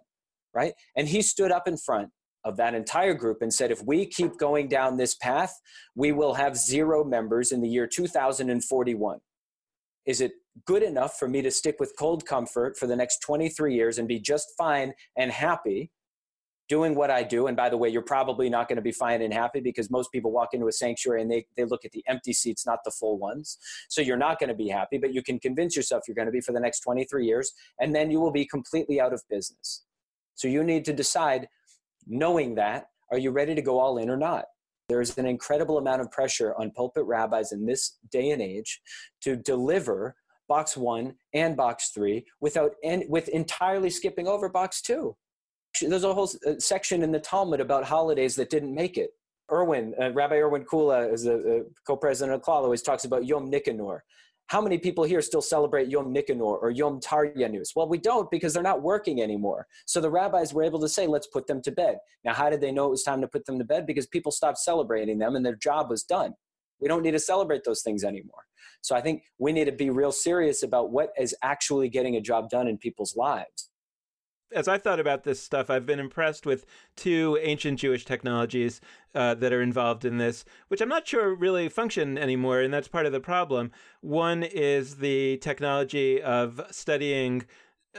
right? 0.53 0.73
And 0.95 1.07
he 1.07 1.21
stood 1.21 1.51
up 1.51 1.67
in 1.67 1.77
front 1.77 2.09
of 2.45 2.57
that 2.57 2.75
entire 2.75 3.15
group 3.15 3.41
and 3.41 3.53
said, 3.53 3.71
if 3.71 3.83
we 3.83 4.05
keep 4.05 4.37
going 4.37 4.67
down 4.67 4.95
this 4.95 5.15
path, 5.15 5.59
we 5.95 6.11
will 6.11 6.35
have 6.35 6.55
zero 6.55 7.03
members 7.03 7.51
in 7.51 7.59
the 7.59 7.67
year 7.67 7.87
2041. 7.87 9.19
Is 10.05 10.21
it 10.21 10.33
good 10.65 10.83
enough 10.83 11.17
for 11.17 11.27
me 11.27 11.41
to 11.41 11.49
stick 11.49 11.77
with 11.79 11.93
cold 11.97 12.25
comfort 12.25 12.77
for 12.77 12.85
the 12.85 12.95
next 12.95 13.19
23 13.19 13.73
years 13.73 13.97
and 13.97 14.07
be 14.07 14.19
just 14.19 14.53
fine 14.57 14.93
and 15.17 15.31
happy 15.31 15.91
doing 16.69 16.93
what 16.93 17.09
I 17.09 17.23
do? 17.23 17.47
And 17.47 17.57
by 17.57 17.69
the 17.69 17.77
way, 17.77 17.89
you're 17.89 18.03
probably 18.03 18.47
not 18.47 18.67
going 18.67 18.75
to 18.75 18.83
be 18.83 18.91
fine 18.91 19.23
and 19.23 19.33
happy 19.33 19.59
because 19.59 19.89
most 19.89 20.11
people 20.11 20.31
walk 20.31 20.53
into 20.53 20.67
a 20.67 20.71
sanctuary 20.71 21.23
and 21.23 21.31
they, 21.31 21.47
they 21.57 21.65
look 21.65 21.83
at 21.83 21.91
the 21.91 22.03
empty 22.07 22.33
seats, 22.33 22.67
not 22.67 22.79
the 22.85 22.91
full 22.91 23.17
ones. 23.17 23.57
So 23.89 24.01
you're 24.01 24.17
not 24.17 24.39
going 24.39 24.49
to 24.49 24.55
be 24.55 24.69
happy, 24.69 24.99
but 24.99 25.15
you 25.15 25.23
can 25.23 25.39
convince 25.39 25.75
yourself 25.75 26.03
you're 26.07 26.15
going 26.15 26.27
to 26.27 26.31
be 26.31 26.41
for 26.41 26.51
the 26.51 26.59
next 26.59 26.81
23 26.81 27.25
years, 27.25 27.51
and 27.79 27.95
then 27.95 28.11
you 28.11 28.19
will 28.21 28.31
be 28.31 28.45
completely 28.45 29.01
out 29.01 29.13
of 29.13 29.23
business. 29.31 29.83
So 30.35 30.47
you 30.47 30.63
need 30.63 30.85
to 30.85 30.93
decide 30.93 31.47
knowing 32.07 32.55
that, 32.55 32.87
are 33.11 33.17
you 33.17 33.31
ready 33.31 33.55
to 33.55 33.61
go 33.61 33.79
all 33.79 33.97
in 33.97 34.09
or 34.09 34.17
not? 34.17 34.45
There's 34.87 35.17
an 35.17 35.25
incredible 35.25 35.77
amount 35.77 36.01
of 36.01 36.11
pressure 36.11 36.53
on 36.59 36.71
pulpit 36.71 37.05
rabbis 37.05 37.51
in 37.51 37.65
this 37.65 37.97
day 38.11 38.29
and 38.31 38.41
age 38.41 38.81
to 39.21 39.35
deliver 39.35 40.15
box 40.47 40.77
one 40.77 41.15
and 41.33 41.57
box 41.57 41.89
three 41.89 42.25
without 42.39 42.71
en- 42.83 43.05
with 43.09 43.27
entirely 43.29 43.89
skipping 43.89 44.27
over 44.27 44.47
box 44.47 44.81
two. 44.81 45.15
There's 45.81 46.03
a 46.03 46.13
whole 46.13 46.29
uh, 46.47 46.53
section 46.59 47.03
in 47.03 47.11
the 47.11 47.19
Talmud 47.19 47.59
about 47.59 47.83
holidays 47.83 48.35
that 48.35 48.49
didn't 48.49 48.73
make 48.73 48.97
it. 48.97 49.09
Irwin, 49.51 49.93
uh, 50.01 50.11
Rabbi 50.11 50.35
Irwin 50.35 50.65
Kula, 50.65 51.11
is 51.11 51.23
the 51.23 51.67
co-president 51.85 52.35
of 52.35 52.41
Clal, 52.41 52.63
always 52.63 52.81
talks 52.81 53.05
about 53.05 53.25
Yom 53.25 53.49
Nicanor 53.49 54.03
how 54.47 54.61
many 54.61 54.77
people 54.77 55.03
here 55.03 55.21
still 55.21 55.41
celebrate 55.41 55.89
Yom 55.89 56.13
Nicanor 56.13 56.57
or 56.57 56.69
Yom 56.69 56.99
Taryanus? 56.99 57.69
Well, 57.75 57.89
we 57.89 57.97
don't 57.97 58.29
because 58.29 58.53
they're 58.53 58.61
not 58.61 58.83
working 58.83 59.21
anymore. 59.21 59.65
So 59.85 59.99
the 59.99 60.09
rabbis 60.09 60.53
were 60.53 60.63
able 60.63 60.79
to 60.81 60.89
say, 60.89 61.07
let's 61.07 61.27
put 61.27 61.47
them 61.47 61.61
to 61.63 61.71
bed. 61.71 61.97
Now, 62.23 62.33
how 62.33 62.49
did 62.49 62.61
they 62.61 62.71
know 62.71 62.85
it 62.87 62.91
was 62.91 63.03
time 63.03 63.21
to 63.21 63.27
put 63.27 63.45
them 63.45 63.57
to 63.57 63.65
bed? 63.65 63.87
Because 63.87 64.05
people 64.07 64.31
stopped 64.31 64.59
celebrating 64.59 65.17
them 65.17 65.35
and 65.35 65.45
their 65.45 65.55
job 65.55 65.89
was 65.89 66.03
done. 66.03 66.33
We 66.79 66.87
don't 66.87 67.01
need 67.01 67.11
to 67.11 67.19
celebrate 67.19 67.63
those 67.63 67.81
things 67.81 68.03
anymore. 68.03 68.43
So 68.81 68.95
I 68.95 69.01
think 69.01 69.23
we 69.39 69.51
need 69.51 69.65
to 69.65 69.71
be 69.71 69.89
real 69.89 70.11
serious 70.11 70.61
about 70.61 70.91
what 70.91 71.09
is 71.17 71.35
actually 71.41 71.89
getting 71.89 72.17
a 72.17 72.21
job 72.21 72.49
done 72.49 72.67
in 72.67 72.77
people's 72.77 73.15
lives 73.15 73.69
as 74.55 74.67
I've 74.69 74.81
thought 74.81 74.99
about 74.99 75.23
this 75.23 75.43
stuff, 75.43 75.69
I've 75.69 75.85
been 75.85 75.99
impressed 75.99 76.45
with 76.45 76.65
two 76.95 77.37
ancient 77.41 77.79
Jewish 77.79 78.05
technologies 78.05 78.79
uh, 79.13 79.35
that 79.35 79.51
are 79.51 79.61
involved 79.61 80.05
in 80.05 80.17
this, 80.17 80.45
which 80.69 80.81
I'm 80.81 80.89
not 80.89 81.07
sure 81.07 81.35
really 81.35 81.67
function 81.67 82.17
anymore, 82.17 82.61
and 82.61 82.73
that's 82.73 82.87
part 82.87 83.05
of 83.05 83.11
the 83.11 83.19
problem. 83.19 83.71
One 84.01 84.43
is 84.43 84.97
the 84.97 85.37
technology 85.37 86.21
of 86.21 86.61
studying 86.71 87.45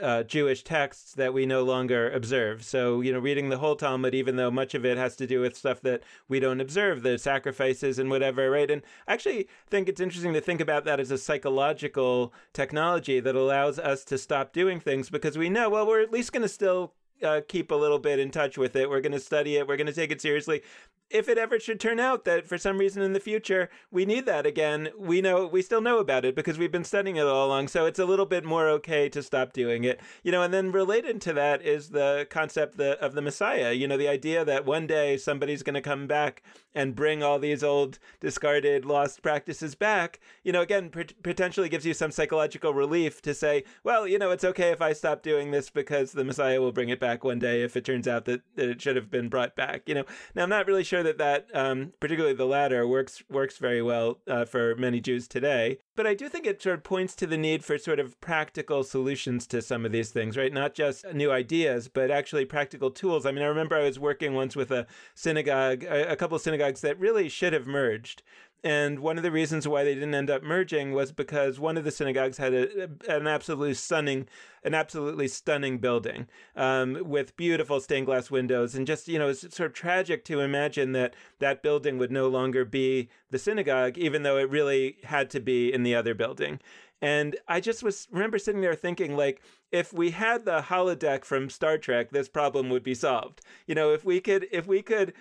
uh, 0.01 0.23
Jewish 0.23 0.63
texts 0.63 1.13
that 1.13 1.33
we 1.33 1.45
no 1.45 1.63
longer 1.63 2.09
observe. 2.11 2.63
So, 2.63 3.01
you 3.01 3.11
know, 3.11 3.19
reading 3.19 3.49
the 3.49 3.57
whole 3.57 3.75
Talmud, 3.75 4.13
even 4.13 4.35
though 4.35 4.51
much 4.51 4.73
of 4.73 4.85
it 4.85 4.97
has 4.97 5.15
to 5.17 5.27
do 5.27 5.41
with 5.41 5.55
stuff 5.55 5.81
that 5.81 6.03
we 6.27 6.39
don't 6.39 6.61
observe, 6.61 7.03
the 7.03 7.17
sacrifices 7.17 7.99
and 7.99 8.09
whatever, 8.09 8.49
right? 8.49 8.69
And 8.69 8.81
I 9.07 9.13
actually 9.13 9.47
think 9.69 9.89
it's 9.89 10.01
interesting 10.01 10.33
to 10.33 10.41
think 10.41 10.61
about 10.61 10.85
that 10.85 10.99
as 10.99 11.11
a 11.11 11.17
psychological 11.17 12.33
technology 12.53 13.19
that 13.19 13.35
allows 13.35 13.79
us 13.79 14.03
to 14.05 14.17
stop 14.17 14.53
doing 14.53 14.79
things 14.79 15.09
because 15.09 15.37
we 15.37 15.49
know, 15.49 15.69
well, 15.69 15.87
we're 15.87 16.01
at 16.01 16.11
least 16.11 16.33
going 16.33 16.43
to 16.43 16.49
still 16.49 16.93
uh, 17.23 17.41
keep 17.47 17.71
a 17.71 17.75
little 17.75 17.99
bit 17.99 18.19
in 18.19 18.31
touch 18.31 18.57
with 18.57 18.75
it. 18.75 18.89
We're 18.89 19.01
going 19.01 19.11
to 19.11 19.19
study 19.19 19.57
it. 19.57 19.67
We're 19.67 19.77
going 19.77 19.87
to 19.87 19.93
take 19.93 20.11
it 20.11 20.21
seriously 20.21 20.61
if 21.09 21.29
it 21.29 21.37
ever 21.37 21.59
should 21.59 21.79
turn 21.79 21.99
out 21.99 22.25
that 22.25 22.47
for 22.47 22.57
some 22.57 22.77
reason 22.77 23.01
in 23.01 23.13
the 23.13 23.19
future 23.19 23.69
we 23.91 24.05
need 24.05 24.25
that 24.25 24.45
again, 24.45 24.89
we 24.97 25.21
know 25.21 25.47
we 25.47 25.61
still 25.61 25.79
know 25.79 25.99
about 25.99 26.25
it 26.25 26.35
because 26.35 26.57
we've 26.57 26.71
been 26.71 26.83
studying 26.83 27.15
it 27.15 27.25
all 27.25 27.47
along. 27.47 27.69
So 27.69 27.85
it's 27.85 27.99
a 27.99 28.05
little 28.05 28.25
bit 28.25 28.43
more 28.43 28.67
okay 28.69 29.07
to 29.09 29.23
stop 29.23 29.53
doing 29.53 29.83
it, 29.83 30.01
you 30.23 30.31
know. 30.31 30.43
And 30.43 30.53
then 30.53 30.71
related 30.71 31.21
to 31.21 31.33
that 31.33 31.61
is 31.61 31.89
the 31.89 32.27
concept 32.29 32.77
the, 32.77 32.99
of 32.99 33.13
the 33.13 33.21
Messiah. 33.21 33.71
You 33.71 33.87
know, 33.87 33.97
the 33.97 34.07
idea 34.07 34.43
that 34.43 34.65
one 34.65 34.87
day 34.87 35.17
somebody's 35.17 35.63
going 35.63 35.75
to 35.75 35.81
come 35.81 36.07
back 36.07 36.43
and 36.75 36.95
bring 36.95 37.23
all 37.23 37.39
these 37.39 37.63
old 37.63 37.99
discarded 38.19 38.85
lost 38.85 39.21
practices 39.21 39.75
back. 39.75 40.19
You 40.43 40.51
know, 40.51 40.61
again, 40.61 40.91
potentially 41.23 41.69
gives 41.69 41.85
you 41.85 41.93
some 41.93 42.11
psychological 42.11 42.73
relief 42.73 43.21
to 43.21 43.33
say, 43.33 43.63
well, 43.83 44.07
you 44.07 44.19
know, 44.19 44.31
it's 44.31 44.43
okay 44.43 44.69
if 44.69 44.81
I 44.81 44.93
stop 44.93 45.23
doing 45.23 45.51
this 45.51 45.69
because 45.69 46.11
the 46.11 46.25
Messiah 46.25 46.59
will 46.59 46.71
bring 46.71 46.89
it 46.89 46.99
back 46.99 47.06
one 47.15 47.39
day 47.39 47.63
if 47.63 47.77
it 47.77 47.85
turns 47.85 48.07
out 48.07 48.25
that, 48.25 48.41
that 48.55 48.69
it 48.69 48.81
should 48.81 48.97
have 48.97 49.09
been 49.09 49.29
brought 49.29 49.55
back. 49.55 49.87
You 49.87 49.95
know, 49.95 50.05
now 50.35 50.43
I'm 50.43 50.49
not 50.49 50.67
really 50.67 50.83
sure 50.83 50.97
sure 50.97 51.03
that 51.03 51.17
that, 51.17 51.47
um, 51.53 51.93
particularly 51.99 52.35
the 52.35 52.45
latter, 52.45 52.87
works 52.87 53.23
works 53.29 53.57
very 53.57 53.81
well 53.81 54.19
uh, 54.27 54.45
for 54.45 54.75
many 54.75 54.99
Jews 54.99 55.27
today. 55.27 55.79
But 55.95 56.07
I 56.07 56.13
do 56.13 56.29
think 56.29 56.45
it 56.45 56.61
sort 56.61 56.75
of 56.75 56.83
points 56.83 57.15
to 57.15 57.27
the 57.27 57.37
need 57.37 57.63
for 57.63 57.77
sort 57.77 57.99
of 57.99 58.19
practical 58.21 58.83
solutions 58.83 59.47
to 59.47 59.61
some 59.61 59.85
of 59.85 59.91
these 59.91 60.11
things, 60.11 60.37
right? 60.37 60.53
Not 60.53 60.73
just 60.73 61.11
new 61.13 61.31
ideas, 61.31 61.87
but 61.87 62.11
actually 62.11 62.45
practical 62.45 62.91
tools. 62.91 63.25
I 63.25 63.31
mean, 63.31 63.43
I 63.43 63.47
remember 63.47 63.75
I 63.75 63.83
was 63.83 63.99
working 63.99 64.33
once 64.33 64.55
with 64.55 64.71
a 64.71 64.85
synagogue, 65.15 65.83
a, 65.83 66.11
a 66.11 66.15
couple 66.15 66.35
of 66.35 66.41
synagogues 66.41 66.81
that 66.81 66.99
really 66.99 67.29
should 67.29 67.53
have 67.53 67.67
merged 67.67 68.21
and 68.63 68.99
one 68.99 69.17
of 69.17 69.23
the 69.23 69.31
reasons 69.31 69.67
why 69.67 69.83
they 69.83 69.93
didn't 69.93 70.15
end 70.15 70.29
up 70.29 70.41
merging 70.41 70.91
was 70.91 71.11
because 71.11 71.59
one 71.59 71.77
of 71.77 71.83
the 71.83 71.91
synagogues 71.91 72.37
had 72.37 72.53
a, 72.53 72.89
an 73.07 73.27
absolutely 73.27 73.75
stunning, 73.75 74.27
an 74.63 74.73
absolutely 74.73 75.27
stunning 75.27 75.77
building 75.77 76.27
um, 76.55 76.97
with 77.05 77.37
beautiful 77.37 77.79
stained 77.79 78.07
glass 78.07 78.31
windows, 78.31 78.75
and 78.75 78.87
just 78.87 79.07
you 79.07 79.19
know, 79.19 79.29
it's 79.29 79.41
sort 79.55 79.69
of 79.69 79.73
tragic 79.73 80.25
to 80.25 80.39
imagine 80.39 80.91
that 80.93 81.15
that 81.39 81.61
building 81.61 81.97
would 81.97 82.11
no 82.11 82.27
longer 82.27 82.65
be 82.65 83.09
the 83.29 83.39
synagogue, 83.39 83.97
even 83.97 84.23
though 84.23 84.37
it 84.37 84.49
really 84.49 84.97
had 85.03 85.29
to 85.29 85.39
be 85.39 85.71
in 85.71 85.83
the 85.83 85.95
other 85.95 86.13
building. 86.13 86.59
And 87.01 87.35
I 87.47 87.59
just 87.59 87.83
was 87.83 88.07
remember 88.11 88.39
sitting 88.39 88.61
there 88.61 88.73
thinking 88.73 89.15
like 89.15 89.41
if 89.71 89.93
we 89.93 90.11
had 90.11 90.45
the 90.45 90.61
holodeck 90.61 91.25
from 91.25 91.49
Star 91.49 91.77
Trek, 91.77 92.09
this 92.09 92.27
problem 92.27 92.69
would 92.69 92.83
be 92.83 92.95
solved. 92.95 93.41
You 93.67 93.75
know, 93.75 93.93
if 93.93 94.03
we 94.03 94.19
could 94.19 94.47
if 94.51 94.65
we 94.65 94.81
could 94.81 95.13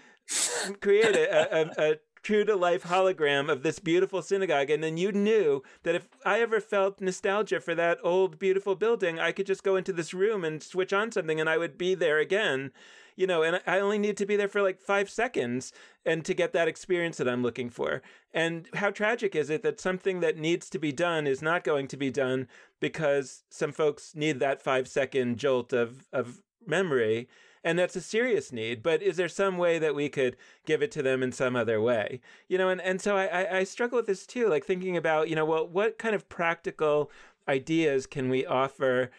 create 0.80 1.14
a, 1.14 1.60
a, 1.60 1.90
a 1.90 1.96
true 2.26 2.44
to 2.44 2.56
life 2.56 2.82
hologram 2.82 3.48
of 3.48 3.62
this 3.62 3.78
beautiful 3.78 4.20
synagogue. 4.20 4.68
And 4.68 4.82
then 4.82 4.96
you 4.96 5.12
knew 5.12 5.62
that 5.84 5.94
if 5.94 6.08
I 6.24 6.40
ever 6.40 6.60
felt 6.60 7.00
nostalgia 7.00 7.60
for 7.60 7.72
that 7.76 7.98
old, 8.02 8.40
beautiful 8.40 8.74
building, 8.74 9.20
I 9.20 9.30
could 9.30 9.46
just 9.46 9.62
go 9.62 9.76
into 9.76 9.92
this 9.92 10.12
room 10.12 10.44
and 10.44 10.60
switch 10.60 10.92
on 10.92 11.12
something 11.12 11.38
and 11.38 11.48
I 11.48 11.56
would 11.56 11.78
be 11.78 11.94
there 11.94 12.18
again. 12.18 12.72
You 13.14 13.28
know, 13.28 13.44
and 13.44 13.62
I 13.64 13.78
only 13.78 14.00
need 14.00 14.16
to 14.16 14.26
be 14.26 14.34
there 14.34 14.48
for 14.48 14.60
like 14.60 14.80
five 14.80 15.08
seconds 15.08 15.72
and 16.04 16.24
to 16.24 16.34
get 16.34 16.52
that 16.52 16.66
experience 16.66 17.16
that 17.18 17.28
I'm 17.28 17.44
looking 17.44 17.70
for. 17.70 18.02
And 18.34 18.68
how 18.74 18.90
tragic 18.90 19.36
is 19.36 19.48
it 19.48 19.62
that 19.62 19.78
something 19.78 20.18
that 20.18 20.36
needs 20.36 20.68
to 20.70 20.80
be 20.80 20.90
done 20.90 21.28
is 21.28 21.40
not 21.40 21.62
going 21.62 21.86
to 21.86 21.96
be 21.96 22.10
done 22.10 22.48
because 22.80 23.44
some 23.50 23.70
folks 23.70 24.16
need 24.16 24.40
that 24.40 24.60
five 24.60 24.88
second 24.88 25.38
jolt 25.38 25.72
of, 25.72 26.08
of 26.12 26.42
memory 26.66 27.28
and 27.66 27.76
that's 27.76 27.96
a 27.96 28.00
serious 28.00 28.52
need 28.52 28.80
but 28.80 29.02
is 29.02 29.16
there 29.16 29.28
some 29.28 29.58
way 29.58 29.76
that 29.78 29.94
we 29.94 30.08
could 30.08 30.36
give 30.64 30.82
it 30.82 30.92
to 30.92 31.02
them 31.02 31.22
in 31.22 31.32
some 31.32 31.56
other 31.56 31.80
way? 31.80 32.20
You 32.48 32.56
know 32.58 32.68
and, 32.68 32.80
and 32.80 33.00
so 33.02 33.16
I, 33.16 33.58
I 33.58 33.64
struggle 33.64 33.96
with 33.96 34.06
this 34.06 34.24
too 34.24 34.48
like 34.48 34.64
thinking 34.64 34.96
about 34.96 35.28
you 35.28 35.34
know 35.34 35.44
well 35.44 35.66
what 35.66 35.98
kind 35.98 36.14
of 36.14 36.28
practical 36.28 37.10
ideas 37.48 38.06
can 38.06 38.28
we 38.28 38.46
offer 38.46 39.10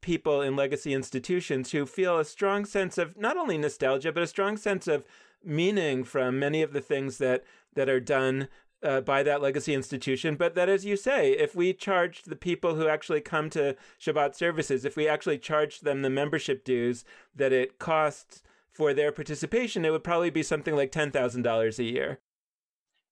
people 0.00 0.42
in 0.42 0.56
legacy 0.56 0.92
institutions 0.92 1.70
who 1.70 1.86
feel 1.86 2.18
a 2.18 2.24
strong 2.24 2.64
sense 2.64 2.98
of 2.98 3.16
not 3.16 3.36
only 3.36 3.56
nostalgia 3.56 4.12
but 4.12 4.22
a 4.24 4.26
strong 4.26 4.56
sense 4.56 4.88
of 4.88 5.06
meaning 5.44 6.02
from 6.02 6.38
many 6.38 6.62
of 6.62 6.72
the 6.72 6.80
things 6.80 7.18
that 7.18 7.44
that 7.74 7.88
are 7.88 8.00
done 8.00 8.48
uh, 8.84 9.00
by 9.00 9.22
that 9.22 9.42
legacy 9.42 9.74
institution. 9.74 10.36
But 10.36 10.54
that, 10.54 10.68
as 10.68 10.84
you 10.84 10.96
say, 10.96 11.32
if 11.32 11.54
we 11.54 11.72
charged 11.72 12.28
the 12.28 12.36
people 12.36 12.74
who 12.74 12.86
actually 12.86 13.22
come 13.22 13.50
to 13.50 13.76
Shabbat 14.00 14.34
services, 14.34 14.84
if 14.84 14.96
we 14.96 15.08
actually 15.08 15.38
charged 15.38 15.84
them 15.84 16.02
the 16.02 16.10
membership 16.10 16.64
dues 16.64 17.04
that 17.34 17.52
it 17.52 17.78
costs 17.78 18.42
for 18.72 18.92
their 18.92 19.12
participation, 19.12 19.84
it 19.84 19.90
would 19.90 20.04
probably 20.04 20.30
be 20.30 20.42
something 20.42 20.76
like 20.76 20.92
$10,000 20.92 21.78
a 21.78 21.82
year. 21.82 22.20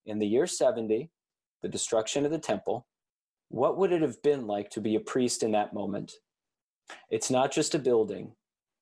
In 0.04 0.18
the 0.18 0.26
year 0.26 0.46
70, 0.46 1.10
the 1.62 1.68
destruction 1.68 2.24
of 2.24 2.32
the 2.32 2.38
temple, 2.38 2.86
what 3.48 3.78
would 3.78 3.92
it 3.92 4.02
have 4.02 4.22
been 4.22 4.46
like 4.46 4.70
to 4.70 4.80
be 4.80 4.96
a 4.96 5.00
priest 5.00 5.42
in 5.42 5.52
that 5.52 5.72
moment? 5.72 6.12
It's 7.10 7.30
not 7.30 7.52
just 7.52 7.74
a 7.74 7.78
building, 7.78 8.32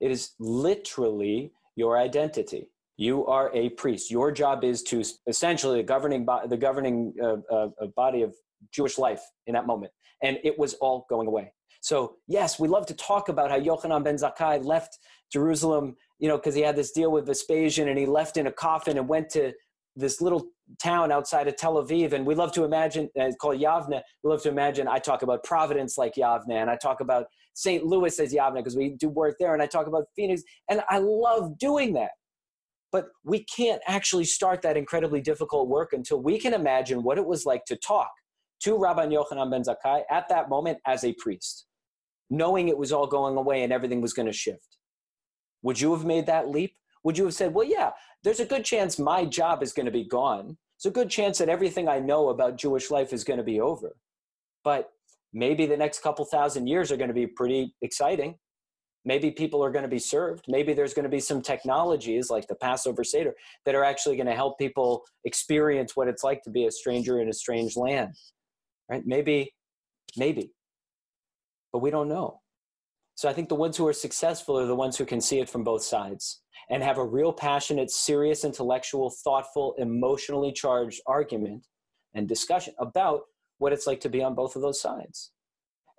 it 0.00 0.10
is 0.10 0.32
literally 0.38 1.52
your 1.76 1.98
identity. 1.98 2.70
You 3.00 3.26
are 3.28 3.50
a 3.54 3.70
priest. 3.70 4.10
Your 4.10 4.30
job 4.30 4.62
is 4.62 4.82
to 4.82 5.02
essentially 5.26 5.78
the 5.78 5.82
governing 5.82 6.26
the 6.50 6.56
governing 6.58 7.14
uh, 7.22 7.36
uh, 7.50 7.68
uh, 7.80 7.86
body 7.96 8.20
of 8.20 8.34
Jewish 8.72 8.98
life 8.98 9.22
in 9.46 9.54
that 9.54 9.66
moment, 9.66 9.90
and 10.22 10.36
it 10.44 10.58
was 10.58 10.74
all 10.74 11.06
going 11.08 11.26
away. 11.26 11.50
So 11.80 12.16
yes, 12.28 12.60
we 12.60 12.68
love 12.68 12.84
to 12.88 12.94
talk 12.94 13.30
about 13.30 13.50
how 13.50 13.58
Yochanan 13.58 14.04
ben 14.04 14.16
Zakkai 14.16 14.62
left 14.62 14.98
Jerusalem, 15.32 15.96
you 16.18 16.28
know, 16.28 16.36
because 16.36 16.54
he 16.54 16.60
had 16.60 16.76
this 16.76 16.92
deal 16.92 17.10
with 17.10 17.24
Vespasian, 17.24 17.88
and 17.88 17.98
he 17.98 18.04
left 18.04 18.36
in 18.36 18.46
a 18.46 18.52
coffin 18.52 18.98
and 18.98 19.08
went 19.08 19.30
to 19.30 19.54
this 19.96 20.20
little 20.20 20.48
town 20.78 21.10
outside 21.10 21.48
of 21.48 21.56
Tel 21.56 21.82
Aviv, 21.82 22.12
and 22.12 22.26
we 22.26 22.34
love 22.34 22.52
to 22.52 22.64
imagine 22.64 23.08
uh, 23.18 23.30
called 23.40 23.58
Yavne. 23.58 24.02
We 24.22 24.28
love 24.30 24.42
to 24.42 24.50
imagine. 24.50 24.86
I 24.88 24.98
talk 24.98 25.22
about 25.22 25.42
Providence 25.42 25.96
like 25.96 26.16
Yavne, 26.16 26.50
and 26.50 26.68
I 26.68 26.76
talk 26.76 27.00
about 27.00 27.28
St. 27.54 27.82
Louis 27.82 28.20
as 28.20 28.34
Yavne 28.34 28.56
because 28.56 28.76
we 28.76 28.90
do 28.90 29.08
work 29.08 29.36
there, 29.40 29.54
and 29.54 29.62
I 29.62 29.66
talk 29.66 29.86
about 29.86 30.04
Phoenix, 30.14 30.42
and 30.68 30.82
I 30.90 30.98
love 30.98 31.56
doing 31.56 31.94
that. 31.94 32.10
But 32.92 33.08
we 33.24 33.44
can't 33.44 33.80
actually 33.86 34.24
start 34.24 34.62
that 34.62 34.76
incredibly 34.76 35.20
difficult 35.20 35.68
work 35.68 35.92
until 35.92 36.20
we 36.20 36.38
can 36.38 36.54
imagine 36.54 37.02
what 37.02 37.18
it 37.18 37.26
was 37.26 37.46
like 37.46 37.64
to 37.66 37.76
talk 37.76 38.10
to 38.62 38.76
Rabban 38.76 39.12
Yochanan 39.12 39.50
ben 39.50 39.62
Zakkai 39.62 40.02
at 40.10 40.28
that 40.28 40.48
moment 40.48 40.78
as 40.86 41.04
a 41.04 41.14
priest, 41.14 41.66
knowing 42.28 42.68
it 42.68 42.76
was 42.76 42.92
all 42.92 43.06
going 43.06 43.36
away 43.36 43.62
and 43.62 43.72
everything 43.72 44.00
was 44.00 44.12
going 44.12 44.26
to 44.26 44.32
shift. 44.32 44.76
Would 45.62 45.80
you 45.80 45.92
have 45.94 46.04
made 46.04 46.26
that 46.26 46.48
leap? 46.48 46.74
Would 47.04 47.16
you 47.16 47.24
have 47.24 47.34
said, 47.34 47.54
well, 47.54 47.66
yeah, 47.66 47.92
there's 48.22 48.40
a 48.40 48.44
good 48.44 48.64
chance 48.64 48.98
my 48.98 49.24
job 49.24 49.62
is 49.62 49.72
going 49.72 49.86
to 49.86 49.92
be 49.92 50.04
gone. 50.04 50.58
There's 50.82 50.90
a 50.90 50.94
good 50.94 51.10
chance 51.10 51.38
that 51.38 51.48
everything 51.48 51.88
I 51.88 52.00
know 52.00 52.28
about 52.28 52.58
Jewish 52.58 52.90
life 52.90 53.12
is 53.12 53.24
going 53.24 53.38
to 53.38 53.44
be 53.44 53.60
over. 53.60 53.96
But 54.64 54.90
maybe 55.32 55.64
the 55.64 55.76
next 55.76 56.02
couple 56.02 56.24
thousand 56.24 56.66
years 56.66 56.90
are 56.90 56.96
going 56.96 57.08
to 57.08 57.14
be 57.14 57.26
pretty 57.26 57.74
exciting 57.82 58.36
maybe 59.04 59.30
people 59.30 59.64
are 59.64 59.70
going 59.70 59.84
to 59.84 59.88
be 59.88 59.98
served. 59.98 60.44
Maybe 60.48 60.74
there's 60.74 60.94
going 60.94 61.04
to 61.04 61.08
be 61.08 61.20
some 61.20 61.42
technologies 61.42 62.30
like 62.30 62.46
the 62.46 62.54
passover 62.54 63.04
seder 63.04 63.34
that 63.64 63.74
are 63.74 63.84
actually 63.84 64.16
going 64.16 64.26
to 64.26 64.34
help 64.34 64.58
people 64.58 65.04
experience 65.24 65.96
what 65.96 66.08
it's 66.08 66.24
like 66.24 66.42
to 66.42 66.50
be 66.50 66.66
a 66.66 66.70
stranger 66.70 67.20
in 67.20 67.28
a 67.28 67.32
strange 67.32 67.76
land 67.76 68.14
right? 68.90 69.06
Maybe 69.06 69.54
maybe. 70.16 70.52
But 71.72 71.78
we 71.78 71.90
don't 71.90 72.08
know. 72.08 72.40
So 73.14 73.28
i 73.28 73.32
think 73.32 73.48
the 73.48 73.54
ones 73.54 73.76
who 73.76 73.86
are 73.86 73.92
successful 73.92 74.58
are 74.58 74.66
the 74.66 74.74
ones 74.74 74.96
who 74.96 75.04
can 75.04 75.20
see 75.20 75.40
it 75.40 75.48
from 75.48 75.62
both 75.62 75.82
sides 75.82 76.42
and 76.70 76.82
have 76.82 76.98
a 76.98 77.04
real 77.04 77.32
passionate 77.32 77.90
serious 77.90 78.44
intellectual 78.44 79.10
thoughtful 79.10 79.74
emotionally 79.78 80.52
charged 80.52 81.00
argument 81.06 81.66
and 82.14 82.26
discussion 82.26 82.74
about 82.78 83.20
what 83.58 83.72
it's 83.74 83.86
like 83.86 84.00
to 84.00 84.08
be 84.08 84.22
on 84.22 84.34
both 84.34 84.56
of 84.56 84.62
those 84.62 84.80
sides 84.80 85.32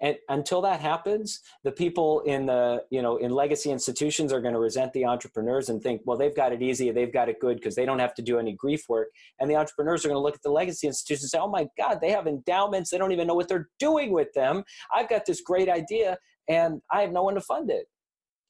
and 0.01 0.17
until 0.29 0.61
that 0.61 0.81
happens 0.81 1.39
the 1.63 1.71
people 1.71 2.21
in 2.21 2.45
the 2.47 2.83
you 2.89 3.01
know 3.01 3.17
in 3.17 3.31
legacy 3.31 3.71
institutions 3.71 4.33
are 4.33 4.41
going 4.41 4.53
to 4.53 4.59
resent 4.59 4.91
the 4.93 5.05
entrepreneurs 5.05 5.69
and 5.69 5.81
think 5.81 6.01
well 6.05 6.17
they've 6.17 6.35
got 6.35 6.51
it 6.51 6.61
easy 6.61 6.91
they've 6.91 7.13
got 7.13 7.29
it 7.29 7.39
good 7.39 7.57
because 7.57 7.75
they 7.75 7.85
don't 7.85 7.99
have 7.99 8.13
to 8.13 8.21
do 8.21 8.39
any 8.39 8.53
grief 8.53 8.83
work. 8.89 9.07
And 9.39 9.49
the 9.49 9.55
entrepreneurs 9.55 10.03
are 10.03 10.09
going 10.09 10.19
to 10.19 10.23
look 10.23 10.35
at 10.35 10.41
the 10.41 10.51
legacy 10.51 10.87
institutions 10.87 11.23
and 11.23 11.29
say 11.29 11.39
oh 11.39 11.49
my 11.49 11.67
god 11.77 11.99
they 12.01 12.11
have 12.11 12.27
endowments 12.27 12.89
they 12.89 12.97
don't 12.97 13.11
even 13.11 13.27
know 13.27 13.35
what 13.35 13.47
they're 13.47 13.69
doing 13.79 14.11
with 14.11 14.33
them. 14.33 14.63
I've 14.93 15.09
got 15.09 15.25
this 15.25 15.41
great 15.41 15.69
idea 15.69 16.17
and 16.49 16.81
i 16.91 17.01
have 17.01 17.11
no 17.11 17.23
one 17.23 17.35
to 17.35 17.41
fund 17.41 17.69
it. 17.69 17.85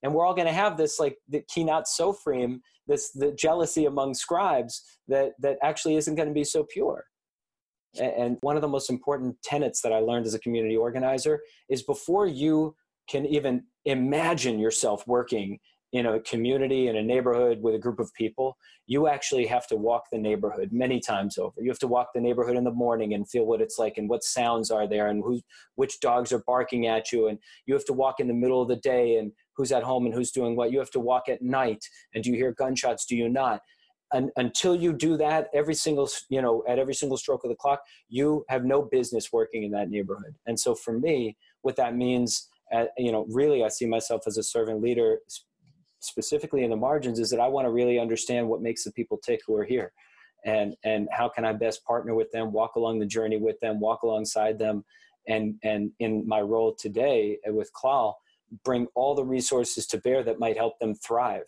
And 0.04 0.14
we're 0.14 0.26
all 0.26 0.34
going 0.34 0.48
to 0.48 0.54
have 0.54 0.78
this 0.78 1.00
like 1.00 1.18
the 1.30 1.44
kinat 1.54 1.86
sofrim 1.86 2.60
this 2.88 3.12
the 3.12 3.32
jealousy 3.32 3.86
among 3.86 4.14
scribes 4.14 4.84
that 5.08 5.34
that 5.40 5.58
actually 5.62 5.96
isn't 5.96 6.16
going 6.16 6.28
to 6.28 6.34
be 6.34 6.44
so 6.44 6.64
pure 6.64 7.06
And 8.00 8.38
one 8.42 8.56
of 8.56 8.62
the 8.62 8.68
most 8.68 8.90
important 8.90 9.36
tenets 9.44 9.82
that 9.82 9.92
I 9.92 10.00
learned 10.00 10.26
as 10.26 10.34
a 10.34 10.40
community 10.40 10.78
organizer 10.78 11.42
is 11.70 11.84
before 11.84 12.28
you 12.28 12.76
can 13.10 13.26
even 13.26 13.64
imagine 13.86 14.60
yourself 14.60 15.06
working 15.08 15.60
in 15.92 16.06
a 16.06 16.20
community 16.22 16.88
in 16.88 16.96
a 16.96 17.04
neighborhood 17.04 17.62
with 17.62 17.76
a 17.76 17.80
group 17.80 18.00
of 18.00 18.14
people 18.14 18.56
you 18.92 19.08
actually 19.08 19.46
have 19.46 19.68
to 19.68 19.78
walk 19.78 20.04
the 20.12 20.18
neighborhood 20.18 20.68
many 20.74 21.00
times 21.00 21.38
over. 21.38 21.62
You 21.62 21.70
have 21.70 21.80
to 21.80 21.88
walk 21.88 22.10
the 22.14 22.20
neighborhood 22.20 22.58
in 22.58 22.66
the 22.66 22.72
morning 22.72 23.14
and 23.14 23.30
feel 23.30 23.46
what 23.46 23.62
it's 23.62 23.80
like 23.80 23.98
and 23.98 24.10
what 24.10 24.22
sounds 24.22 24.70
are 24.70 24.86
there 24.86 25.08
and 25.08 25.24
who 25.24 25.40
which 25.76 26.02
dogs 26.02 26.34
are 26.34 26.44
barking 26.46 26.88
at 26.88 27.10
you. 27.10 27.30
And 27.30 27.40
you 27.66 27.74
have 27.74 27.86
to 27.86 27.94
walk 27.94 28.20
in 28.20 28.28
the 28.28 28.34
middle 28.34 28.62
of 28.62 28.68
the 28.68 28.76
day 28.76 29.16
and 29.16 29.32
who's 29.56 29.72
at 29.72 29.84
home 29.84 30.06
and 30.06 30.14
who's 30.14 30.32
doing 30.32 30.58
what. 30.58 30.74
You 30.74 30.80
have 30.80 30.92
to 30.92 31.00
walk 31.00 31.30
at 31.30 31.42
night 31.42 31.86
and 32.14 32.22
do 32.22 32.32
you 32.32 32.36
hear 32.36 32.52
gunshots? 32.52 33.06
Do 33.06 33.16
you 33.16 33.30
not 33.30 33.62
and 34.14 34.30
until 34.36 34.76
you 34.76 34.94
do 34.94 35.18
that 35.18 35.48
every 35.54 35.76
single 35.76 36.10
you 36.30 36.42
know 36.42 36.64
at 36.68 36.80
every 36.80 36.94
single 36.94 37.18
stroke 37.18 37.44
of 37.44 37.50
the 37.50 37.56
clock 37.56 37.82
you 38.10 38.44
have 38.50 38.66
no 38.66 38.82
business 38.82 39.32
working 39.32 39.64
in 39.64 39.72
that 39.72 39.90
neighborhood 39.90 40.36
and 40.48 40.60
so 40.60 40.76
for 40.76 40.98
me 40.98 41.36
what 41.62 41.76
that 41.76 41.96
means 41.96 42.50
uh, 42.74 42.86
you 42.98 43.12
know 43.12 43.26
really 43.30 43.64
i 43.64 43.68
see 43.68 43.86
myself 43.86 44.22
as 44.28 44.38
a 44.38 44.44
servant 44.44 44.82
leader 44.82 45.20
specifically 46.02 46.64
in 46.64 46.70
the 46.70 46.76
margins 46.76 47.20
is 47.20 47.30
that 47.30 47.40
I 47.40 47.48
want 47.48 47.66
to 47.66 47.72
really 47.72 48.00
understand 48.00 48.48
what 48.48 48.62
makes 48.62 48.84
the 48.84 48.92
people 48.92 49.18
tick 49.24 49.42
who 49.46 49.56
are 49.56 49.64
here 49.64 49.94
and 50.44 50.76
and 50.84 51.08
how 51.12 51.30
can 51.30 51.46
I 51.46 51.54
best 51.54 51.86
partner 51.86 52.16
with 52.16 52.32
them, 52.32 52.52
walk 52.52 52.76
along 52.76 53.00
the 53.00 53.06
journey 53.06 53.38
with 53.38 53.60
them, 53.60 53.80
walk 53.80 54.02
alongside 54.04 54.58
them 54.60 54.84
and 55.28 55.56
and 55.64 55.92
in 56.00 56.28
my 56.28 56.42
role 56.42 56.76
today 56.78 57.38
with 57.48 57.72
Clal 57.74 58.18
bring 58.66 58.88
all 58.96 59.16
the 59.16 59.24
resources 59.24 59.88
to 59.88 59.98
bear 60.00 60.24
that 60.24 60.40
might 60.40 60.58
help 60.58 60.78
them 60.80 60.94
thrive. 60.96 61.46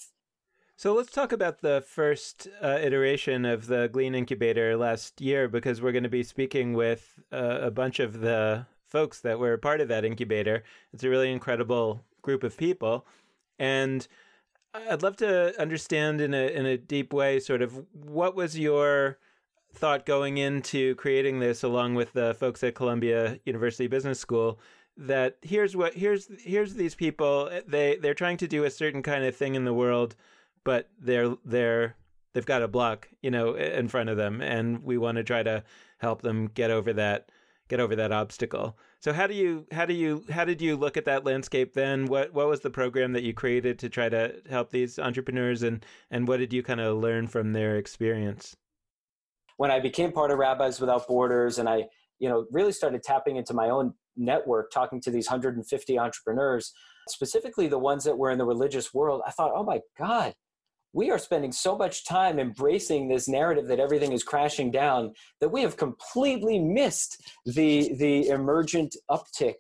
So 0.84 0.94
let's 0.94 1.14
talk 1.14 1.32
about 1.32 1.62
the 1.62 1.82
first 1.88 2.50
uh, 2.62 2.78
iteration 2.82 3.46
of 3.46 3.68
the 3.68 3.88
Glean 3.88 4.14
Incubator 4.14 4.76
last 4.76 5.22
year 5.22 5.48
because 5.48 5.82
we're 5.82 5.94
going 5.94 6.04
to 6.04 6.10
be 6.10 6.24
speaking 6.24 6.74
with 6.74 7.22
uh, 7.32 7.60
a 7.62 7.72
bunch 7.72 8.02
of 8.02 8.20
the 8.20 8.66
folks 8.90 9.22
that 9.22 9.40
were 9.40 9.56
part 9.56 9.80
of 9.80 9.88
that 9.88 10.04
incubator. 10.04 10.62
It's 10.92 11.06
a 11.06 11.10
really 11.10 11.32
incredible 11.32 12.04
group 12.22 12.44
of 12.44 12.58
people. 12.58 13.06
And 13.58 14.06
I'd 14.74 15.04
love 15.04 15.16
to 15.18 15.58
understand 15.58 16.20
in 16.20 16.34
a 16.34 16.48
in 16.48 16.66
a 16.66 16.76
deep 16.76 17.14
way, 17.14 17.40
sort 17.40 17.62
of 17.62 17.86
what 17.94 18.36
was 18.36 18.60
your 18.60 19.20
thought 19.72 20.06
going 20.06 20.38
into 20.38 20.96
creating 20.96 21.40
this, 21.40 21.64
along 21.64 21.96
with 21.96 22.12
the 22.12 22.34
folks 22.34 22.62
at 22.62 22.76
Columbia 22.76 23.40
University 23.46 23.88
Business 23.88 24.20
School. 24.20 24.60
That 24.98 25.38
here's 25.44 25.78
what 25.78 25.94
here's 25.94 26.28
here's 26.42 26.74
these 26.74 26.94
people. 26.94 27.50
They 27.66 27.96
they're 27.96 28.14
trying 28.14 28.36
to 28.36 28.50
do 28.50 28.66
a 28.66 28.70
certain 28.70 29.02
kind 29.02 29.24
of 29.24 29.34
thing 29.34 29.56
in 29.56 29.64
the 29.64 29.74
world, 29.74 30.18
but 30.64 30.90
they're 31.00 31.36
they're 31.46 31.96
they've 32.34 32.46
got 32.46 32.64
a 32.64 32.68
block, 32.68 33.10
you 33.22 33.32
know, 33.32 33.54
in 33.56 33.88
front 33.88 34.10
of 34.10 34.18
them, 34.18 34.42
and 34.42 34.84
we 34.84 34.98
want 34.98 35.18
to 35.18 35.24
try 35.24 35.44
to 35.44 35.64
help 36.00 36.22
them 36.22 36.48
get 36.48 36.72
over 36.72 36.94
that 36.94 37.30
get 37.70 37.80
over 37.80 37.96
that 37.96 38.12
obstacle. 38.12 38.78
So 39.00 39.14
how 39.14 39.28
do 39.28 39.34
you 39.34 39.66
how 39.72 39.86
do 39.86 39.94
you 39.94 40.24
how 40.30 40.46
did 40.46 40.62
you 40.62 40.76
look 40.76 40.98
at 40.98 41.06
that 41.06 41.26
landscape 41.26 41.74
then? 41.74 42.06
What 42.06 42.34
what 42.34 42.48
was 42.48 42.62
the 42.62 42.70
program 42.70 43.14
that 43.14 43.24
you 43.24 43.34
created 43.34 43.80
to 43.80 43.90
try 43.90 44.10
to 44.10 44.36
help 44.50 44.70
these 44.72 45.00
entrepreneurs 45.00 45.64
and 45.64 45.86
and 46.12 46.28
what 46.28 46.38
did 46.38 46.54
you 46.54 46.64
kind 46.64 46.82
of 46.82 46.98
learn 46.98 47.28
from 47.28 47.54
their 47.54 47.78
experience? 47.78 48.56
When 49.58 49.72
I 49.72 49.80
became 49.80 50.12
part 50.12 50.32
of 50.32 50.40
Rabbis 50.40 50.80
Without 50.80 51.08
Borders 51.08 51.58
and 51.60 51.70
I, 51.70 51.86
you 52.20 52.28
know, 52.28 52.46
really 52.52 52.72
started 52.72 53.04
tapping 53.04 53.38
into 53.38 53.54
my 53.54 53.70
own 53.70 53.94
network, 54.18 54.72
talking 54.72 55.00
to 55.02 55.12
these 55.12 55.28
150 55.28 56.00
entrepreneurs, 56.00 56.74
specifically 57.08 57.68
the 57.68 57.78
ones 57.78 58.04
that 58.04 58.18
were 58.18 58.32
in 58.32 58.38
the 58.38 58.46
religious 58.46 58.94
world, 58.94 59.22
I 59.26 59.32
thought, 59.32 59.52
"Oh 59.54 59.64
my 59.64 59.82
god, 59.98 60.34
we 60.94 61.10
are 61.10 61.18
spending 61.18 61.52
so 61.52 61.76
much 61.76 62.06
time 62.06 62.40
embracing 62.40 63.08
this 63.08 63.28
narrative 63.28 63.68
that 63.68 63.80
everything 63.80 64.12
is 64.12 64.24
crashing 64.24 64.72
down 64.72 65.12
that 65.42 65.50
we 65.50 65.62
have 65.62 65.76
completely 65.76 66.60
missed 66.60 67.22
the 67.46 67.94
the 67.96 68.30
emergent 68.30 68.96
uptick 69.10 69.56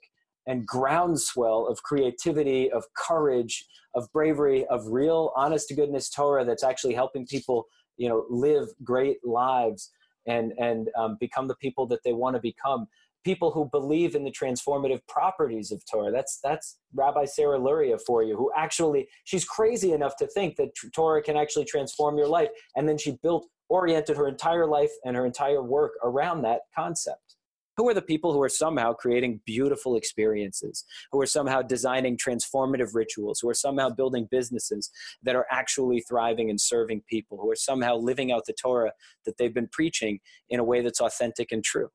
and 0.47 0.65
groundswell 0.65 1.67
of 1.67 1.81
creativity 1.83 2.71
of 2.71 2.85
courage 2.95 3.65
of 3.95 4.11
bravery 4.13 4.65
of 4.67 4.85
real 4.87 5.31
honest 5.35 5.67
to 5.67 5.75
goodness 5.75 6.09
torah 6.09 6.45
that's 6.45 6.63
actually 6.63 6.93
helping 6.93 7.25
people 7.25 7.65
you 7.97 8.07
know 8.07 8.25
live 8.29 8.67
great 8.83 9.17
lives 9.25 9.91
and 10.27 10.53
and 10.57 10.89
um, 10.97 11.17
become 11.19 11.47
the 11.47 11.55
people 11.55 11.85
that 11.87 11.99
they 12.05 12.13
want 12.13 12.35
to 12.35 12.41
become 12.41 12.87
people 13.23 13.51
who 13.51 13.69
believe 13.71 14.15
in 14.15 14.23
the 14.23 14.31
transformative 14.31 14.99
properties 15.07 15.71
of 15.71 15.83
Torah. 15.89 16.11
That's 16.11 16.39
that's 16.43 16.77
Rabbi 16.93 17.25
Sarah 17.25 17.59
Luria 17.59 17.97
for 17.97 18.23
you, 18.23 18.35
who 18.35 18.51
actually 18.55 19.07
she's 19.23 19.45
crazy 19.45 19.93
enough 19.93 20.15
to 20.17 20.27
think 20.27 20.55
that 20.57 20.69
Torah 20.93 21.21
can 21.21 21.37
actually 21.37 21.65
transform 21.65 22.17
your 22.17 22.27
life, 22.27 22.49
and 22.75 22.87
then 22.87 22.97
she 22.97 23.17
built 23.23 23.47
oriented 23.69 24.17
her 24.17 24.27
entire 24.27 24.67
life 24.67 24.91
and 25.05 25.15
her 25.15 25.25
entire 25.25 25.63
work 25.63 25.93
around 26.03 26.43
that 26.43 26.61
concept. 26.75 27.35
Who 27.75 27.89
are 27.89 27.93
the 27.95 28.03
people 28.03 28.33
who 28.33 28.41
are 28.43 28.49
somehow 28.49 28.93
creating 28.93 29.41
beautiful 29.47 29.95
experiences, 29.95 30.85
who 31.11 31.19
are 31.21 31.25
somehow 31.25 31.63
designing 31.63 32.17
transformative 32.17 32.93
rituals, 32.93 33.39
who 33.39 33.49
are 33.49 33.55
somehow 33.55 33.89
building 33.89 34.27
businesses 34.29 34.91
that 35.23 35.35
are 35.35 35.47
actually 35.49 36.01
thriving 36.01 36.51
and 36.51 36.61
serving 36.61 37.01
people, 37.09 37.39
who 37.41 37.49
are 37.49 37.55
somehow 37.55 37.95
living 37.95 38.31
out 38.31 38.45
the 38.45 38.53
Torah 38.53 38.91
that 39.25 39.39
they've 39.39 39.53
been 39.53 39.69
preaching 39.71 40.19
in 40.49 40.59
a 40.59 40.63
way 40.63 40.81
that's 40.81 41.01
authentic 41.01 41.51
and 41.51 41.63
true? 41.63 41.89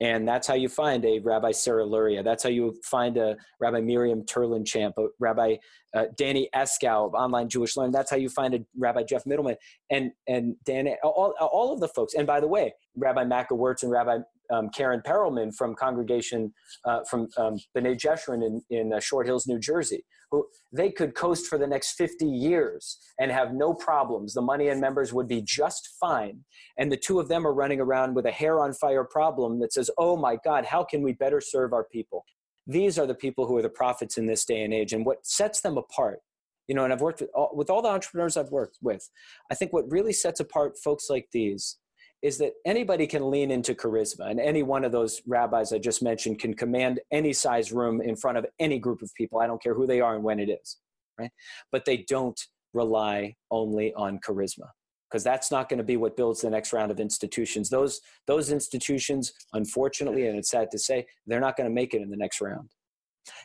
And 0.00 0.26
that's 0.26 0.46
how 0.46 0.54
you 0.54 0.68
find 0.68 1.04
a 1.04 1.18
Rabbi 1.18 1.52
Sarah 1.52 1.84
Luria. 1.84 2.22
That's 2.22 2.42
how 2.42 2.48
you 2.48 2.74
find 2.82 3.18
a 3.18 3.36
Rabbi 3.60 3.80
Miriam 3.80 4.22
Terlinchamp, 4.22 4.94
a 4.96 5.08
Rabbi 5.18 5.56
uh, 5.94 6.06
Danny 6.16 6.48
Eskow 6.54 7.06
of 7.06 7.14
Online 7.14 7.48
Jewish 7.48 7.76
Learn. 7.76 7.90
That's 7.90 8.10
how 8.10 8.16
you 8.16 8.30
find 8.30 8.54
a 8.54 8.64
Rabbi 8.78 9.02
Jeff 9.02 9.26
Middleman 9.26 9.56
and 9.90 10.12
and 10.26 10.56
Danny, 10.64 10.96
all, 11.02 11.34
all 11.40 11.72
of 11.72 11.80
the 11.80 11.88
folks. 11.88 12.14
And 12.14 12.26
by 12.26 12.40
the 12.40 12.48
way, 12.48 12.72
Rabbi 12.96 13.24
Macca 13.24 13.52
Wirtz 13.56 13.82
and 13.82 13.92
Rabbi 13.92 14.18
um, 14.50 14.68
Karen 14.70 15.02
Perolman 15.06 15.54
from 15.54 15.74
congregation 15.74 16.52
uh, 16.84 17.00
from 17.08 17.28
um, 17.36 17.56
B'nai 17.76 17.98
Jeshurun 17.98 18.44
in, 18.44 18.62
in 18.70 18.92
uh, 18.92 19.00
Short 19.00 19.26
Hills, 19.26 19.46
New 19.46 19.58
Jersey, 19.58 20.04
who 20.30 20.46
they 20.72 20.90
could 20.90 21.14
coast 21.14 21.46
for 21.46 21.58
the 21.58 21.66
next 21.66 21.92
50 21.92 22.26
years 22.26 22.98
and 23.18 23.30
have 23.30 23.52
no 23.54 23.74
problems. 23.74 24.34
The 24.34 24.42
money 24.42 24.68
and 24.68 24.80
members 24.80 25.12
would 25.12 25.28
be 25.28 25.42
just 25.42 25.90
fine. 26.00 26.44
And 26.78 26.90
the 26.90 26.96
two 26.96 27.20
of 27.20 27.28
them 27.28 27.46
are 27.46 27.54
running 27.54 27.80
around 27.80 28.14
with 28.14 28.26
a 28.26 28.30
hair 28.30 28.60
on 28.60 28.72
fire 28.72 29.04
problem 29.04 29.60
that 29.60 29.72
says, 29.72 29.90
oh 29.98 30.16
my 30.16 30.36
God, 30.44 30.64
how 30.64 30.84
can 30.84 31.02
we 31.02 31.12
better 31.12 31.40
serve 31.40 31.72
our 31.72 31.84
people? 31.84 32.24
These 32.66 32.98
are 32.98 33.06
the 33.06 33.14
people 33.14 33.46
who 33.46 33.56
are 33.56 33.62
the 33.62 33.68
prophets 33.68 34.18
in 34.18 34.26
this 34.26 34.44
day 34.44 34.62
and 34.62 34.72
age. 34.72 34.92
And 34.92 35.04
what 35.04 35.26
sets 35.26 35.60
them 35.60 35.76
apart 35.76 36.20
you 36.68 36.76
know 36.76 36.84
and 36.84 36.92
i've 36.92 37.00
worked 37.00 37.20
with 37.20 37.30
all, 37.34 37.50
with 37.52 37.68
all 37.68 37.82
the 37.82 37.88
entrepreneurs 37.88 38.36
i've 38.36 38.50
worked 38.50 38.78
with 38.80 39.10
i 39.50 39.54
think 39.54 39.72
what 39.72 39.90
really 39.90 40.12
sets 40.12 40.40
apart 40.40 40.78
folks 40.78 41.10
like 41.10 41.26
these 41.32 41.78
is 42.22 42.38
that 42.38 42.52
anybody 42.66 43.06
can 43.06 43.30
lean 43.30 43.50
into 43.50 43.74
charisma, 43.74 44.30
and 44.30 44.40
any 44.40 44.62
one 44.62 44.84
of 44.84 44.92
those 44.92 45.22
rabbis 45.26 45.72
I 45.72 45.78
just 45.78 46.02
mentioned 46.02 46.38
can 46.38 46.54
command 46.54 47.00
any 47.10 47.32
size 47.32 47.72
room 47.72 48.00
in 48.02 48.16
front 48.16 48.38
of 48.38 48.46
any 48.58 48.78
group 48.78 49.02
of 49.02 49.10
people. 49.14 49.40
I 49.40 49.46
don't 49.46 49.62
care 49.62 49.74
who 49.74 49.86
they 49.86 50.00
are 50.00 50.14
and 50.14 50.24
when 50.24 50.38
it 50.38 50.50
is, 50.50 50.76
right? 51.18 51.30
But 51.72 51.84
they 51.84 52.04
don't 52.08 52.38
rely 52.74 53.34
only 53.50 53.92
on 53.94 54.18
charisma 54.18 54.68
because 55.10 55.24
that's 55.24 55.50
not 55.50 55.68
going 55.68 55.78
to 55.78 55.84
be 55.84 55.96
what 55.96 56.16
builds 56.16 56.40
the 56.42 56.50
next 56.50 56.72
round 56.72 56.90
of 56.90 57.00
institutions. 57.00 57.68
Those 57.68 58.00
those 58.26 58.52
institutions, 58.52 59.32
unfortunately, 59.54 60.26
and 60.26 60.38
it's 60.38 60.50
sad 60.50 60.70
to 60.70 60.78
say, 60.78 61.06
they're 61.26 61.40
not 61.40 61.56
going 61.56 61.68
to 61.68 61.74
make 61.74 61.94
it 61.94 62.02
in 62.02 62.10
the 62.10 62.16
next 62.16 62.40
round. 62.40 62.68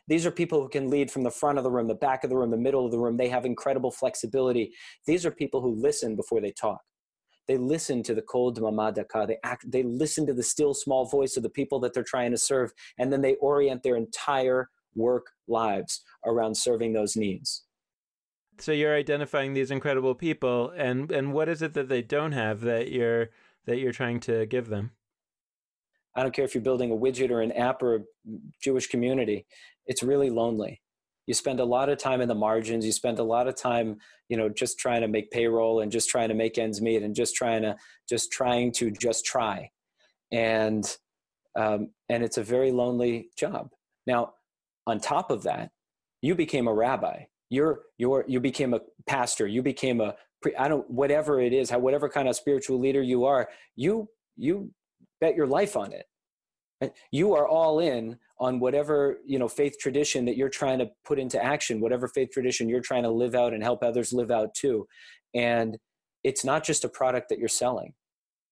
These 0.07 0.25
are 0.25 0.31
people 0.31 0.61
who 0.61 0.69
can 0.69 0.89
lead 0.89 1.11
from 1.11 1.23
the 1.23 1.31
front 1.31 1.57
of 1.57 1.63
the 1.63 1.71
room, 1.71 1.87
the 1.87 1.95
back 1.95 2.23
of 2.23 2.29
the 2.29 2.37
room, 2.37 2.51
the 2.51 2.57
middle 2.57 2.85
of 2.85 2.91
the 2.91 2.99
room. 2.99 3.17
They 3.17 3.29
have 3.29 3.45
incredible 3.45 3.91
flexibility. 3.91 4.73
These 5.05 5.25
are 5.25 5.31
people 5.31 5.61
who 5.61 5.75
listen 5.75 6.15
before 6.15 6.41
they 6.41 6.51
talk. 6.51 6.81
They 7.47 7.57
listen 7.57 8.01
to 8.03 8.15
the 8.15 8.21
cold 8.21 8.59
mamadaka. 8.59 9.27
They 9.27 9.37
act, 9.43 9.69
they 9.69 9.83
listen 9.83 10.25
to 10.27 10.33
the 10.33 10.43
still 10.43 10.73
small 10.73 11.05
voice 11.05 11.37
of 11.37 11.43
the 11.43 11.49
people 11.49 11.79
that 11.81 11.93
they're 11.93 12.03
trying 12.03 12.31
to 12.31 12.37
serve, 12.37 12.73
and 12.97 13.11
then 13.11 13.21
they 13.21 13.35
orient 13.35 13.83
their 13.83 13.95
entire 13.95 14.69
work 14.95 15.27
lives 15.47 16.01
around 16.25 16.55
serving 16.55 16.93
those 16.93 17.15
needs. 17.15 17.63
So 18.57 18.71
you're 18.71 18.95
identifying 18.95 19.53
these 19.53 19.71
incredible 19.71 20.15
people, 20.15 20.71
and 20.75 21.11
and 21.11 21.33
what 21.33 21.49
is 21.49 21.61
it 21.61 21.73
that 21.73 21.89
they 21.89 22.01
don't 22.01 22.31
have 22.31 22.61
that 22.61 22.91
you're 22.91 23.29
that 23.65 23.77
you're 23.77 23.91
trying 23.91 24.19
to 24.21 24.45
give 24.45 24.69
them? 24.69 24.91
I 26.15 26.23
don't 26.23 26.33
care 26.33 26.45
if 26.45 26.55
you're 26.55 26.63
building 26.63 26.91
a 26.91 26.95
widget 26.95 27.29
or 27.29 27.41
an 27.41 27.51
app 27.51 27.83
or 27.83 27.95
a 27.95 27.99
Jewish 28.61 28.87
community. 28.87 29.45
It's 29.85 30.01
really 30.01 30.29
lonely 30.29 30.81
you 31.27 31.33
spend 31.33 31.59
a 31.59 31.65
lot 31.65 31.89
of 31.89 31.97
time 31.97 32.21
in 32.21 32.27
the 32.27 32.35
margins. 32.35 32.85
You 32.85 32.91
spend 32.91 33.19
a 33.19 33.23
lot 33.23 33.47
of 33.47 33.55
time 33.55 33.97
you 34.29 34.37
know 34.37 34.49
just 34.49 34.79
trying 34.79 35.01
to 35.01 35.07
make 35.07 35.31
payroll 35.31 35.81
and 35.81 35.91
just 35.91 36.09
trying 36.09 36.29
to 36.29 36.35
make 36.35 36.57
ends 36.57 36.81
meet 36.81 37.03
and 37.03 37.15
just 37.15 37.35
trying 37.35 37.61
to 37.63 37.75
just 38.07 38.31
trying 38.31 38.71
to 38.73 38.91
just 38.91 39.25
try. 39.25 39.69
And 40.31 40.85
um, 41.55 41.91
and 42.09 42.23
it's 42.23 42.37
a 42.37 42.43
very 42.43 42.71
lonely 42.71 43.29
job. 43.37 43.69
Now 44.07 44.33
on 44.87 44.99
top 44.99 45.31
of 45.31 45.43
that 45.43 45.71
you 46.21 46.35
became 46.35 46.67
a 46.67 46.73
rabbi. 46.73 47.23
You're 47.49 47.81
you're 47.97 48.25
you 48.27 48.39
became 48.39 48.73
a 48.73 48.81
pastor. 49.07 49.47
You 49.47 49.61
became 49.61 50.01
a 50.01 50.15
i 50.59 50.67
don't 50.67 50.87
whatever 50.91 51.41
it 51.41 51.53
is 51.53 51.71
how 51.71 51.79
whatever 51.79 52.07
kind 52.07 52.27
of 52.27 52.35
spiritual 52.35 52.79
leader 52.79 53.01
you 53.01 53.25
are 53.25 53.49
you 53.75 54.07
you 54.37 54.69
bet 55.19 55.35
your 55.35 55.47
life 55.47 55.75
on 55.75 55.91
it. 55.91 56.05
You 57.11 57.33
are 57.33 57.47
all 57.47 57.79
in 57.79 58.17
on 58.39 58.59
whatever 58.59 59.19
you 59.25 59.39
know 59.39 59.47
faith 59.47 59.77
tradition 59.79 60.25
that 60.25 60.35
you're 60.35 60.49
trying 60.49 60.79
to 60.79 60.89
put 61.05 61.19
into 61.19 61.41
action 61.41 61.79
whatever 61.79 62.07
faith 62.07 62.29
tradition 62.31 62.67
you're 62.67 62.81
trying 62.81 63.03
to 63.03 63.09
live 63.09 63.35
out 63.35 63.53
and 63.53 63.63
help 63.63 63.83
others 63.83 64.13
live 64.13 64.31
out 64.31 64.53
too. 64.53 64.87
And 65.33 65.77
it's 66.23 66.43
not 66.43 66.63
just 66.63 66.83
a 66.83 66.89
product 66.89 67.29
that 67.29 67.39
you're 67.39 67.47
selling. 67.47 67.93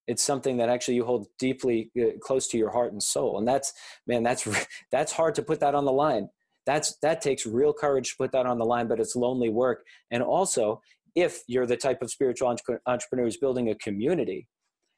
It's 0.08 0.24
something 0.24 0.58
that 0.58 0.70
actually 0.70 0.96
you 0.96 1.06
hold 1.06 1.28
deeply 1.40 1.92
uh, 2.00 2.18
close 2.22 2.48
to 2.50 2.58
your 2.58 2.70
heart 2.70 2.92
and 2.92 3.02
soul. 3.02 3.38
And 3.38 3.48
that's 3.48 3.74
man 4.08 4.24
that's 4.24 4.48
that's 4.92 5.12
hard 5.12 5.36
to 5.36 5.42
put 5.42 5.60
that 5.60 5.76
on 5.76 5.86
the 5.86 5.92
line. 5.92 6.30
That's 6.66 6.98
that 7.02 7.22
takes 7.22 7.46
real 7.46 7.74
courage 7.74 8.12
to 8.12 8.18
put 8.18 8.32
that 8.32 8.46
on 8.46 8.58
the 8.58 8.66
line 8.66 8.88
but 8.88 9.00
it's 9.00 9.16
lonely 9.16 9.50
work. 9.50 9.84
And 10.12 10.24
also 10.24 10.82
if 11.16 11.44
you're 11.48 11.68
the 11.68 11.78
type 11.78 12.02
of 12.02 12.10
spiritual 12.10 12.56
entrepreneur 12.88 13.26
who's 13.26 13.38
building 13.38 13.70
a 13.70 13.76
community 13.76 14.48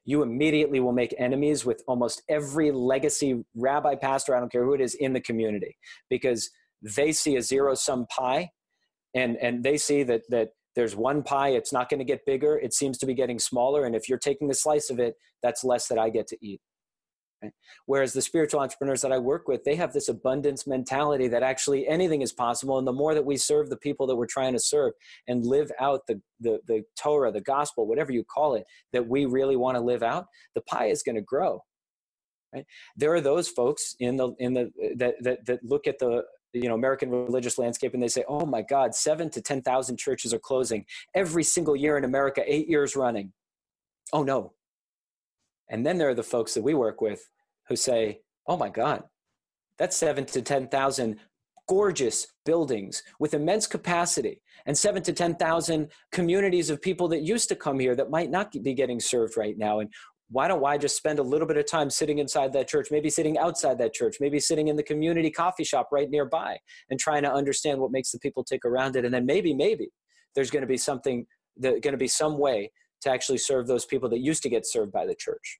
you 0.05 0.21
immediately 0.21 0.79
will 0.79 0.91
make 0.93 1.13
enemies 1.17 1.65
with 1.65 1.83
almost 1.87 2.21
every 2.29 2.71
legacy 2.71 3.43
rabbi 3.55 3.95
pastor 3.95 4.35
i 4.35 4.39
don't 4.39 4.51
care 4.51 4.63
who 4.63 4.73
it 4.73 4.81
is 4.81 4.95
in 4.95 5.13
the 5.13 5.21
community. 5.21 5.77
Because 6.09 6.49
they 6.81 7.11
see 7.11 7.35
a 7.35 7.41
zero 7.41 7.73
sum 7.73 8.05
pie 8.07 8.51
and 9.13 9.37
and 9.37 9.63
they 9.63 9.77
see 9.77 10.03
that 10.03 10.21
that 10.29 10.49
there's 10.75 10.95
one 10.95 11.23
pie 11.23 11.49
it's 11.49 11.73
not 11.73 11.89
going 11.89 11.99
to 11.99 12.05
get 12.05 12.25
bigger 12.25 12.57
it 12.59 12.73
seems 12.73 12.97
to 12.97 13.05
be 13.05 13.13
getting 13.13 13.39
smaller 13.39 13.85
and 13.85 13.95
if 13.95 14.07
you're 14.07 14.19
taking 14.19 14.51
a 14.51 14.53
slice 14.53 14.89
of 14.89 14.99
it 14.99 15.15
that's 15.41 15.63
less 15.63 15.87
that 15.87 15.97
i 15.97 16.09
get 16.09 16.27
to 16.27 16.37
eat 16.45 16.61
whereas 17.85 18.13
the 18.13 18.21
spiritual 18.21 18.59
entrepreneurs 18.59 19.01
that 19.01 19.11
i 19.11 19.17
work 19.17 19.47
with 19.47 19.63
they 19.63 19.75
have 19.75 19.93
this 19.93 20.09
abundance 20.09 20.65
mentality 20.65 21.27
that 21.27 21.43
actually 21.43 21.87
anything 21.87 22.21
is 22.21 22.33
possible 22.33 22.77
and 22.77 22.87
the 22.87 22.93
more 22.93 23.13
that 23.13 23.25
we 23.25 23.37
serve 23.37 23.69
the 23.69 23.77
people 23.77 24.07
that 24.07 24.15
we're 24.15 24.25
trying 24.25 24.53
to 24.53 24.59
serve 24.59 24.93
and 25.27 25.45
live 25.45 25.71
out 25.79 26.01
the 26.07 26.21
the, 26.39 26.59
the 26.67 26.83
torah 26.97 27.31
the 27.31 27.41
gospel 27.41 27.87
whatever 27.87 28.11
you 28.11 28.23
call 28.23 28.55
it 28.55 28.65
that 28.93 29.07
we 29.07 29.25
really 29.25 29.55
want 29.55 29.75
to 29.75 29.81
live 29.81 30.03
out 30.03 30.25
the 30.53 30.61
pie 30.61 30.87
is 30.87 31.03
going 31.03 31.15
to 31.15 31.21
grow 31.21 31.61
Right? 32.55 32.65
There 32.95 33.13
are 33.13 33.21
those 33.21 33.49
folks 33.49 33.95
in 33.99 34.15
the 34.15 34.29
in 34.39 34.53
the 34.53 34.71
that, 34.97 35.15
that 35.21 35.45
that 35.45 35.59
look 35.63 35.87
at 35.87 35.99
the 35.99 36.23
you 36.53 36.69
know 36.69 36.75
American 36.75 37.09
religious 37.09 37.57
landscape 37.57 37.93
and 37.93 38.01
they 38.01 38.07
say, 38.07 38.23
"Oh 38.27 38.45
my 38.45 38.61
God, 38.61 38.95
seven 38.95 39.29
to 39.31 39.41
ten 39.41 39.61
thousand 39.61 39.97
churches 39.97 40.33
are 40.33 40.39
closing 40.39 40.85
every 41.13 41.43
single 41.43 41.75
year 41.75 41.97
in 41.97 42.05
America, 42.05 42.41
eight 42.45 42.69
years 42.69 42.95
running." 42.95 43.33
Oh 44.13 44.23
no. 44.23 44.53
And 45.69 45.85
then 45.85 45.97
there 45.97 46.09
are 46.09 46.15
the 46.15 46.23
folks 46.23 46.53
that 46.53 46.61
we 46.61 46.75
work 46.75 47.01
with 47.01 47.27
who 47.67 47.75
say, 47.75 48.21
"Oh 48.47 48.57
my 48.57 48.69
God, 48.69 49.03
that's 49.77 49.97
seven 49.97 50.25
to 50.25 50.41
ten 50.41 50.67
thousand 50.67 51.19
gorgeous 51.67 52.27
buildings 52.45 53.01
with 53.19 53.33
immense 53.33 53.67
capacity 53.67 54.41
and 54.65 54.77
seven 54.77 55.01
to 55.03 55.13
10,000 55.13 55.89
communities 56.11 56.69
of 56.69 56.81
people 56.81 57.07
that 57.07 57.21
used 57.21 57.49
to 57.49 57.55
come 57.55 57.79
here 57.79 57.95
that 57.95 58.09
might 58.09 58.29
not 58.29 58.51
be 58.51 58.73
getting 58.73 58.99
served 58.99 59.37
right 59.37 59.57
now. 59.57 59.79
And 59.79 59.89
why 60.29 60.47
don't 60.47 60.63
I 60.65 60.77
just 60.77 60.97
spend 60.97 61.19
a 61.19 61.23
little 61.23 61.47
bit 61.47 61.57
of 61.57 61.67
time 61.67 61.89
sitting 61.89 62.19
inside 62.19 62.51
that 62.53 62.67
church, 62.67 62.87
maybe 62.91 63.09
sitting 63.09 63.37
outside 63.37 63.77
that 63.77 63.93
church, 63.93 64.17
maybe 64.19 64.39
sitting 64.39 64.67
in 64.67 64.75
the 64.75 64.83
community 64.83 65.29
coffee 65.29 65.63
shop 65.63 65.89
right 65.91 66.09
nearby 66.09 66.57
and 66.89 66.99
trying 66.99 67.23
to 67.23 67.31
understand 67.31 67.79
what 67.79 67.91
makes 67.91 68.11
the 68.11 68.19
people 68.19 68.43
tick 68.43 68.65
around 68.65 68.95
it. 68.95 69.05
And 69.05 69.13
then 69.13 69.25
maybe, 69.25 69.53
maybe 69.53 69.89
there's 70.33 70.49
going 70.49 70.61
to 70.61 70.67
be 70.67 70.77
something, 70.77 71.25
that, 71.57 71.81
going 71.81 71.93
to 71.93 71.97
be 71.97 72.07
some 72.07 72.39
way 72.39 72.71
to 73.01 73.11
actually 73.11 73.37
serve 73.37 73.67
those 73.67 73.85
people 73.85 74.09
that 74.09 74.19
used 74.19 74.41
to 74.43 74.49
get 74.49 74.65
served 74.65 74.91
by 74.91 75.05
the 75.05 75.15
church. 75.15 75.59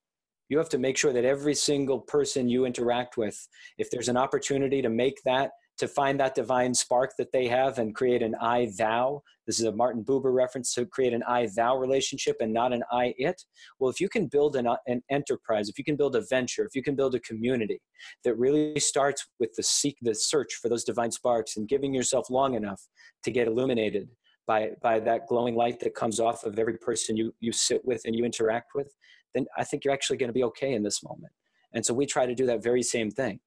You 0.50 0.58
have 0.58 0.70
to 0.70 0.78
make 0.78 0.98
sure 0.98 1.14
that 1.14 1.26
every 1.26 1.56
single 1.56 2.00
person 2.00 2.50
you 2.50 2.66
interact 2.66 3.18
with, 3.18 3.48
if 3.78 3.90
there's 3.90 4.10
an 4.10 4.18
opportunity 4.18 4.82
to 4.82 4.90
make 4.90 5.22
that 5.26 5.52
to 5.78 5.88
find 5.88 6.20
that 6.20 6.36
divine 6.36 6.74
spark 6.74 7.12
that 7.18 7.32
they 7.34 7.48
have 7.48 7.80
and 7.80 7.94
create 7.94 8.24
an 8.24 8.36
I 8.40 8.72
thou. 8.78 9.22
This 9.46 9.60
is 9.60 9.66
a 9.66 9.72
Martin 9.72 10.04
Buber 10.04 10.34
reference 10.34 10.74
to 10.76 10.86
create 10.86 11.14
an 11.14 11.24
I 11.28 11.50
thou 11.54 11.78
relationship 11.78 12.38
and 12.40 12.54
not 12.54 12.74
an 12.74 12.84
I 12.92 13.14
it. 13.18 13.42
Well, 13.80 13.92
if 13.92 14.00
you 14.00 14.08
can 14.08 14.28
build 14.28 14.56
an, 14.56 14.68
an 14.88 15.04
enterprise, 15.12 15.68
if 15.70 15.78
you 15.78 15.84
can 15.84 15.98
build 15.98 16.16
a 16.16 16.24
venture, 16.30 16.66
if 16.66 16.76
you 16.76 16.82
can 16.82 16.96
build 16.96 17.16
a 17.16 17.20
community 17.20 17.82
that 18.24 18.38
really 18.38 18.80
starts 18.80 19.28
with 19.40 19.54
the 19.56 19.64
seek, 19.64 19.98
the 20.02 20.16
search 20.16 20.54
for 20.62 20.70
those 20.70 20.84
divine 20.84 21.12
sparks 21.12 21.58
and 21.58 21.68
giving 21.68 21.94
yourself 21.94 22.30
long 22.30 22.54
enough 22.54 22.82
to 23.24 23.32
get 23.32 23.48
illuminated 23.48 24.08
by, 24.48 24.70
by 24.82 25.00
that 25.00 25.28
glowing 25.28 25.56
light 25.56 25.80
that 25.82 25.96
comes 25.96 26.20
off 26.20 26.46
of 26.46 26.58
every 26.58 26.78
person 26.78 27.18
you, 27.18 27.34
you 27.40 27.52
sit 27.52 27.84
with 27.84 28.02
and 28.06 28.16
you 28.16 28.24
interact 28.24 28.72
with, 28.76 28.94
then 29.36 29.46
I 29.56 29.64
think 29.64 29.86
you're 29.86 29.94
actually 29.94 30.18
going 30.18 30.30
to 30.30 30.34
be 30.34 30.44
okay 30.46 30.74
in 30.74 30.82
this 30.82 31.04
moment. 31.04 31.34
And 31.74 31.86
so 31.86 31.94
we 31.94 32.08
try 32.08 32.26
to 32.26 32.34
do 32.34 32.48
that 32.48 32.64
very 32.64 32.82
same 32.82 33.12
thing 33.12 33.40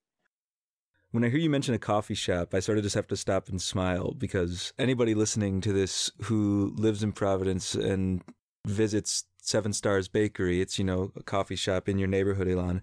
when 1.11 1.25
I 1.25 1.31
hear 1.31 1.39
you 1.39 1.51
mention 1.51 1.75
a 1.75 1.79
coffee 1.79 2.15
shop, 2.15 2.55
I 2.55 2.61
sort 2.61 2.79
of 2.79 2.85
just 2.85 2.95
have 2.95 3.07
to 3.09 3.17
stop 3.17 3.49
and 3.49 3.61
smile 3.61 4.13
because 4.13 4.73
anybody 4.79 5.15
listening 5.15 5.61
to 5.63 5.73
this 5.73 6.11
who 6.25 6.75
lives 6.77 7.03
in 7.03 7.13
Providence 7.13 7.75
and 7.75 8.23
visits 8.67 9.25
Seven 9.41 9.73
Stars 9.73 10.09
Bakery, 10.09 10.61
it's, 10.61 10.79
you 10.79 10.85
know, 10.85 11.11
a 11.17 11.23
coffee 11.23 11.57
shop 11.57 11.89
in 11.89 11.99
your 11.99 12.09
neighborhood, 12.09 12.49
Elan, 12.49 12.83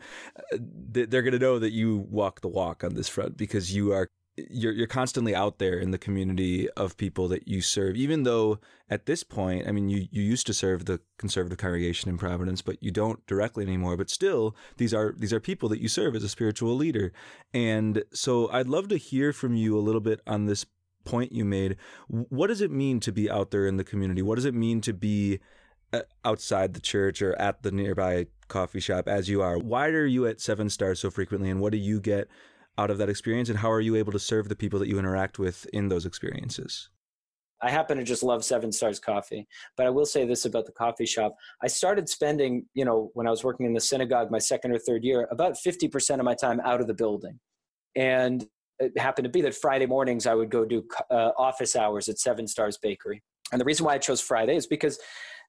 uh, 0.51 0.57
they're 0.59 1.21
going 1.21 1.33
to 1.33 1.39
know 1.39 1.59
that 1.59 1.73
you 1.73 1.97
walk 2.09 2.41
the 2.41 2.47
walk 2.47 2.83
on 2.83 2.95
this 2.95 3.09
front 3.09 3.37
because 3.37 3.75
you 3.75 3.93
are 3.93 4.09
you're 4.37 4.73
you're 4.73 4.87
constantly 4.87 5.33
out 5.33 5.59
there 5.59 5.79
in 5.79 5.91
the 5.91 5.97
community 5.97 6.69
of 6.71 6.97
people 6.97 7.27
that 7.29 7.47
you 7.47 7.61
serve 7.61 7.95
even 7.95 8.23
though 8.23 8.59
at 8.89 9.05
this 9.05 9.23
point 9.23 9.65
i 9.65 9.71
mean 9.71 9.87
you 9.87 10.07
you 10.11 10.21
used 10.21 10.45
to 10.45 10.53
serve 10.53 10.85
the 10.85 10.99
conservative 11.17 11.57
congregation 11.57 12.09
in 12.09 12.17
providence 12.17 12.61
but 12.61 12.81
you 12.83 12.91
don't 12.91 13.25
directly 13.27 13.63
anymore 13.63 13.95
but 13.95 14.09
still 14.09 14.53
these 14.77 14.93
are 14.93 15.13
these 15.17 15.31
are 15.31 15.39
people 15.39 15.69
that 15.69 15.79
you 15.79 15.87
serve 15.87 16.15
as 16.15 16.23
a 16.23 16.29
spiritual 16.29 16.75
leader. 16.75 17.11
And 17.53 18.03
so 18.13 18.49
i'd 18.51 18.67
love 18.67 18.87
to 18.89 18.97
hear 18.97 19.31
from 19.33 19.55
you 19.55 19.77
a 19.77 19.81
little 19.81 20.01
bit 20.01 20.21
on 20.27 20.45
this 20.45 20.65
point 21.03 21.31
you 21.31 21.45
made. 21.45 21.77
What 22.07 22.47
does 22.47 22.61
it 22.61 22.71
mean 22.71 22.99
to 23.01 23.11
be 23.11 23.29
out 23.29 23.51
there 23.51 23.67
in 23.67 23.77
the 23.77 23.83
community? 23.83 24.21
What 24.21 24.35
does 24.35 24.45
it 24.45 24.55
mean 24.55 24.81
to 24.81 24.93
be 24.93 25.39
uh, 25.93 26.01
outside 26.23 26.73
the 26.73 26.79
church 26.79 27.21
or 27.21 27.39
at 27.39 27.61
the 27.61 27.71
nearby 27.71 28.25
coffee 28.47 28.79
shop 28.79 29.07
as 29.07 29.29
you 29.29 29.41
are? 29.41 29.57
Why 29.57 29.87
are 29.89 30.05
you 30.05 30.25
at 30.25 30.41
seven 30.41 30.69
stars 30.69 30.99
so 30.99 31.11
frequently 31.11 31.49
and 31.49 31.61
what 31.61 31.71
do 31.71 31.77
you 31.77 32.01
get 32.01 32.27
out 32.77 32.89
of 32.89 32.97
that 32.97 33.09
experience 33.09 33.49
and 33.49 33.59
how 33.59 33.71
are 33.71 33.81
you 33.81 33.95
able 33.95 34.11
to 34.11 34.19
serve 34.19 34.49
the 34.49 34.55
people 34.55 34.79
that 34.79 34.87
you 34.87 34.99
interact 34.99 35.39
with 35.39 35.65
in 35.73 35.87
those 35.87 36.05
experiences 36.05 36.89
I 37.61 37.71
happen 37.71 37.97
to 37.97 38.03
just 38.03 38.23
love 38.23 38.43
Seven 38.43 38.71
Stars 38.71 38.99
Coffee, 38.99 39.47
but 39.77 39.85
I 39.85 39.89
will 39.89 40.05
say 40.05 40.25
this 40.25 40.45
about 40.45 40.65
the 40.65 40.71
coffee 40.71 41.05
shop. 41.05 41.35
I 41.63 41.67
started 41.67 42.09
spending, 42.09 42.65
you 42.73 42.85
know, 42.85 43.11
when 43.13 43.27
I 43.27 43.29
was 43.29 43.43
working 43.43 43.65
in 43.65 43.73
the 43.73 43.79
synagogue 43.79 44.29
my 44.29 44.39
second 44.39 44.71
or 44.71 44.77
third 44.77 45.03
year, 45.03 45.27
about 45.31 45.53
50% 45.53 46.19
of 46.19 46.25
my 46.25 46.35
time 46.35 46.59
out 46.59 46.81
of 46.81 46.87
the 46.87 46.93
building. 46.93 47.39
And 47.95 48.45
it 48.79 48.97
happened 48.97 49.23
to 49.23 49.31
be 49.31 49.41
that 49.41 49.55
Friday 49.55 49.85
mornings 49.85 50.27
I 50.27 50.35
would 50.35 50.49
go 50.49 50.65
do 50.65 50.85
uh, 51.09 51.31
office 51.37 51.75
hours 51.75 52.09
at 52.09 52.19
Seven 52.19 52.45
Stars 52.45 52.77
Bakery. 52.77 53.23
And 53.51 53.61
the 53.61 53.65
reason 53.65 53.85
why 53.85 53.93
I 53.93 53.99
chose 53.99 54.19
Friday 54.19 54.55
is 54.55 54.67
because 54.67 54.99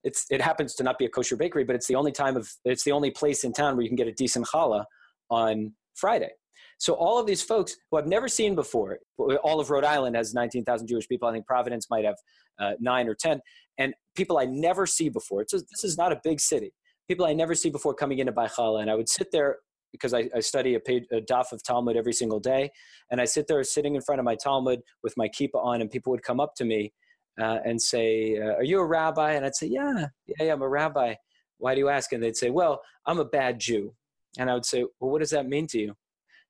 it's, 0.05 0.27
it 0.31 0.41
happens 0.41 0.75
to 0.77 0.85
not 0.85 0.99
be 0.99 1.07
a 1.07 1.09
kosher 1.09 1.37
bakery, 1.37 1.65
but 1.65 1.75
it's 1.75 1.89
the 1.89 1.97
only 1.97 2.13
time 2.13 2.37
of, 2.37 2.49
it's 2.65 2.85
the 2.85 2.93
only 2.93 3.11
place 3.11 3.43
in 3.43 3.53
town 3.53 3.77
where 3.77 3.83
you 3.83 3.89
can 3.89 3.97
get 3.97 4.07
a 4.07 4.13
decent 4.13 4.47
challah 4.47 4.85
on 5.29 5.73
Friday. 5.95 6.31
So 6.79 6.95
all 6.95 7.19
of 7.19 7.27
these 7.27 7.43
folks 7.43 7.77
who 7.91 7.97
I've 7.97 8.07
never 8.07 8.29
seen 8.29 8.55
before, 8.55 8.99
all 9.19 9.61
of 9.61 9.71
Rhode 9.71 9.85
Island 9.85 10.17
has 10.17 10.35
19,000 10.35 10.87
Jewish 10.87 11.09
people. 11.09 11.29
I 11.29 11.33
think 11.33 11.47
Providence 11.47 11.89
might 11.91 12.05
have 12.05 12.17
uh, 12.59 12.73
nine 12.81 13.09
or 13.09 13.15
10. 13.15 13.41
And 13.79 13.95
people 14.15 14.39
I 14.39 14.45
never 14.45 14.87
see 14.87 15.09
before. 15.09 15.43
It's 15.43 15.53
this 15.53 15.85
is 15.85 15.97
not 15.97 16.13
a 16.13 16.21
big 16.23 16.41
city. 16.41 16.73
People 17.09 17.27
I 17.27 17.33
never 17.33 17.55
see 17.55 17.71
before 17.71 17.95
coming 17.95 18.19
into 18.19 18.33
Baichala. 18.33 18.83
And 18.83 18.91
I 18.91 18.95
would 18.95 19.09
sit 19.09 19.29
there 19.33 19.59
because 19.93 20.13
I, 20.13 20.29
I 20.35 20.41
study 20.41 20.75
a, 20.75 20.81
page, 20.81 21.05
a 21.11 21.21
daf 21.21 21.53
of 21.53 21.63
Talmud 21.63 21.97
every 21.97 22.13
single 22.13 22.41
day. 22.41 22.71
And 23.11 23.21
I 23.21 23.25
sit 23.25 23.47
there 23.47 23.63
sitting 23.65 23.95
in 23.95 24.03
front 24.03 24.19
of 24.19 24.25
my 24.25 24.35
Talmud 24.35 24.81
with 25.03 25.15
my 25.17 25.29
kippah 25.29 25.65
on, 25.65 25.81
and 25.81 25.91
people 25.91 26.11
would 26.11 26.23
come 26.23 26.41
up 26.41 26.55
to 26.57 26.65
me 26.65 26.93
uh, 27.41 27.59
and 27.65 27.81
say, 27.81 28.39
uh, 28.39 28.57
Are 28.57 28.65
you 28.65 28.81
a 28.81 28.87
rabbi? 28.87 29.33
And 29.33 29.45
I'd 29.45 29.55
say, 29.55 29.67
Yeah, 29.69 30.09
yeah, 30.27 30.47
yeah, 30.47 30.53
I'm 30.53 30.63
a 30.63 30.69
rabbi. 30.69 31.15
Why 31.59 31.75
do 31.75 31.81
you 31.81 31.89
ask? 31.89 32.13
And 32.13 32.23
they'd 32.23 32.37
say, 32.37 32.51
Well, 32.51 32.83
I'm 33.07 33.19
a 33.19 33.25
bad 33.25 33.61
Jew. 33.61 33.95
And 34.39 34.51
I 34.51 34.55
would 34.55 34.67
say, 34.67 34.85
Well, 35.01 35.11
what 35.11 35.21
does 35.21 35.31
that 35.31 35.49
mean 35.49 35.67
to 35.69 35.79
you? 35.79 35.95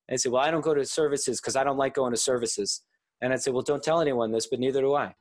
And 0.08 0.14
they 0.14 0.18
say, 0.18 0.28
well, 0.28 0.42
I 0.42 0.50
don't 0.50 0.62
go 0.64 0.74
to 0.74 0.84
services 0.84 1.40
because 1.40 1.56
I 1.56 1.64
don't 1.64 1.76
like 1.76 1.94
going 1.94 2.12
to 2.12 2.16
services. 2.16 2.82
And 3.20 3.32
I'd 3.32 3.42
say, 3.42 3.50
well, 3.50 3.62
don't 3.62 3.82
tell 3.82 4.00
anyone 4.00 4.30
this, 4.30 4.46
but 4.46 4.60
neither 4.60 4.80
do 4.80 4.94
I. 4.94 5.14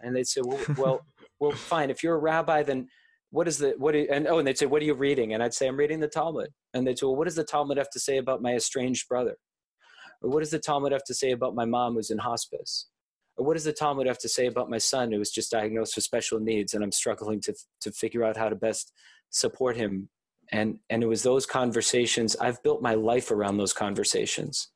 And 0.00 0.14
they'd 0.14 0.26
say, 0.26 0.40
well, 0.42 0.60
well, 0.76 1.06
well, 1.40 1.52
fine. 1.52 1.90
If 1.90 2.02
you're 2.02 2.14
a 2.14 2.18
rabbi, 2.18 2.62
then 2.62 2.88
what 3.30 3.48
is 3.48 3.58
the 3.58 3.74
what? 3.76 3.94
You, 3.94 4.08
and 4.10 4.26
oh, 4.26 4.38
and 4.38 4.46
they'd 4.46 4.56
say, 4.56 4.66
what 4.66 4.80
are 4.80 4.86
you 4.86 4.94
reading? 4.94 5.34
And 5.34 5.42
I'd 5.42 5.52
say, 5.54 5.66
I'm 5.66 5.76
reading 5.76 6.00
the 6.00 6.08
Talmud. 6.08 6.48
And 6.72 6.86
they'd 6.86 6.98
say, 6.98 7.06
well, 7.06 7.16
what 7.16 7.24
does 7.24 7.34
the 7.34 7.44
Talmud 7.44 7.76
have 7.76 7.90
to 7.90 8.00
say 8.00 8.16
about 8.16 8.40
my 8.40 8.54
estranged 8.54 9.08
brother? 9.08 9.36
Or 10.22 10.30
what 10.30 10.40
does 10.40 10.50
the 10.50 10.58
Talmud 10.58 10.92
have 10.92 11.04
to 11.04 11.14
say 11.14 11.32
about 11.32 11.54
my 11.54 11.64
mom 11.64 11.94
who's 11.94 12.10
in 12.10 12.18
hospice? 12.18 12.86
Or 13.36 13.44
what 13.44 13.54
does 13.54 13.64
the 13.64 13.72
Talmud 13.72 14.06
have 14.06 14.18
to 14.18 14.28
say 14.28 14.46
about 14.46 14.70
my 14.70 14.78
son 14.78 15.12
who 15.12 15.18
was 15.18 15.30
just 15.30 15.50
diagnosed 15.50 15.94
with 15.96 16.04
special 16.04 16.40
needs 16.40 16.74
and 16.74 16.82
I'm 16.82 16.92
struggling 16.92 17.40
to 17.42 17.54
to 17.82 17.92
figure 17.92 18.24
out 18.24 18.36
how 18.36 18.48
to 18.48 18.56
best 18.56 18.92
support 19.30 19.76
him 19.76 20.08
and 20.52 20.78
and 20.90 21.02
it 21.02 21.06
was 21.06 21.22
those 21.22 21.46
conversations 21.46 22.36
i've 22.36 22.62
built 22.62 22.82
my 22.82 22.94
life 22.94 23.30
around 23.30 23.56
those 23.56 23.72
conversations. 23.72 24.70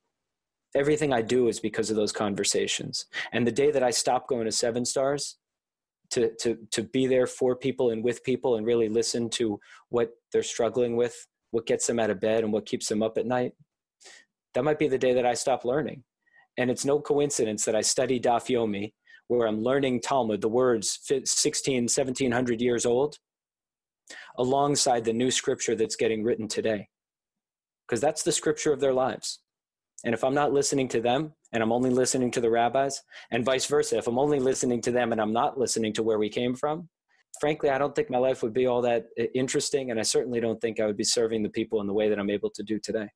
Everything 0.74 1.12
i 1.12 1.22
do 1.22 1.48
is 1.48 1.60
because 1.60 1.90
of 1.90 1.96
those 1.96 2.12
conversations. 2.12 3.06
And 3.32 3.46
the 3.46 3.52
day 3.52 3.70
that 3.70 3.82
i 3.82 3.90
stop 3.90 4.28
going 4.28 4.46
to 4.46 4.52
seven 4.52 4.84
stars 4.84 5.38
to 6.10 6.34
to 6.36 6.58
to 6.70 6.82
be 6.82 7.06
there 7.06 7.26
for 7.26 7.56
people 7.56 7.90
and 7.90 8.04
with 8.04 8.24
people 8.24 8.56
and 8.56 8.66
really 8.66 8.88
listen 8.88 9.28
to 9.30 9.58
what 9.88 10.10
they're 10.32 10.42
struggling 10.42 10.96
with 10.96 11.26
what 11.50 11.66
gets 11.66 11.86
them 11.86 11.98
out 11.98 12.10
of 12.10 12.20
bed 12.20 12.44
and 12.44 12.52
what 12.52 12.66
keeps 12.66 12.88
them 12.88 13.02
up 13.02 13.18
at 13.18 13.26
night 13.26 13.52
that 14.54 14.64
might 14.64 14.78
be 14.78 14.88
the 14.88 14.98
day 14.98 15.14
that 15.14 15.26
i 15.26 15.34
stop 15.34 15.64
learning. 15.64 16.04
And 16.58 16.70
it's 16.70 16.84
no 16.84 17.00
coincidence 17.00 17.64
that 17.64 17.74
i 17.74 17.80
study 17.80 18.20
daf 18.20 18.48
yomi 18.48 18.92
where 19.28 19.46
i'm 19.48 19.62
learning 19.62 20.00
talmud 20.00 20.40
the 20.42 20.48
words 20.48 20.98
16 21.24 21.84
1700 21.84 22.60
years 22.60 22.84
old 22.84 23.16
alongside 24.38 25.04
the 25.04 25.12
new 25.12 25.30
scripture 25.30 25.74
that's 25.74 25.96
getting 25.96 26.22
written 26.22 26.48
today. 26.48 26.88
Because 27.86 28.00
that's 28.00 28.22
the 28.22 28.32
scripture 28.32 28.72
of 28.72 28.80
their 28.80 28.92
lives. 28.92 29.40
And 30.04 30.14
if 30.14 30.24
I'm 30.24 30.34
not 30.34 30.52
listening 30.52 30.88
to 30.88 31.00
them 31.00 31.32
and 31.52 31.62
I'm 31.62 31.72
only 31.72 31.90
listening 31.90 32.30
to 32.32 32.40
the 32.40 32.50
rabbis, 32.50 33.02
and 33.30 33.44
vice 33.44 33.66
versa, 33.66 33.98
if 33.98 34.06
I'm 34.06 34.18
only 34.18 34.40
listening 34.40 34.80
to 34.82 34.90
them 34.90 35.12
and 35.12 35.20
I'm 35.20 35.32
not 35.32 35.58
listening 35.58 35.92
to 35.94 36.02
where 36.02 36.18
we 36.18 36.28
came 36.28 36.54
from, 36.54 36.88
frankly, 37.40 37.70
I 37.70 37.78
don't 37.78 37.94
think 37.94 38.10
my 38.10 38.18
life 38.18 38.42
would 38.42 38.54
be 38.54 38.66
all 38.66 38.82
that 38.82 39.06
uh, 39.20 39.24
interesting. 39.34 39.90
And 39.90 40.00
I 40.00 40.02
certainly 40.02 40.40
don't 40.40 40.60
think 40.60 40.80
I 40.80 40.86
would 40.86 40.96
be 40.96 41.04
serving 41.04 41.42
the 41.42 41.50
people 41.50 41.80
in 41.80 41.86
the 41.86 41.92
way 41.92 42.08
that 42.08 42.18
I'm 42.18 42.30
able 42.30 42.50
to 42.50 42.62
do 42.62 42.78
today. 42.78 43.08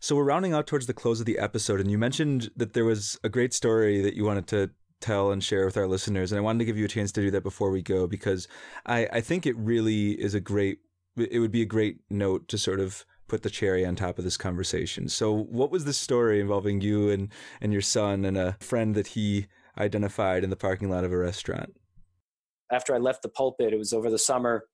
So 0.00 0.14
we're 0.14 0.24
rounding 0.24 0.52
out 0.52 0.68
towards 0.68 0.86
the 0.86 0.94
close 0.94 1.18
of 1.18 1.26
the 1.26 1.38
episode, 1.38 1.80
and 1.80 1.90
you 1.90 1.98
mentioned 1.98 2.50
that 2.56 2.72
there 2.72 2.84
was 2.84 3.18
a 3.24 3.28
great 3.28 3.52
story 3.52 4.00
that 4.02 4.14
you 4.14 4.24
wanted 4.24 4.46
to 4.48 4.70
tell 5.00 5.30
and 5.30 5.42
share 5.42 5.64
with 5.64 5.76
our 5.76 5.86
listeners. 5.86 6.32
And 6.32 6.38
I 6.38 6.42
wanted 6.42 6.60
to 6.60 6.64
give 6.64 6.76
you 6.76 6.84
a 6.84 6.88
chance 6.88 7.12
to 7.12 7.20
do 7.20 7.30
that 7.30 7.42
before 7.42 7.70
we 7.70 7.82
go 7.82 8.06
because 8.06 8.48
I, 8.86 9.08
I 9.12 9.20
think 9.20 9.46
it 9.46 9.56
really 9.56 10.12
is 10.12 10.34
a 10.34 10.40
great, 10.40 10.80
it 11.16 11.38
would 11.38 11.52
be 11.52 11.62
a 11.62 11.66
great 11.66 11.98
note 12.10 12.48
to 12.48 12.58
sort 12.58 12.80
of 12.80 13.04
put 13.28 13.42
the 13.42 13.50
cherry 13.50 13.84
on 13.84 13.94
top 13.94 14.18
of 14.18 14.24
this 14.24 14.36
conversation. 14.36 15.08
So, 15.08 15.32
what 15.32 15.70
was 15.70 15.84
the 15.84 15.92
story 15.92 16.40
involving 16.40 16.80
you 16.80 17.10
and, 17.10 17.30
and 17.60 17.72
your 17.72 17.82
son 17.82 18.24
and 18.24 18.36
a 18.36 18.56
friend 18.60 18.94
that 18.94 19.08
he 19.08 19.46
identified 19.76 20.42
in 20.42 20.50
the 20.50 20.56
parking 20.56 20.90
lot 20.90 21.04
of 21.04 21.12
a 21.12 21.18
restaurant? 21.18 21.76
After 22.72 22.94
I 22.94 22.98
left 22.98 23.22
the 23.22 23.28
pulpit, 23.28 23.72
it 23.72 23.78
was 23.78 23.92
over 23.92 24.10
the 24.10 24.18
summer, 24.18 24.64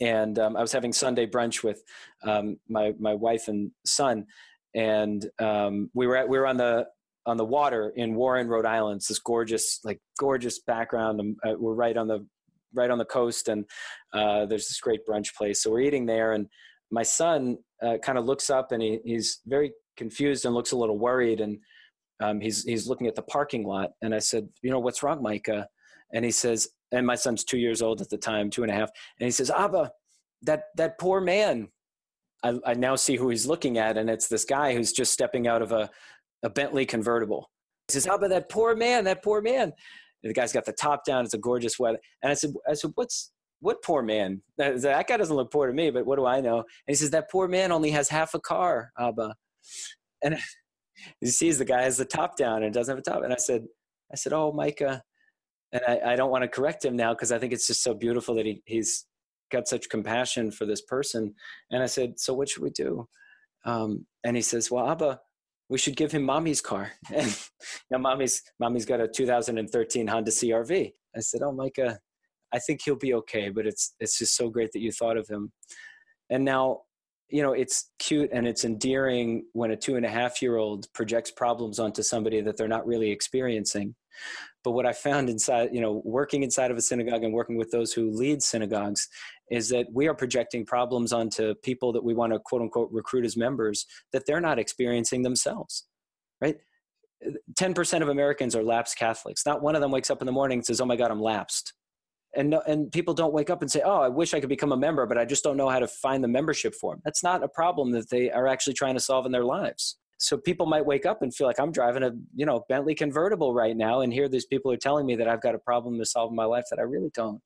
and 0.00 0.38
um, 0.38 0.56
I 0.56 0.60
was 0.60 0.72
having 0.72 0.92
Sunday 0.92 1.26
brunch 1.26 1.62
with 1.62 1.82
um, 2.22 2.58
my 2.68 2.92
my 2.98 3.14
wife 3.14 3.48
and 3.48 3.72
son, 3.84 4.26
and 4.74 5.26
um, 5.38 5.90
we 5.94 6.06
were 6.06 6.16
at, 6.16 6.28
we 6.28 6.38
were 6.38 6.46
on 6.46 6.58
the 6.58 6.86
on 7.26 7.36
the 7.36 7.44
water 7.44 7.92
in 7.96 8.14
Warren, 8.14 8.48
Rhode 8.48 8.66
Island. 8.66 8.98
It's 8.98 9.08
this 9.08 9.18
gorgeous, 9.18 9.80
like 9.84 10.00
gorgeous 10.18 10.60
background. 10.60 11.20
Um, 11.20 11.36
uh, 11.44 11.54
we're 11.58 11.74
right 11.74 11.96
on 11.96 12.08
the 12.08 12.26
right 12.74 12.90
on 12.90 12.98
the 12.98 13.04
coast, 13.04 13.48
and 13.48 13.64
uh, 14.12 14.46
there's 14.46 14.68
this 14.68 14.80
great 14.80 15.06
brunch 15.06 15.34
place. 15.34 15.62
So 15.62 15.70
we're 15.70 15.80
eating 15.80 16.06
there, 16.06 16.32
and 16.32 16.46
my 16.90 17.02
son 17.02 17.58
uh, 17.82 17.98
kind 18.02 18.18
of 18.18 18.24
looks 18.24 18.50
up 18.50 18.72
and 18.72 18.82
he, 18.82 19.00
he's 19.04 19.40
very 19.46 19.72
confused 19.96 20.44
and 20.44 20.54
looks 20.54 20.72
a 20.72 20.76
little 20.76 20.98
worried, 20.98 21.40
and 21.40 21.58
um, 22.20 22.40
he's 22.40 22.64
he's 22.64 22.88
looking 22.88 23.06
at 23.06 23.14
the 23.14 23.22
parking 23.22 23.64
lot. 23.64 23.90
And 24.02 24.14
I 24.14 24.18
said, 24.18 24.48
you 24.62 24.70
know, 24.70 24.80
what's 24.80 25.02
wrong, 25.02 25.22
Micah? 25.22 25.66
And 26.14 26.24
he 26.24 26.30
says, 26.30 26.68
and 26.92 27.06
my 27.06 27.14
son's 27.14 27.44
two 27.44 27.58
years 27.58 27.80
old 27.80 28.02
at 28.02 28.10
the 28.10 28.18
time, 28.18 28.50
two 28.50 28.62
and 28.62 28.70
a 28.70 28.74
half, 28.74 28.90
and 29.18 29.26
he 29.26 29.30
says, 29.30 29.50
Abba, 29.50 29.90
that 30.42 30.64
that 30.76 30.98
poor 30.98 31.20
man. 31.20 31.68
I, 32.44 32.58
I 32.66 32.74
now 32.74 32.96
see 32.96 33.14
who 33.14 33.28
he's 33.28 33.46
looking 33.46 33.78
at, 33.78 33.96
and 33.96 34.10
it's 34.10 34.26
this 34.26 34.44
guy 34.44 34.74
who's 34.74 34.92
just 34.92 35.12
stepping 35.12 35.46
out 35.46 35.62
of 35.62 35.70
a 35.70 35.88
a 36.42 36.50
Bentley 36.50 36.86
convertible. 36.86 37.50
He 37.88 37.92
says, 37.92 38.04
"How 38.04 38.16
about 38.16 38.30
that 38.30 38.48
poor 38.48 38.74
man? 38.74 39.04
That 39.04 39.22
poor 39.22 39.40
man." 39.40 39.72
And 40.22 40.30
the 40.30 40.34
guy's 40.34 40.52
got 40.52 40.64
the 40.64 40.72
top 40.72 41.04
down. 41.04 41.24
It's 41.24 41.34
a 41.34 41.38
gorgeous 41.38 41.78
weather. 41.78 41.98
And 42.22 42.30
I 42.30 42.34
said, 42.34 42.52
"I 42.68 42.74
said, 42.74 42.92
what's 42.94 43.32
what 43.60 43.82
poor 43.82 44.02
man? 44.02 44.42
That, 44.58 45.06
guy 45.06 45.16
doesn't 45.16 45.34
look 45.34 45.52
poor 45.52 45.68
to 45.68 45.72
me, 45.72 45.90
but 45.90 46.04
what 46.04 46.16
do 46.16 46.26
I 46.26 46.40
know?" 46.40 46.58
And 46.58 46.66
he 46.88 46.94
says, 46.94 47.10
"That 47.10 47.30
poor 47.30 47.48
man 47.48 47.72
only 47.72 47.90
has 47.90 48.08
half 48.08 48.34
a 48.34 48.40
car, 48.40 48.92
Abba." 48.98 49.34
And 50.22 50.38
he 51.20 51.26
sees 51.28 51.58
the 51.58 51.64
guy 51.64 51.82
has 51.82 51.96
the 51.96 52.04
top 52.04 52.36
down 52.36 52.62
and 52.62 52.74
doesn't 52.74 52.92
have 52.92 53.04
a 53.06 53.10
top. 53.10 53.22
And 53.24 53.32
I 53.32 53.36
said, 53.36 53.64
"I 54.12 54.16
said, 54.16 54.32
oh, 54.32 54.52
Micah." 54.52 55.02
And 55.72 55.82
I, 55.88 56.12
I 56.12 56.16
don't 56.16 56.30
want 56.30 56.42
to 56.42 56.48
correct 56.48 56.84
him 56.84 56.96
now 56.96 57.14
because 57.14 57.32
I 57.32 57.38
think 57.38 57.52
it's 57.54 57.66
just 57.66 57.82
so 57.82 57.94
beautiful 57.94 58.34
that 58.34 58.44
he, 58.44 58.62
he's 58.66 59.06
got 59.50 59.66
such 59.66 59.88
compassion 59.88 60.50
for 60.50 60.66
this 60.66 60.82
person. 60.82 61.34
And 61.70 61.82
I 61.82 61.86
said, 61.86 62.20
"So 62.20 62.34
what 62.34 62.48
should 62.48 62.62
we 62.62 62.70
do?" 62.70 63.08
Um, 63.64 64.06
and 64.24 64.36
he 64.36 64.42
says, 64.42 64.70
"Well, 64.70 64.88
Abba." 64.88 65.20
We 65.72 65.78
should 65.78 65.96
give 65.96 66.12
him 66.12 66.22
mommy's 66.22 66.60
car. 66.60 66.92
And 67.90 68.02
mommy's 68.02 68.42
mommy's 68.60 68.84
got 68.84 69.00
a 69.00 69.08
2013 69.08 70.06
Honda 70.06 70.30
CRV. 70.30 70.92
I 71.16 71.20
said, 71.20 71.40
"Oh, 71.42 71.52
Micah, 71.52 71.98
I 72.52 72.58
think 72.58 72.82
he'll 72.82 72.96
be 72.96 73.14
okay, 73.14 73.48
but 73.48 73.66
it's 73.66 73.94
it's 73.98 74.18
just 74.18 74.36
so 74.36 74.50
great 74.50 74.70
that 74.72 74.80
you 74.80 74.92
thought 74.92 75.16
of 75.16 75.26
him." 75.28 75.50
And 76.28 76.44
now, 76.44 76.82
you 77.28 77.42
know, 77.42 77.52
it's 77.54 77.90
cute 77.98 78.30
and 78.32 78.46
it's 78.46 78.64
endearing 78.64 79.46
when 79.52 79.70
a 79.70 79.76
two 79.76 79.96
and 79.96 80.04
a 80.04 80.10
half 80.10 80.42
year 80.42 80.56
old 80.56 80.92
projects 80.92 81.30
problems 81.30 81.78
onto 81.78 82.02
somebody 82.02 82.42
that 82.42 82.56
they're 82.58 82.76
not 82.76 82.86
really 82.86 83.10
experiencing. 83.10 83.94
But 84.64 84.72
what 84.72 84.86
I 84.86 84.92
found 84.92 85.28
inside, 85.28 85.70
you 85.72 85.80
know, 85.80 86.02
working 86.04 86.42
inside 86.42 86.70
of 86.70 86.76
a 86.76 86.80
synagogue 86.80 87.24
and 87.24 87.32
working 87.32 87.56
with 87.56 87.70
those 87.70 87.92
who 87.92 88.10
lead 88.10 88.42
synagogues 88.42 89.08
is 89.50 89.68
that 89.70 89.86
we 89.92 90.06
are 90.06 90.14
projecting 90.14 90.64
problems 90.64 91.12
onto 91.12 91.54
people 91.56 91.92
that 91.92 92.04
we 92.04 92.14
want 92.14 92.32
to 92.32 92.38
quote 92.38 92.62
unquote 92.62 92.88
recruit 92.92 93.24
as 93.24 93.36
members 93.36 93.86
that 94.12 94.24
they're 94.26 94.40
not 94.40 94.58
experiencing 94.58 95.22
themselves, 95.22 95.86
right? 96.40 96.56
10% 97.54 98.02
of 98.02 98.08
Americans 98.08 98.56
are 98.56 98.62
lapsed 98.62 98.98
Catholics. 98.98 99.46
Not 99.46 99.62
one 99.62 99.74
of 99.74 99.80
them 99.80 99.90
wakes 99.90 100.10
up 100.10 100.22
in 100.22 100.26
the 100.26 100.32
morning 100.32 100.58
and 100.58 100.66
says, 100.66 100.80
Oh 100.80 100.86
my 100.86 100.96
God, 100.96 101.10
I'm 101.10 101.20
lapsed. 101.20 101.72
And, 102.34 102.50
no, 102.50 102.62
and 102.66 102.90
people 102.90 103.14
don't 103.14 103.34
wake 103.34 103.50
up 103.50 103.62
and 103.62 103.70
say, 103.70 103.82
Oh, 103.84 104.00
I 104.00 104.08
wish 104.08 104.34
I 104.34 104.40
could 104.40 104.48
become 104.48 104.72
a 104.72 104.76
member, 104.76 105.06
but 105.06 105.18
I 105.18 105.24
just 105.24 105.44
don't 105.44 105.56
know 105.56 105.68
how 105.68 105.78
to 105.78 105.86
find 105.86 106.24
the 106.24 106.28
membership 106.28 106.74
form. 106.74 107.00
That's 107.04 107.22
not 107.22 107.44
a 107.44 107.48
problem 107.48 107.92
that 107.92 108.10
they 108.10 108.30
are 108.30 108.46
actually 108.46 108.74
trying 108.74 108.94
to 108.94 109.00
solve 109.00 109.26
in 109.26 109.32
their 109.32 109.44
lives 109.44 109.98
so 110.22 110.36
people 110.36 110.66
might 110.66 110.86
wake 110.86 111.04
up 111.04 111.22
and 111.22 111.34
feel 111.34 111.46
like 111.46 111.58
i'm 111.58 111.72
driving 111.72 112.02
a 112.02 112.12
you 112.34 112.46
know 112.46 112.64
bentley 112.68 112.94
convertible 112.94 113.52
right 113.52 113.76
now 113.76 114.00
and 114.00 114.12
here 114.12 114.28
these 114.28 114.46
people 114.46 114.70
are 114.70 114.76
telling 114.76 115.04
me 115.04 115.16
that 115.16 115.28
i've 115.28 115.42
got 115.42 115.54
a 115.54 115.58
problem 115.58 115.98
to 115.98 116.04
solve 116.04 116.30
in 116.30 116.36
my 116.36 116.44
life 116.44 116.64
that 116.70 116.78
i 116.78 116.82
really 116.82 117.10
don't. 117.14 117.40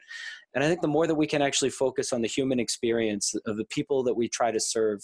And 0.54 0.62
i 0.62 0.68
think 0.68 0.82
the 0.82 0.88
more 0.88 1.06
that 1.06 1.14
we 1.14 1.26
can 1.26 1.42
actually 1.42 1.70
focus 1.70 2.12
on 2.12 2.20
the 2.20 2.28
human 2.28 2.60
experience 2.60 3.34
of 3.46 3.56
the 3.56 3.64
people 3.64 4.02
that 4.04 4.14
we 4.14 4.28
try 4.28 4.50
to 4.50 4.60
serve 4.60 5.00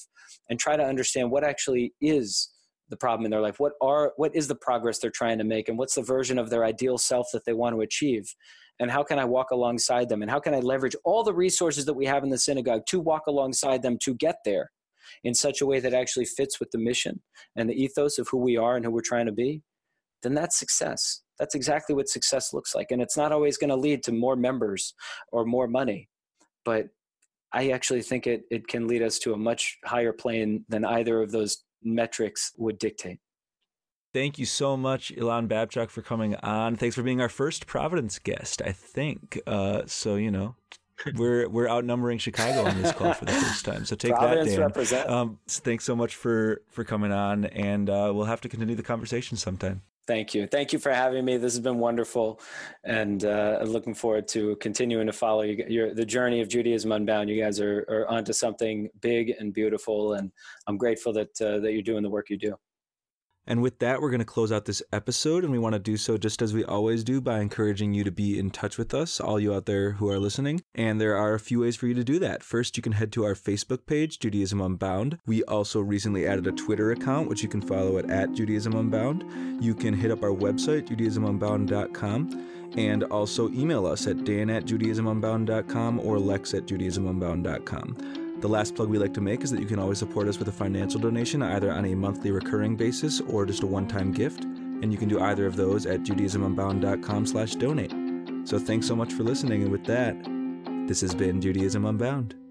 and 0.50 0.58
try 0.58 0.76
to 0.76 0.84
understand 0.84 1.30
what 1.30 1.44
actually 1.44 1.94
is 2.00 2.50
the 2.90 2.96
problem 2.96 3.24
in 3.24 3.30
their 3.30 3.40
life 3.40 3.58
what 3.58 3.72
are 3.80 4.12
what 4.16 4.34
is 4.36 4.48
the 4.48 4.54
progress 4.54 4.98
they're 4.98 5.10
trying 5.10 5.38
to 5.38 5.44
make 5.44 5.68
and 5.68 5.78
what's 5.78 5.94
the 5.94 6.02
version 6.02 6.38
of 6.38 6.50
their 6.50 6.64
ideal 6.64 6.98
self 6.98 7.26
that 7.32 7.44
they 7.46 7.54
want 7.54 7.74
to 7.74 7.80
achieve 7.80 8.34
and 8.80 8.90
how 8.90 9.02
can 9.02 9.18
i 9.18 9.24
walk 9.24 9.50
alongside 9.50 10.08
them 10.10 10.20
and 10.20 10.30
how 10.30 10.38
can 10.38 10.54
i 10.54 10.60
leverage 10.60 10.96
all 11.04 11.24
the 11.24 11.32
resources 11.32 11.86
that 11.86 11.94
we 11.94 12.04
have 12.04 12.22
in 12.22 12.28
the 12.28 12.38
synagogue 12.38 12.82
to 12.86 13.00
walk 13.00 13.22
alongside 13.26 13.82
them 13.82 13.96
to 13.98 14.14
get 14.14 14.36
there 14.44 14.70
in 15.24 15.34
such 15.34 15.61
a 15.61 15.66
way 15.66 15.80
that 15.80 15.94
actually 15.94 16.24
fits 16.24 16.61
with 16.61 16.70
the 16.70 16.78
mission 16.78 17.20
and 17.57 17.68
the 17.68 17.74
ethos 17.74 18.18
of 18.18 18.28
who 18.28 18.38
we 18.38 18.57
are 18.57 18.76
and 18.76 18.84
who 18.84 18.90
we're 18.90 19.00
trying 19.00 19.26
to 19.26 19.32
be, 19.32 19.62
then 20.22 20.34
that's 20.34 20.59
success. 20.59 21.22
That's 21.38 21.55
exactly 21.55 21.94
what 21.94 22.09
success 22.09 22.53
looks 22.53 22.74
like. 22.74 22.90
And 22.90 23.03
it's 23.03 23.16
not 23.16 23.32
always 23.32 23.57
going 23.57 23.70
to 23.70 23.76
lead 23.76 24.03
to 24.05 24.12
more 24.12 24.36
members 24.36 24.94
or 25.32 25.44
more 25.44 25.66
money, 25.66 26.09
but 26.64 26.86
I 27.53 27.70
actually 27.70 28.03
think 28.03 28.26
it, 28.26 28.42
it 28.50 28.66
can 28.68 28.86
lead 28.86 29.03
us 29.03 29.18
to 29.20 29.34
a 29.34 29.36
much 29.36 29.78
higher 29.84 30.12
plane 30.12 30.64
than 30.68 30.84
either 30.84 31.20
of 31.20 31.32
those 31.32 31.64
metrics 31.82 32.53
would 32.57 32.78
dictate. 32.78 33.18
Thank 34.14 34.38
you 34.38 34.44
so 34.44 34.76
much, 34.76 35.11
Elan 35.16 35.48
Babchuck, 35.48 35.88
for 35.88 36.03
coming 36.03 36.36
on. 36.36 36.76
Thanks 36.76 36.94
for 36.94 37.03
being 37.03 37.20
our 37.20 37.30
first 37.30 37.66
Providence 37.66 38.18
guest, 38.18 38.61
I 38.64 38.72
think. 38.72 39.40
Uh, 39.46 39.82
so, 39.86 40.16
you 40.16 40.30
know, 40.30 40.55
we're 41.16 41.48
we're 41.48 41.68
outnumbering 41.68 42.18
Chicago 42.18 42.64
on 42.64 42.80
this 42.80 42.92
call 42.92 43.12
for 43.14 43.24
the 43.24 43.32
first 43.32 43.64
time. 43.64 43.84
So 43.84 43.96
take 43.96 44.12
Providence 44.12 44.50
that, 44.50 44.57
Dan. 44.57 44.61
Represent. 44.61 45.11
Um, 45.11 45.38
thanks 45.48 45.84
so 45.84 45.96
much 45.96 46.16
for 46.16 46.62
for 46.68 46.84
coming 46.84 47.12
on, 47.12 47.46
and 47.46 47.88
uh, 47.88 48.12
we'll 48.14 48.26
have 48.26 48.40
to 48.42 48.48
continue 48.48 48.74
the 48.74 48.82
conversation 48.82 49.36
sometime. 49.36 49.82
Thank 50.07 50.34
you. 50.34 50.48
Thank 50.48 50.72
you 50.72 50.80
for 50.80 50.92
having 50.92 51.24
me. 51.24 51.36
This 51.36 51.53
has 51.53 51.61
been 51.61 51.78
wonderful, 51.78 52.40
and 52.82 53.24
uh, 53.24 53.61
looking 53.64 53.94
forward 53.94 54.26
to 54.28 54.57
continuing 54.57 55.07
to 55.07 55.12
follow 55.12 55.42
you, 55.42 55.64
your, 55.68 55.94
the 55.94 56.05
journey 56.05 56.40
of 56.40 56.48
Judaism 56.48 56.90
Unbound. 56.90 57.30
You 57.30 57.40
guys 57.40 57.61
are, 57.61 57.86
are 57.88 58.09
onto 58.09 58.32
something 58.32 58.88
big 59.00 59.34
and 59.38 59.55
beautiful, 59.55 60.14
and 60.14 60.32
I'm 60.66 60.76
grateful 60.76 61.12
that 61.12 61.40
uh, 61.40 61.61
that 61.61 61.72
you're 61.72 61.82
doing 61.82 62.03
the 62.03 62.11
work 62.11 62.30
you 62.30 62.36
do. 62.36 62.57
And 63.47 63.61
with 63.61 63.80
that, 63.80 64.01
we're 64.01 64.11
going 64.11 64.20
to 64.20 64.24
close 64.24 64.53
out 64.53 64.66
this 64.66 64.82
episode, 64.93 65.43
and 65.43 65.53
we 65.53 65.59
want 65.59 65.72
to 65.72 65.78
do 65.78 65.97
so 65.97 66.16
just 66.16 66.43
as 66.43 66.55
we 66.55 66.64
always 66.64 67.03
do 67.03 67.20
by 67.20 67.40
encouraging 67.40 67.93
you 67.93 68.05
to 68.05 68.11
be 68.11 68.38
in 68.38 68.51
touch 68.51 68.78
with 68.78 68.95
us, 68.95 69.20
all 69.20 69.40
you 69.40 69.53
out 69.53 69.66
there 69.66 69.93
who 69.93 70.09
are 70.09 70.18
listening. 70.18 70.62
And 70.74 71.01
there 71.01 71.16
are 71.16 71.34
a 71.34 71.40
few 71.40 71.61
ways 71.61 71.76
for 71.76 71.86
you 71.86 71.95
to 71.95 72.05
do 72.05 72.18
that. 72.20 72.43
First, 72.43 72.76
you 72.76 72.82
can 72.82 72.93
head 72.93 73.12
to 73.12 73.24
our 73.24 73.34
Facebook 73.34 73.86
page, 73.86 74.18
Judaism 74.18 74.61
Unbound. 74.61 75.18
We 75.26 75.43
also 75.45 75.80
recently 75.80 76.26
added 76.26 76.47
a 76.47 76.53
Twitter 76.53 76.93
account, 76.93 77.28
which 77.28 77.43
you 77.43 77.49
can 77.49 77.62
follow 77.62 77.99
at, 77.99 78.11
at 78.11 78.32
Judaism 78.32 78.74
Unbound. 78.74 79.62
You 79.62 79.74
can 79.74 79.95
hit 79.95 80.11
up 80.11 80.22
our 80.22 80.30
website, 80.30 80.88
judaismunbound.com 80.88 82.49
and 82.76 83.05
also 83.05 83.51
email 83.51 83.86
us 83.86 84.07
at 84.07 84.24
dan 84.24 84.49
at 84.49 84.64
judaismunbound.com 84.64 86.01
or 86.01 86.18
lex 86.18 86.55
at 86.55 86.64
judaismunbound.com. 86.64 88.21
The 88.43 88.49
last 88.49 88.74
plug 88.74 88.88
we 88.88 88.99
like 88.99 89.14
to 89.14 89.20
make 89.20 89.45
is 89.45 89.53
that 89.53 89.61
you 89.61 89.66
can 89.66 89.78
always 89.78 89.99
support 89.99 90.26
us 90.26 90.40
with 90.40 90.49
a 90.49 90.53
financial 90.53 90.99
donation, 90.99 91.45
either 91.45 91.70
on 91.70 91.84
a 91.84 91.95
monthly 91.95 92.32
recurring 92.32 92.74
basis 92.74 93.20
or 93.20 93.47
just 93.47 93.62
a 93.62 93.66
one-time 93.68 94.11
gift. 94.11 94.43
And 94.43 94.90
you 94.90 94.99
can 94.99 95.09
do 95.09 95.20
either 95.20 95.47
of 95.47 95.55
those 95.55 95.86
at 95.86 96.01
judaismunbound.com 96.01 97.26
slash 97.26 97.55
donate. 97.55 97.95
So 98.45 98.59
thanks 98.59 98.88
so 98.88 98.97
much 98.97 99.12
for 99.12 99.22
listening. 99.22 99.62
And 99.62 99.70
with 99.70 99.84
that, 99.84 100.16
this 100.88 101.03
has 101.03 101.14
been 101.14 101.40
Judaism 101.40 101.86
Unbound. 101.86 102.41